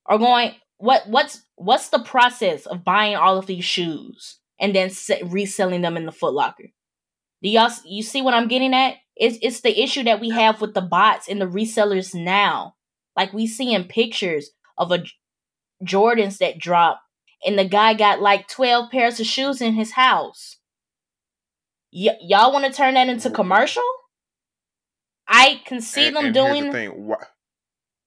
[0.07, 4.91] are going what what's what's the process of buying all of these shoes and then
[4.91, 6.71] se- reselling them in the foot locker?
[7.43, 8.97] Do y'all you see what i'm getting at?
[9.17, 12.75] It's it's the issue that we have with the bots and the resellers now.
[13.17, 15.05] Like we see in pictures of a
[15.85, 17.01] Jordans that drop,
[17.47, 20.58] and the guy got like twelve pairs of shoes in his house.
[21.93, 23.83] Y- y'all want to turn that into commercial?
[25.27, 26.71] I can see and, them and doing.
[26.71, 27.17] the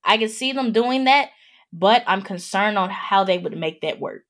[0.04, 1.30] I can see them doing that,
[1.72, 4.24] but I'm concerned on how they would make that work.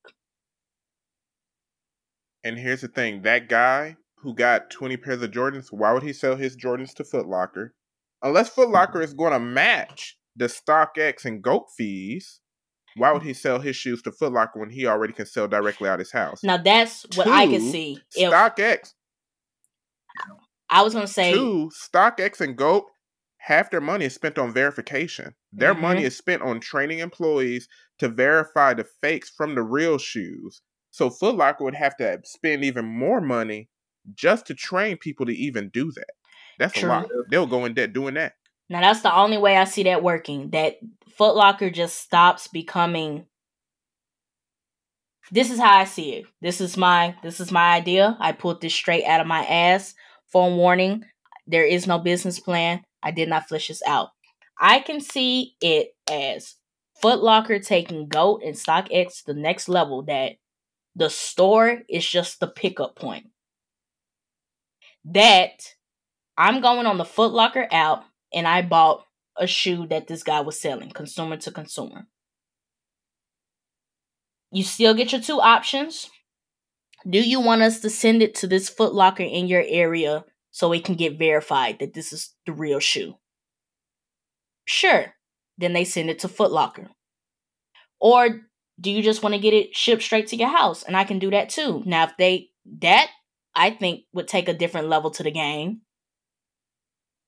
[2.43, 3.21] and here's the thing.
[3.21, 7.03] That guy who got 20 pairs of Jordans, why would he sell his Jordans to
[7.03, 7.73] Foot Locker?
[8.21, 8.73] Unless Foot mm-hmm.
[8.73, 12.39] Locker is going to match the StockX and GOAT fees,
[12.95, 15.89] why would he sell his shoes to Foot Locker when he already can sell directly
[15.89, 16.43] out his house?
[16.43, 17.99] Now that's what I can see.
[18.15, 18.93] If StockX,
[20.69, 22.85] I was gonna say, two, StockX and GOAT,
[23.37, 25.35] half their money is spent on verification.
[25.51, 25.79] Their Mhm.
[25.81, 27.67] money is spent on training employees
[27.99, 30.61] to verify the fakes from the real shoes.
[30.91, 33.69] So Foot Locker would have to spend even more money
[34.13, 36.11] just to train people to even do that.
[36.59, 36.89] That's True.
[36.89, 37.07] a lot.
[37.29, 38.33] They'll go in debt doing that.
[38.69, 40.49] Now that's the only way I see that working.
[40.51, 40.77] That
[41.17, 43.27] Foot Locker just stops becoming.
[45.31, 46.25] This is how I see it.
[46.41, 48.17] This is my this is my idea.
[48.19, 49.95] I pulled this straight out of my ass.
[50.33, 51.05] Phone warning:
[51.47, 52.83] there is no business plan.
[53.01, 54.09] I did not flesh this out.
[54.59, 56.55] I can see it as
[57.01, 60.01] Footlocker taking Goat and StockX to the next level.
[60.01, 60.33] That
[60.95, 63.27] the store is just the pickup point.
[65.05, 65.75] That
[66.37, 69.05] I'm going on the Footlocker app and I bought
[69.37, 72.07] a shoe that this guy was selling, consumer to consumer.
[74.51, 76.09] You still get your two options.
[77.09, 80.85] Do you want us to send it to this Footlocker in your area so it
[80.85, 83.17] can get verified that this is the real shoe?
[84.65, 85.13] Sure.
[85.57, 86.87] Then they send it to Footlocker.
[87.99, 88.41] Or
[88.79, 90.83] do you just want to get it shipped straight to your house?
[90.83, 91.83] And I can do that too.
[91.85, 92.49] Now, if they,
[92.79, 93.09] that
[93.55, 95.81] I think would take a different level to the game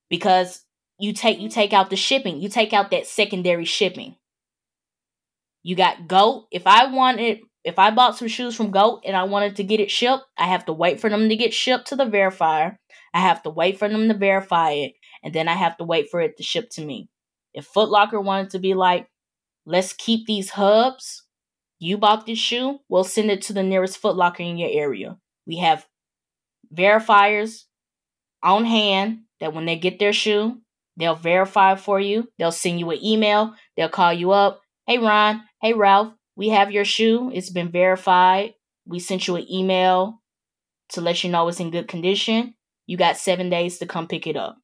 [0.08, 0.64] because
[0.98, 4.16] you take you take out the shipping you take out that secondary shipping
[5.62, 9.24] you got goat if i wanted if i bought some shoes from goat and i
[9.24, 11.96] wanted to get it shipped i have to wait for them to get shipped to
[11.96, 12.76] the verifier
[13.12, 16.08] i have to wait for them to verify it and then i have to wait
[16.10, 17.08] for it to ship to me
[17.52, 19.08] if Foot Locker wanted to be like
[19.66, 21.24] let's keep these hubs
[21.78, 25.18] you bought this shoe we'll send it to the nearest Foot Locker in your area
[25.46, 25.86] we have
[26.74, 27.64] verifiers
[28.42, 30.58] on hand that when they get their shoe,
[30.96, 32.28] they'll verify for you.
[32.38, 33.54] They'll send you an email.
[33.76, 34.60] They'll call you up.
[34.86, 35.42] Hey, Ron.
[35.60, 36.12] Hey, Ralph.
[36.36, 37.30] We have your shoe.
[37.32, 38.54] It's been verified.
[38.86, 40.22] We sent you an email
[40.90, 42.54] to let you know it's in good condition.
[42.86, 44.58] You got seven days to come pick it up.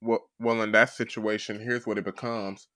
[0.00, 2.68] Well, well, in that situation, here's what it becomes: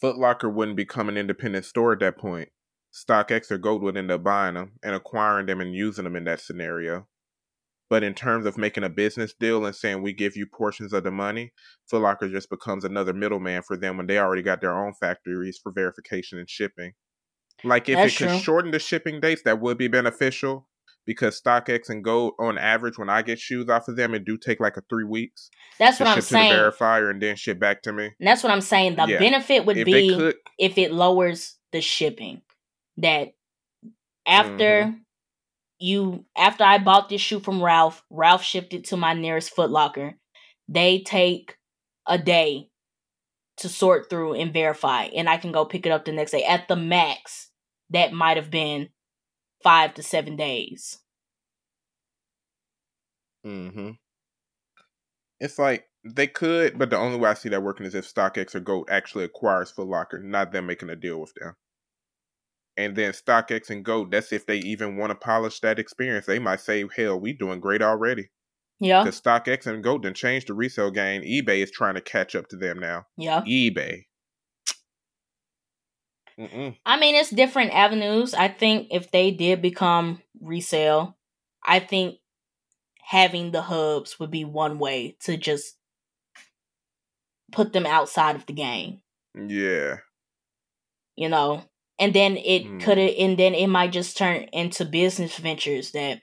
[0.00, 2.48] Foot Locker wouldn't become an independent store at that point.
[2.92, 6.24] StockX or Goat would end up buying them and acquiring them and using them in
[6.24, 7.06] that scenario.
[7.92, 11.04] But in terms of making a business deal and saying we give you portions of
[11.04, 11.52] the money,
[11.90, 15.60] Foot Locker just becomes another middleman for them when they already got their own factories
[15.62, 16.92] for verification and shipping.
[17.62, 18.38] Like if That's it could true.
[18.38, 20.66] shorten the shipping dates, that would be beneficial
[21.04, 24.38] because StockX and Goat, on average, when I get shoes off of them, it do
[24.38, 26.48] take like a three weeks That's to what I'm saying.
[26.48, 28.04] to the verifier and then ship back to me.
[28.06, 28.96] And that's what I'm saying.
[28.96, 29.18] The Yeah.
[29.18, 32.40] benefit would if be could, if it lowers the shipping.
[32.96, 33.34] That
[34.24, 34.98] after Mm-hmm.
[35.82, 39.70] You after I bought this shoe from Ralph, Ralph shipped it to my nearest Foot
[39.70, 40.14] Locker.
[40.68, 41.58] They take
[42.06, 42.68] a day
[43.58, 46.44] to sort through and verify, and I can go pick it up the next day.
[46.44, 47.50] At the max,
[47.90, 48.90] that might have been
[49.62, 50.98] five to seven days.
[53.44, 53.92] hmm
[55.40, 58.54] It's like they could, but the only way I see that working is if StockX
[58.54, 61.54] or Goat actually acquires Foot Locker, not them making a deal with them.
[62.76, 66.24] And then StockX and Goat, that's if they even want to polish that experience.
[66.26, 68.30] They might say, hell, we doing great already.
[68.80, 71.22] Yeah, Because StockX and Goat then changed the resale game.
[71.22, 73.06] eBay is trying to catch up to them now.
[73.16, 73.42] yeah.
[73.42, 74.04] eBay.
[76.38, 76.76] Mm-mm.
[76.86, 78.32] I mean, it's different avenues.
[78.34, 81.16] I think if they did become resale,
[81.64, 82.16] I think
[83.04, 85.76] having the hubs would be one way to just
[87.52, 89.02] put them outside of the game,
[89.36, 89.96] Yeah.
[91.16, 91.64] you know.
[92.02, 92.78] And then it Hmm.
[92.80, 96.20] could and then it might just turn into business ventures that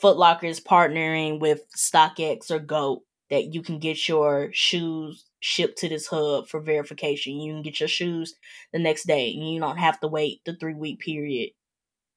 [0.00, 5.78] Foot Locker is partnering with StockX or Goat that you can get your shoes shipped
[5.78, 7.40] to this hub for verification.
[7.40, 8.34] You can get your shoes
[8.72, 11.52] the next day and you don't have to wait the three week period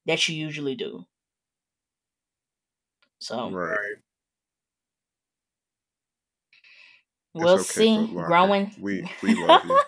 [0.06, 1.06] that you usually do.
[3.20, 3.70] So Right.
[3.70, 3.98] Right.
[7.34, 8.08] We'll okay, see.
[8.26, 8.76] Growing.
[8.80, 9.84] We we love you.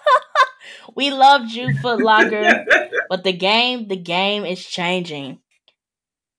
[0.96, 2.60] We loved you, Foot Locker.
[3.10, 5.42] But the game, the game is changing.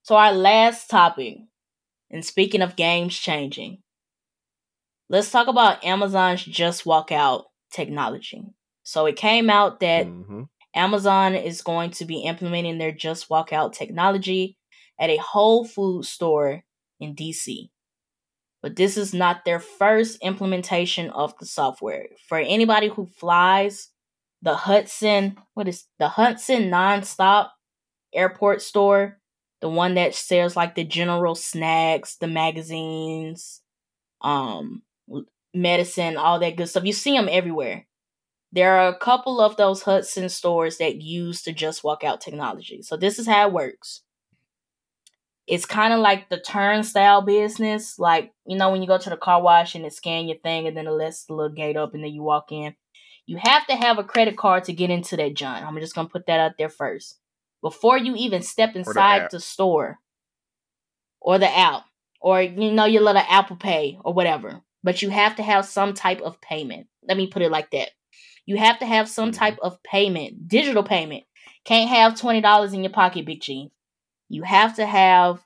[0.02, 1.38] So our last topic,
[2.10, 3.82] and speaking of games changing,
[5.09, 8.42] let's talk about Amazon's Just Walk Out technology.
[8.82, 10.42] So it came out that hmm
[10.74, 14.56] Amazon is going to be implementing their Just Walk Out technology
[14.98, 16.64] at a Whole Food store
[17.00, 17.70] in DC.
[18.62, 22.09] But this is not their first implementation of the software.
[22.28, 23.90] For anybody who flies
[24.43, 27.51] the Hudson, what is the Hudson Nonstop
[28.12, 29.19] Airport store,
[29.60, 33.62] the one that sells like the general snacks, the magazines,
[34.20, 34.82] um,
[35.55, 36.85] medicine, all that good stuff.
[36.85, 37.86] You see them everywhere.
[38.51, 42.82] There are a couple of those Hudson stores that use the Just Walk Out technology.
[42.82, 44.02] So this is how it works.
[45.47, 47.98] It's kind of like the turnstile business.
[47.98, 50.66] Like, you know, when you go to the car wash and it scan your thing
[50.66, 52.74] and then it lets the little gate up and then you walk in.
[53.27, 55.62] You have to have a credit card to get into that John.
[55.62, 57.19] I'm just gonna put that out there first.
[57.62, 59.31] Before you even step inside app.
[59.31, 59.99] the store.
[61.20, 61.85] or the app
[62.20, 64.62] or you know your little Apple Pay or whatever.
[64.82, 66.89] But you have to have some type of payment.
[67.07, 67.90] Let me put it like that.
[68.47, 69.39] You have to have some mm-hmm.
[69.39, 71.24] type of payment, digital payment.
[71.65, 73.70] Can't have $20 in your pocket, Big G.
[74.28, 75.44] You have to have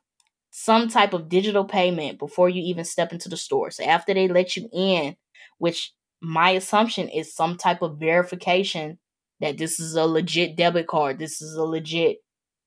[0.51, 3.71] some type of digital payment before you even step into the store.
[3.71, 5.17] So after they let you in,
[5.59, 8.99] which my assumption is some type of verification
[9.41, 12.19] that this is a legit debit card, this is a legit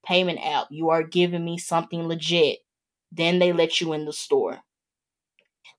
[0.05, 0.67] payment app.
[0.69, 2.59] You are giving me something legit.
[3.11, 4.59] Then they let you in the store.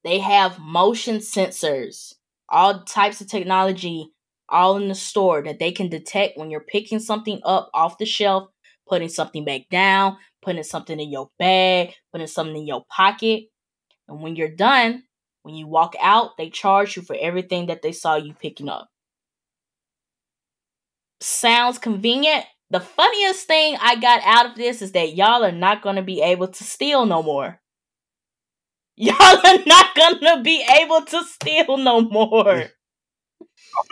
[0.02, 2.14] They have motion sensors,
[2.48, 4.10] all types of technology,
[4.48, 8.06] all in the store that they can detect when you're picking something up off the
[8.06, 8.48] shelf,
[8.88, 13.44] putting something back down, putting something in your bag, putting something in your pocket.
[14.08, 15.04] And when you're done,
[15.42, 18.88] when you walk out, they charge you for everything that they saw you picking up.
[21.20, 22.44] Sounds convenient.
[22.70, 26.02] The funniest thing I got out of this is that y'all are not going to
[26.02, 27.60] be able to steal no more.
[29.00, 32.66] Y'all are not going to be able to steal no more.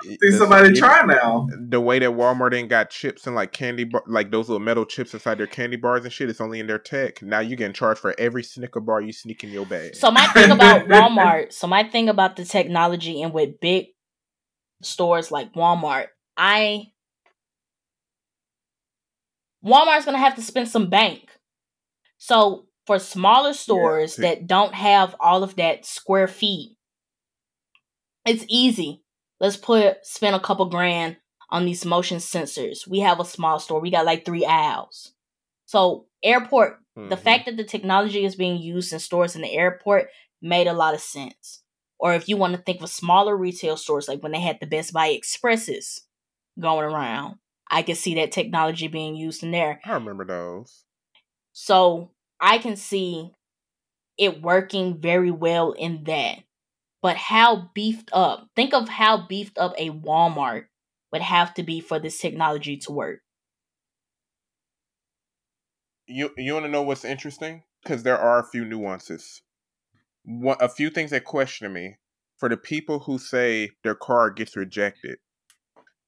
[0.04, 1.48] See somebody try now.
[1.68, 4.84] The way that Walmart ain't got chips and like candy bar, like those little metal
[4.84, 6.28] chips inside their candy bars and shit.
[6.28, 7.22] It's only in their tech.
[7.22, 9.94] Now you getting charged for every Snicker bar you sneak in your bag.
[9.94, 13.86] So my thing about Walmart, so my thing about the technology and with big
[14.82, 16.06] stores like Walmart,
[16.36, 16.92] I
[19.64, 21.38] Walmart's gonna have to spend some bank.
[22.18, 24.28] So for smaller stores Yeah.
[24.30, 26.76] that don't have all of that square feet,
[28.24, 29.02] it's easy.
[29.40, 31.16] Let's put spend a couple grand
[31.50, 32.86] on these motion sensors.
[32.86, 33.80] We have a small store.
[33.80, 35.12] We got like three aisles.
[35.66, 37.20] So airport, the Mhm.
[37.20, 40.08] fact that the technology is being used in stores in the airport
[40.42, 41.62] made a lot of sense.
[41.98, 44.66] Or if you want to think of smaller retail stores, like when they had the
[44.66, 46.06] Best Buy Expresses
[46.58, 47.38] going around,
[47.70, 49.80] I could see that technology being used in there.
[49.84, 50.84] I remember those.
[51.52, 53.32] So I can see
[54.16, 56.38] it working very well in that.
[57.00, 60.64] But how beefed up, think of how beefed up a Walmart
[61.12, 63.20] would have to be for this technology to work.
[66.06, 67.62] You you want to know what's interesting?
[67.82, 69.42] Because there are a few nuances.
[70.24, 71.96] One, a few things that question me
[72.38, 75.18] for the people who say their car gets rejected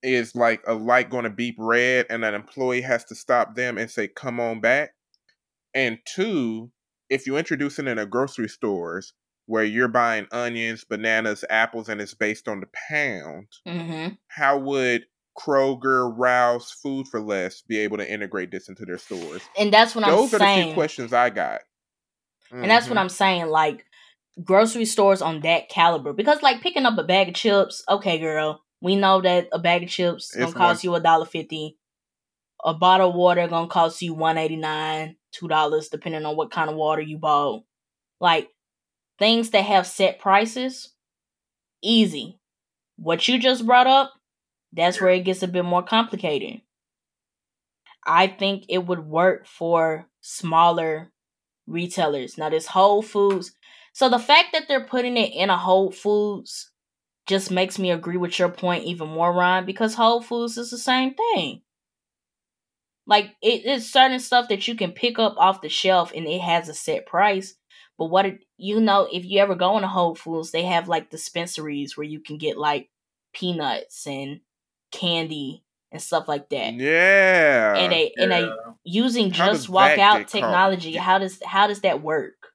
[0.03, 3.79] is like a light going to beep red and an employee has to stop them
[3.79, 4.95] and say come on back.
[5.75, 6.71] And two,
[7.09, 9.13] if you introduce it in a grocery stores
[9.51, 14.15] where you're buying onions, bananas, apples, and it's based on the pound, Mm-hmm.
[14.29, 15.07] how would
[15.37, 19.43] Kroger, Rouse, Food for Less be able to integrate this into their stores?
[19.59, 20.65] And that's what Those I'm are the saying.
[20.69, 21.63] few questions I got.
[22.53, 23.01] And that's what Mhm.
[23.01, 23.47] I'm saying.
[23.49, 23.87] Like
[24.45, 28.63] grocery stores on that caliber, because like picking up a bag of chips, okay, girl,
[28.81, 31.77] we know that a bag of chips gonna It's cost you a dollar fifty.
[32.65, 36.53] A bottle of water gonna cost you one eighty nine, two dollars, depending on what
[36.53, 37.65] kind of water you bought.
[38.21, 38.49] Like
[39.21, 40.95] things that have set prices,
[41.83, 42.41] easy.
[42.97, 44.13] What you just brought up,
[44.73, 46.63] that's where it gets a bit more complicated.
[48.05, 51.13] I think it would work for smaller
[51.69, 52.39] retailers.
[52.39, 53.53] Now, this Whole Foods.
[53.93, 56.71] So the fact that they're putting it in a Whole Foods
[57.27, 60.79] just makes me agree with your point even more, Ron, because Whole Foods is the
[60.79, 61.63] same thing.
[63.07, 66.41] Like it is certain stuff that you can pick up off the shelf and it
[66.41, 67.55] has a set price.
[68.01, 71.11] But what it, you know, if you ever go into Whole Foods, they have like
[71.11, 72.89] dispensaries where you can get like
[73.35, 74.41] peanuts and
[74.91, 76.73] candy and stuff like that.
[76.73, 77.77] Yeah.
[77.77, 80.29] And a and a using How just does walk out get caught?
[80.29, 82.55] technology how does how does that work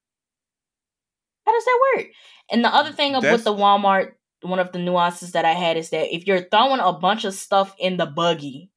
[1.46, 2.08] how does that work
[2.50, 5.78] and the other thing of with the walmart one of the nuances that i had
[5.78, 8.72] is that if you're throwing a bunch of stuff in the buggy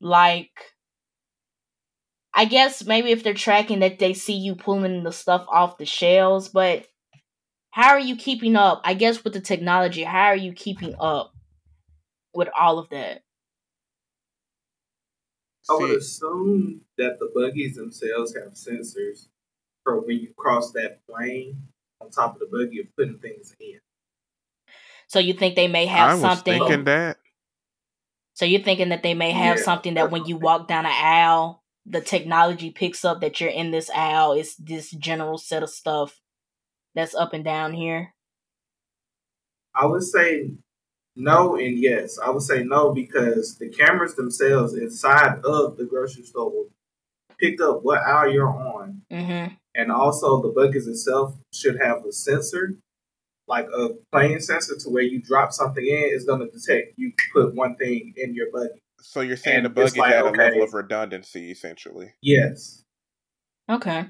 [0.00, 0.75] like
[2.36, 5.86] i guess maybe if they're tracking that they see you pulling the stuff off the
[5.86, 6.86] shelves but
[7.70, 11.32] how are you keeping up i guess with the technology how are you keeping up
[12.32, 13.22] with all of that
[15.68, 19.26] I would assume that the buggies themselves have sensors
[19.82, 21.60] for when you cross that plane
[22.00, 23.80] on top of the buggy of putting things in.
[25.08, 26.84] so you think they may have I was something thinking oh.
[26.84, 27.18] that.
[28.34, 30.92] So you're thinking that they may have Yeah, something that when you walk down an
[30.94, 34.32] aisle, the technology picks up that you're in this aisle.
[34.32, 36.20] It's this general set of stuff
[36.94, 38.14] that's up and down here.
[39.74, 40.50] I would say
[41.14, 42.18] no and yes.
[42.18, 46.68] I would say no because the cameras themselves inside of the grocery store will
[47.38, 49.02] pick up what aisle you're on.
[49.12, 49.54] Mm-hmm.
[49.74, 52.74] And also the buggies itself should have a sensor,
[53.46, 57.54] like a plane sensor to where you drop something in, it's gonna detect you put
[57.54, 58.80] one thing in your buggy.
[59.08, 62.14] So you're saying And the it's buggy's like, at a level of redundancy, essentially.
[62.20, 62.84] Yes.
[63.70, 64.06] Okay.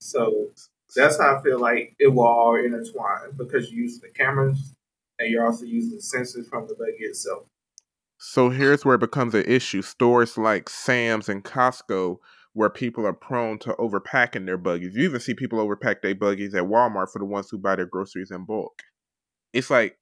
[0.00, 0.50] So
[0.94, 4.74] that's how I feel like it will all intertwine because you use the cameras
[5.18, 7.48] and you're also using the sensors from the buggy itself.
[8.18, 9.80] So here's where it becomes an issue.
[9.80, 12.18] Stores like Sam's and Costco,
[12.52, 14.94] where people are prone to overpacking their buggies.
[14.94, 17.86] You even see people overpack their buggies at Walmart for the ones who buy their
[17.86, 18.82] groceries in bulk.
[19.54, 19.97] It's like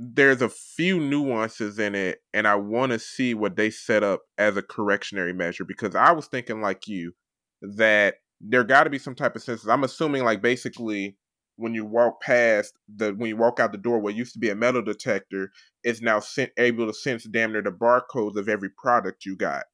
[0.00, 4.22] there's a few nuances in it, and I want to see what they set up
[4.38, 7.12] as a correctionary measure because I was thinking like you
[7.60, 9.68] that there got to be some type of sensors.
[9.68, 11.16] I'm assuming like basically
[11.56, 14.48] when you walk past the when you walk out the door what used to be
[14.48, 15.50] a metal detector
[15.82, 19.64] is now sent, able to sense damn near the barcodes of every product you got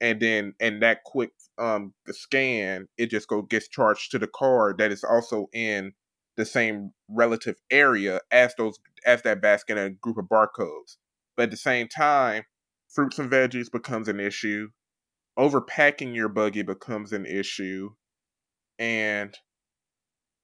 [0.00, 4.26] and then and that quick um the scan it just go gets charged to the
[4.26, 5.92] card that is also in
[6.36, 10.96] the same relative area as those as that basket and a group of barcodes
[11.36, 12.44] but at the same time
[12.88, 14.68] fruits and veggies becomes an issue
[15.38, 17.90] overpacking your buggy becomes an issue
[18.78, 19.36] and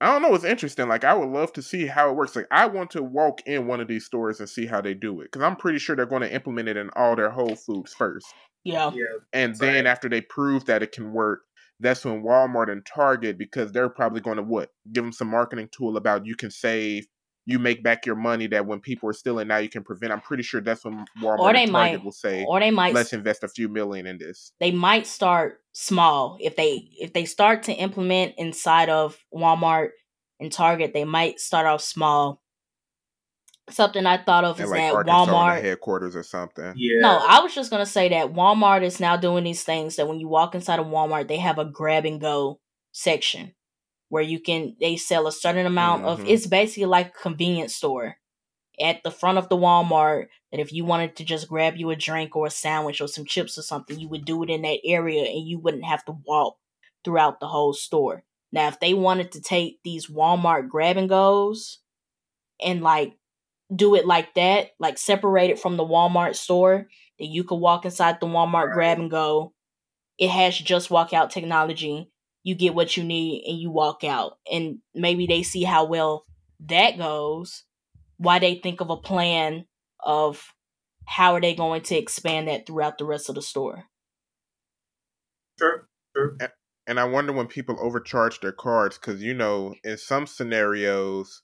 [0.01, 0.35] I don't know.
[0.35, 0.89] It's interesting.
[0.89, 2.37] Like I would love to see how it works.
[2.37, 5.21] Like I want to walk in one of these stores and see how they do
[5.21, 7.95] it because I'm pretty sure they're going to implement it in all their Whole Foods
[7.95, 8.27] first.
[8.65, 8.91] Yeah.
[8.93, 9.05] Yeah.
[9.33, 11.43] And then after they prove that it can work,
[11.81, 15.69] that's when Walmart and Target, because they're probably going to what give them some marketing
[15.73, 17.07] tool about you can save,
[17.47, 20.13] you make back your money that when people are stealing now you can prevent.
[20.13, 23.13] I'm pretty sure that's when Walmart Or they might will say, or they might let's
[23.13, 24.53] invest a few million in this.
[24.61, 29.91] they might start small if they if they start to implement inside of Walmart
[30.41, 32.41] and Target they might start off small
[33.71, 36.75] something I thought of And is like that Arkansas Walmart headquarters or something.
[36.77, 37.01] Yeah.
[37.01, 40.21] no I was just gonna say that Walmart is now doing these things that when
[40.21, 42.61] you walk inside of Walmart they have a grab and go
[42.93, 43.55] section
[44.15, 46.29] where you can they sell a certain amount of Mhm.
[46.29, 48.17] it's basically like a convenience store
[48.81, 51.97] at the front of the Walmart that if you wanted to just grab you a
[51.97, 54.79] drink or a sandwich or some chips or something, you would do it in that
[54.85, 56.57] area and you wouldn't have to walk
[57.05, 58.23] throughout the whole store.
[58.53, 61.81] Now, if they wanted to take these Walmart grab and goes
[62.61, 63.17] and like
[63.75, 66.87] do it like that, like separate it from the Walmart store,
[67.19, 69.55] that you could walk inside the Walmart grab and go.
[70.19, 72.13] It has just walk out technology.
[72.45, 74.39] You get what you need and you walk out.
[74.51, 76.27] And maybe they see how well
[76.61, 77.65] that goes
[78.17, 79.67] why they think of a plan
[80.01, 80.55] of
[81.07, 83.85] how are they going to expand that throughout the rest of the store.
[85.59, 85.89] Sure.
[86.17, 86.37] Sure.
[86.87, 91.43] And I wonder when people overcharge their cards because you know in some scenarios,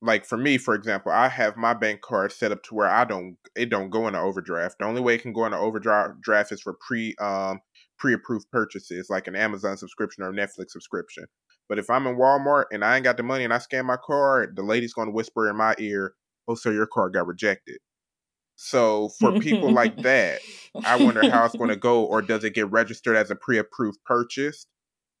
[0.00, 3.04] like for me, for example, I have my bank card set up to where I
[3.04, 4.76] don't it don't go into overdraft.
[4.78, 7.60] The only way it can go into overdraft is for pre um
[8.00, 11.26] pre approved purchases like an Amazon subscription or Netflix subscription.
[11.68, 13.96] But if I'm in Walmart and I ain't got the money and I scan my
[14.04, 16.14] card, the lady's gonna whisper in my ear,
[16.48, 17.78] "Oh, sir, your card got rejected."
[18.56, 20.40] So for people like that,
[20.84, 23.98] I wonder how it's going to go, or does it get registered as a pre-approved
[24.04, 24.66] purchase,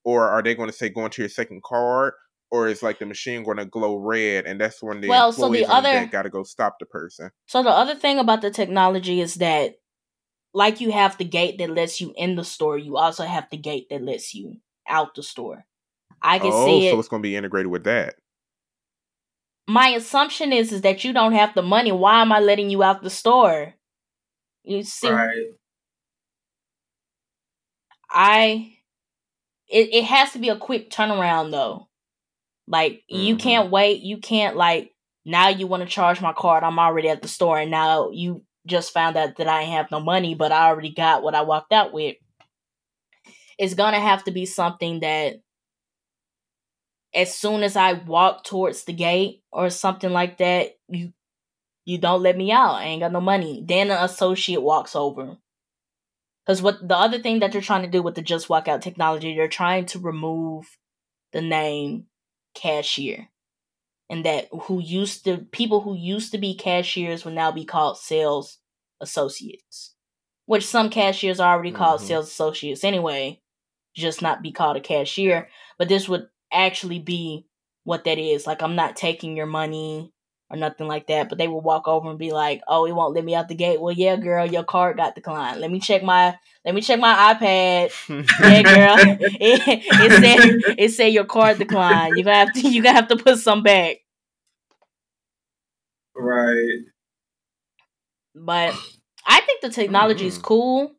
[0.04, 2.12] or are they going to say go into your second card,
[2.50, 5.48] or is like the machine going to glow red, and that's when the Well, so
[5.48, 7.30] the other- got to go stop the person.
[7.46, 9.76] So the other thing about the technology is that
[10.52, 13.56] like you have the gate that lets you in the store, you also have the
[13.56, 14.56] gate that lets you
[14.88, 15.64] out the store.
[16.22, 16.90] I can oh, see it.
[16.90, 18.16] so it's going to be integrated with that.
[19.68, 21.92] My assumption is is that you don't have the money.
[21.92, 23.74] Why am I letting you out the store?
[24.64, 25.46] You see Right.
[28.10, 28.72] I
[29.68, 31.88] it, it has to be a quick turnaround though.
[32.66, 33.40] Like you Mhm.
[33.40, 34.92] can't wait, you can't like
[35.24, 36.64] now you want to charge my card.
[36.64, 40.00] I'm already at the store and now you just found out that I have no
[40.00, 42.16] money, but I already got what I walked out with.
[43.58, 45.40] It's gonna have to be something that
[47.14, 51.12] as soon as I walk towards the gate or something like that, you
[51.84, 52.74] you don't let me out.
[52.74, 53.64] I ain't got no money.
[53.66, 55.38] Then an associate walks over.
[56.44, 58.82] Because what the other thing that they're trying to do with the just walk out
[58.82, 60.78] technology, they're trying to remove
[61.32, 62.06] the name
[62.54, 63.28] cashier.
[64.10, 67.96] And that who used to people who used to be cashiers will now be called
[67.96, 68.58] sales
[69.00, 69.94] associates.
[70.46, 72.06] Which some cashiers are already called Mhm.
[72.06, 73.40] sales associates anyway,
[73.94, 75.48] just not be called a cashier.
[75.78, 77.46] But this would actually be
[77.84, 78.46] what that is.
[78.48, 80.12] Like I'm not taking your money
[80.50, 81.28] or nothing like that.
[81.28, 83.54] But they will walk over and be like, "Oh, it won't let me out the
[83.54, 85.60] gate." Well, yeah, girl, your card got declined.
[85.60, 87.92] Let me check my let me check my iPad.
[88.38, 92.16] Yeah, girl, it, it said it said your card declined.
[92.18, 93.98] You gonna have to you gonna have to put some back.
[96.14, 96.84] Right.
[98.34, 98.76] But
[99.26, 100.42] I think the technology is Mhm.
[100.42, 100.96] cool.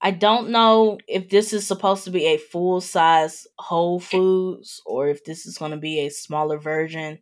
[0.00, 5.08] I don't know if this is supposed to be a full size Whole Foods or
[5.08, 7.18] if this is going to be a smaller version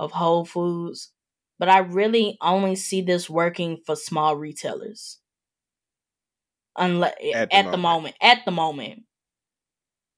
[0.00, 1.12] of Whole Foods.
[1.58, 5.18] But I really only see this working for small retailers.
[6.76, 7.82] Unless At at, the the moment.
[7.82, 8.16] moment.
[8.22, 9.02] At the moment.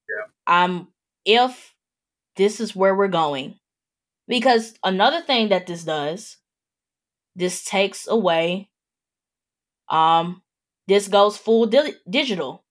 [0.09, 0.27] Yeah.
[0.47, 0.89] I'm
[1.25, 1.75] if
[2.37, 3.59] this is where we're going.
[4.29, 6.39] Because another thing that this does,
[7.35, 8.71] this takes away
[9.89, 10.43] um
[10.87, 12.65] this goes full di- digital.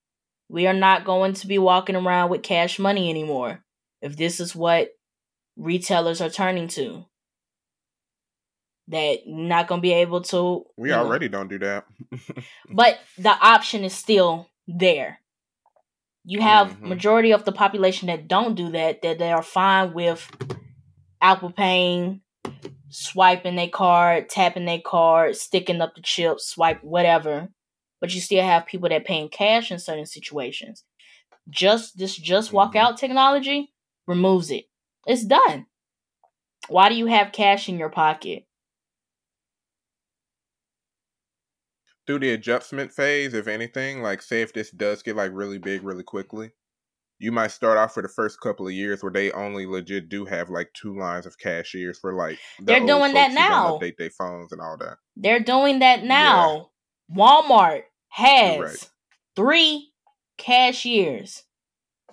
[0.50, 3.64] We are not going to be walking around with cash money anymore.
[4.02, 4.92] If this is what
[5.58, 7.06] retailers are turning to.
[8.88, 11.86] That not going to be able to We you know, already don't do that.
[12.70, 15.20] but the option is still there.
[16.26, 16.82] You have Mhm.
[16.90, 20.30] majority of the population that don't do that, that they are fine with
[21.22, 22.22] Apple Paying,
[22.90, 27.50] swiping their card, tapping their card, sticking up the chip, swipe whatever.
[28.00, 30.84] But you still have people that paying cash in certain situations.
[31.50, 33.72] Just this just walk out technology
[34.08, 34.66] removes it.
[35.06, 35.68] It's done.
[36.68, 38.46] Why do you have cash in your pocket?
[42.08, 45.84] Through the adjustment phase, if anything, like say if this does get like really big
[45.84, 46.52] really quickly,
[47.20, 50.26] you might start off for the first couple of years where they only legit do
[50.26, 53.78] have like two lines of cashiers for like the They're doing that now.
[53.78, 54.98] Update their phones and all that.
[55.16, 56.72] They're doing that now.
[57.16, 58.90] Walmart has right.
[59.36, 59.92] three
[60.38, 61.44] cashiers,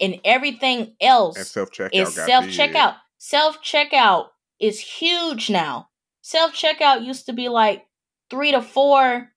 [0.00, 2.96] and everything else And self checkout is self checkout.
[3.18, 4.26] Self checkout
[4.60, 5.88] is huge now.
[6.22, 7.86] Self checkout used to be like
[8.30, 9.32] three to four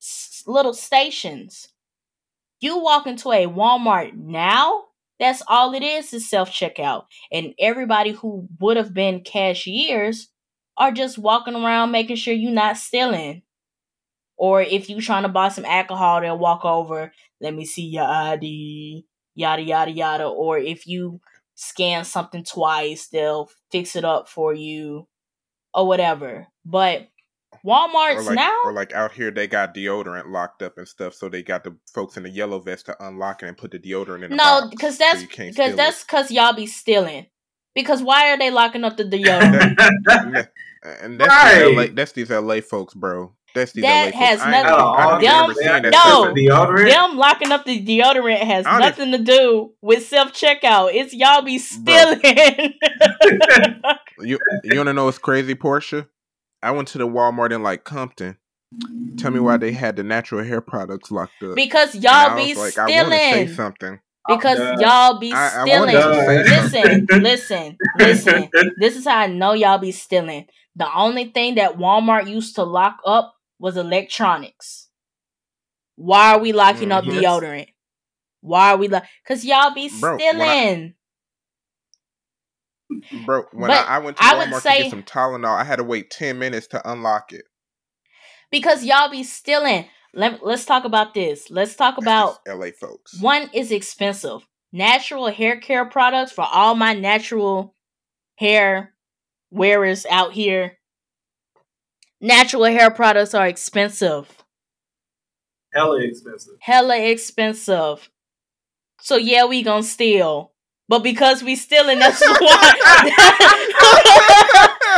[0.00, 1.68] s- little stations.
[2.60, 4.84] You walk into a Walmart now,
[5.20, 7.04] that's all it is is self checkout.
[7.32, 10.28] And everybody who would have been cashiers
[10.76, 13.42] are just walking around making sure you're not stealing.
[14.36, 18.04] Or if you trying to buy some alcohol, they'll walk over, let me see your
[18.04, 20.26] ID, yada yada yada.
[20.26, 21.20] Or if you
[21.54, 25.06] scan something twice, they'll fix it up for you
[25.72, 26.48] or whatever.
[26.64, 27.08] But
[27.52, 31.14] Or Walmart's like, now or like out here, they got deodorant locked up and stuff,
[31.14, 33.78] so they got the folks in the yellow vest to unlock it and put the
[33.78, 37.26] deodorant in the no, because that's because steal that's because y'all be stealing.
[37.74, 40.48] Because why are they locking up the deodorant?
[41.02, 41.88] And that's Right.
[41.88, 43.34] LA, that's these LA folks, bro.
[43.54, 44.42] That's these That has folks.
[44.42, 45.98] I ain't nothing- never- I don't Them- remember seeing that no.
[45.98, 46.34] stuff.
[46.34, 46.90] deodorant.
[46.90, 50.92] Them locking up the deodorant has I nothing to do with self checkout.
[50.92, 52.20] It's y'all be stealing.
[54.20, 56.06] You you wanna know what's crazy, Portia?
[56.62, 58.38] I went to the Walmart in like Compton.
[59.16, 61.54] Tell me why they had the natural hair products locked up.
[61.54, 63.54] because y'all I be was like, I say stealing.
[63.54, 64.00] something.
[64.26, 65.94] Because I'm y'all be I- I stealing.
[65.94, 68.48] wanted say listen, listen, listen.
[68.78, 70.46] This is how I know y'all be stealing.
[70.76, 73.33] The only thing that Walmart used to lock up
[73.64, 74.88] was electronics.
[75.96, 77.20] Why are we locking up Mhm.
[77.20, 77.24] Yes.
[77.24, 77.68] deodorant?
[78.42, 79.04] Why are we like?
[79.26, 80.94] Cause y'all be Bro, when I- stealing.
[83.24, 85.84] Bro, when I, I went to I Walmart to get some Tylenol, I had to
[85.84, 87.46] wait 10 minutes to unlock it.
[88.50, 89.86] because y'all be stealing.
[90.12, 91.50] Let, let's talk about this.
[91.50, 93.18] Let's talk That's about LA folks.
[93.20, 94.42] one is expensive.
[94.72, 97.74] Natural hair care products for all my natural
[98.36, 98.94] hair
[99.50, 100.78] wearers out here.
[102.24, 104.42] Natural hair products are expensive.
[105.74, 106.54] Hella expensive.
[106.58, 108.08] Hella expensive.
[108.98, 110.52] So yeah, we gonna steal.
[110.88, 112.70] But because we stealing, that's why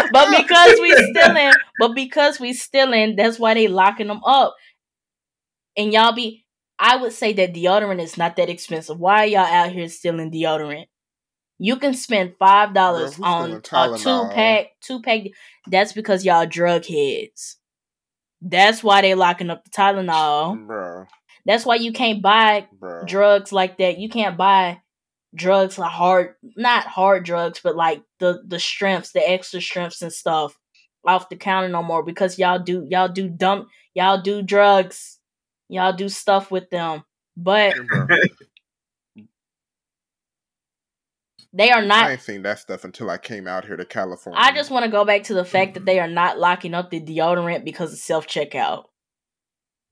[0.13, 1.51] But because we stealing,
[1.81, 4.55] but because we stealing, that's why they locking them up.
[5.77, 6.45] And y'all be
[6.79, 9.01] I would say that deodorant is not that expensive.
[9.01, 10.87] Why are y'all out here stealing deodorant?
[11.59, 15.23] You can spend five dollars on a two pack, Two pack.
[15.69, 17.57] That's because y'all drug heads.
[18.43, 20.67] That's why they locking up the Tylenol.
[20.67, 21.07] Bro,
[21.47, 23.05] That's why you can't buy bro.
[23.07, 23.99] drugs like that.
[23.99, 24.83] You can't buy
[25.35, 30.13] drugs like hard, not hard drugs, but like the the strengths, the extra strengths and
[30.13, 30.59] stuff
[31.07, 35.19] off the counter no more because y'all do y'all do dump y'all do drugs,
[35.69, 37.05] y'all do stuff with them,
[37.37, 38.07] but Bro,
[41.57, 42.07] they are not.
[42.07, 44.39] I ain't seen that stuff until I came out here to California.
[44.39, 46.91] I just want to go back to the fact that they are not locking up
[46.91, 48.85] the deodorant because of self checkout.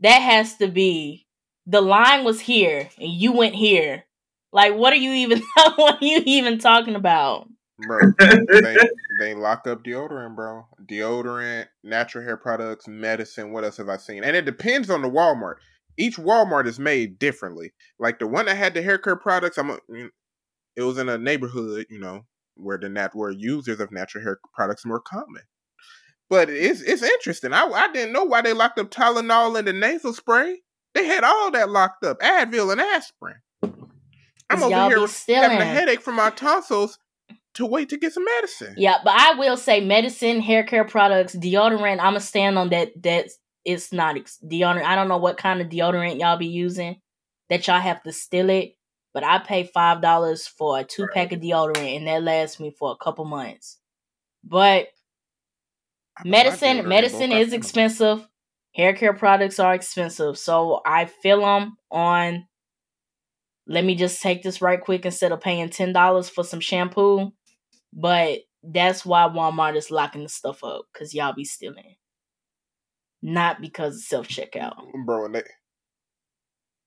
[0.00, 1.26] That has to be
[1.66, 4.04] the line was here and you went here.
[4.52, 5.42] Like, what are you even?
[5.76, 7.48] what are you even talking about?
[7.78, 8.76] Bro, they,
[9.18, 10.66] they lock up deodorant, bro.
[10.84, 13.52] Deodorant, natural hair products, medicine.
[13.52, 14.22] What else have I seen?
[14.22, 15.54] And it depends on the Walmart.
[15.96, 17.72] Each Walmart is made differently.
[17.98, 19.78] Like the one that had the hair care products, I'm.
[20.76, 22.26] It was in a neighborhood, you know,
[22.56, 25.42] where the nat where users of natural hair products more common.
[26.30, 27.52] But it's it's interesting.
[27.52, 30.60] I I didn't know why they locked up Tylenol and the nasal spray.
[30.94, 33.36] They had all that locked up, Advil and aspirin.
[34.51, 36.98] I'm over here having a headache from my tonsils
[37.55, 38.74] to wait to get some medicine.
[38.76, 42.01] Yeah, but I will say medicine, hair care products, deodorant.
[42.01, 42.90] I'ma stand on that.
[43.02, 43.28] That
[43.64, 44.84] it's not ex- deodorant.
[44.84, 47.01] I don't know what kind of deodorant y'all be using
[47.51, 48.76] that y'all have to steal it.
[49.14, 52.74] But I pay five dollars for a two pack of deodorant, and that lasts me
[52.76, 53.78] for a couple months.
[54.42, 54.88] But
[56.24, 58.28] medicine, medicine is expensive.
[58.74, 62.46] Hair care products are expensive, so I feel them on.
[63.66, 67.32] Let me just take this right quick instead of paying ten dollars for some shampoo.
[67.92, 71.94] But that's why Walmart is locking the stuff up because y'all be stealing,
[73.22, 74.74] not because of self checkout.
[75.06, 75.42] Bro, when they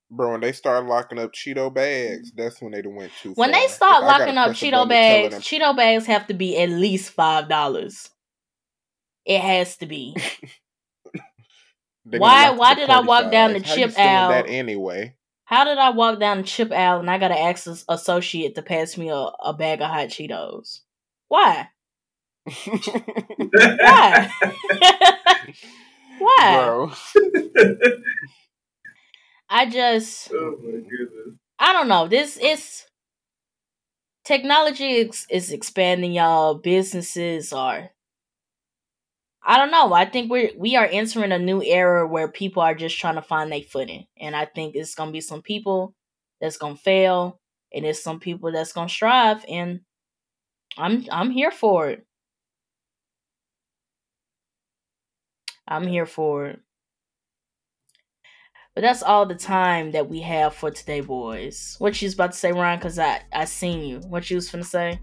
[0.09, 2.41] Bro, when they start locking up Cheeto bags, mm-hmm.
[2.41, 3.59] that's when they went too When far.
[3.59, 6.33] they start If locking up Cheeto button to tell bags, them- Cheeto bags have to
[6.33, 8.09] be at least five dollars.
[9.25, 10.15] It has to be.
[12.03, 13.59] why- why did I walk Purdy down the.
[13.59, 14.29] How chip stealing aisle?
[14.29, 15.15] That anyway.
[15.43, 18.61] How did I walk down the chip aisle and I gotta ask this associate to
[18.61, 20.81] pass me a, a bag of hot Cheetos?
[21.27, 21.67] Why?
[23.47, 24.31] Why?
[26.19, 26.93] Why?
[29.49, 30.57] I just oh.
[31.59, 32.07] I don't know.
[32.07, 32.85] This is
[34.25, 36.55] technology is, is expanding, y'all.
[36.55, 37.91] Businesses are.
[39.43, 39.93] I don't know.
[39.93, 43.21] I think we're we are entering a new era where people are just trying to
[43.21, 45.95] find their footing, and I think it's gonna be some people
[46.41, 47.39] that's gonna fail,
[47.73, 49.81] and it's some people that's gonna strive, and
[50.77, 52.05] I'm I'm here for it.
[55.67, 56.59] I'm here for it.
[58.77, 61.77] But that's all the time that we have for today, boys.
[61.79, 62.79] What you was about to say, Ryun?
[62.79, 64.01] Cause I I seen you.
[64.01, 64.99] What you was finna say?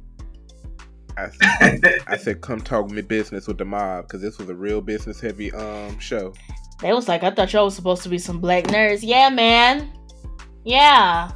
[1.16, 4.54] I, said- I said, come talk me business with the mob because this was a
[4.54, 6.32] real business heavy um show.
[6.82, 9.00] They was like, I thought y'all was supposed to be some black nerds.
[9.02, 9.92] Yeah, man.
[10.64, 11.32] Yeah.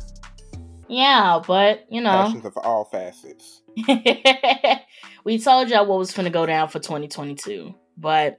[0.88, 3.62] Yeah, but you know, Passions of all facets.
[5.24, 7.74] we told y'all what was finna go down for 2022.
[7.96, 8.38] But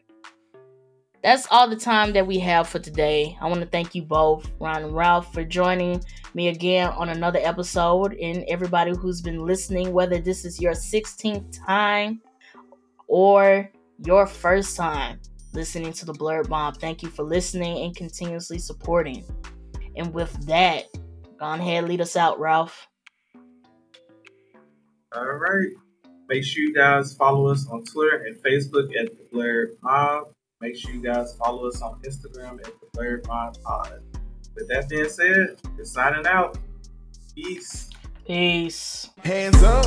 [1.22, 3.38] that's all the time that we have for today.
[3.42, 7.40] I want to thank you both, Ron and Ralph, for joining me again on another
[7.42, 8.14] episode.
[8.14, 12.22] And everybody who's been listening, whether this is your 16th time
[13.08, 13.70] or
[14.06, 15.20] your first time
[15.54, 19.26] listening to the Blerd Mob, thank you for listening and continuously supporting.
[19.98, 20.86] And with that,
[21.38, 22.88] go ahead, lead us out, Ralph.
[25.14, 25.70] All right.
[26.30, 30.28] Make sure you guys follow us on Twitter and Facebook at the Blerd Mob.
[30.62, 34.02] Make sure you guys follow us on Instagram at the Blerd Mob Pod.
[34.56, 36.58] With that being said, we're signing out.
[37.34, 37.90] Peace.
[38.28, 39.10] Peace.
[39.24, 39.86] Hands up.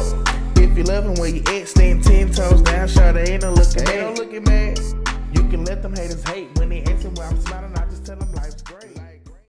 [0.57, 3.95] If you loving where you at, stand ten toes down, shot ain't no looking back.
[3.95, 4.79] Ain't no looking back.
[5.35, 7.62] You can let them haters hate when they asking where I'm smiling.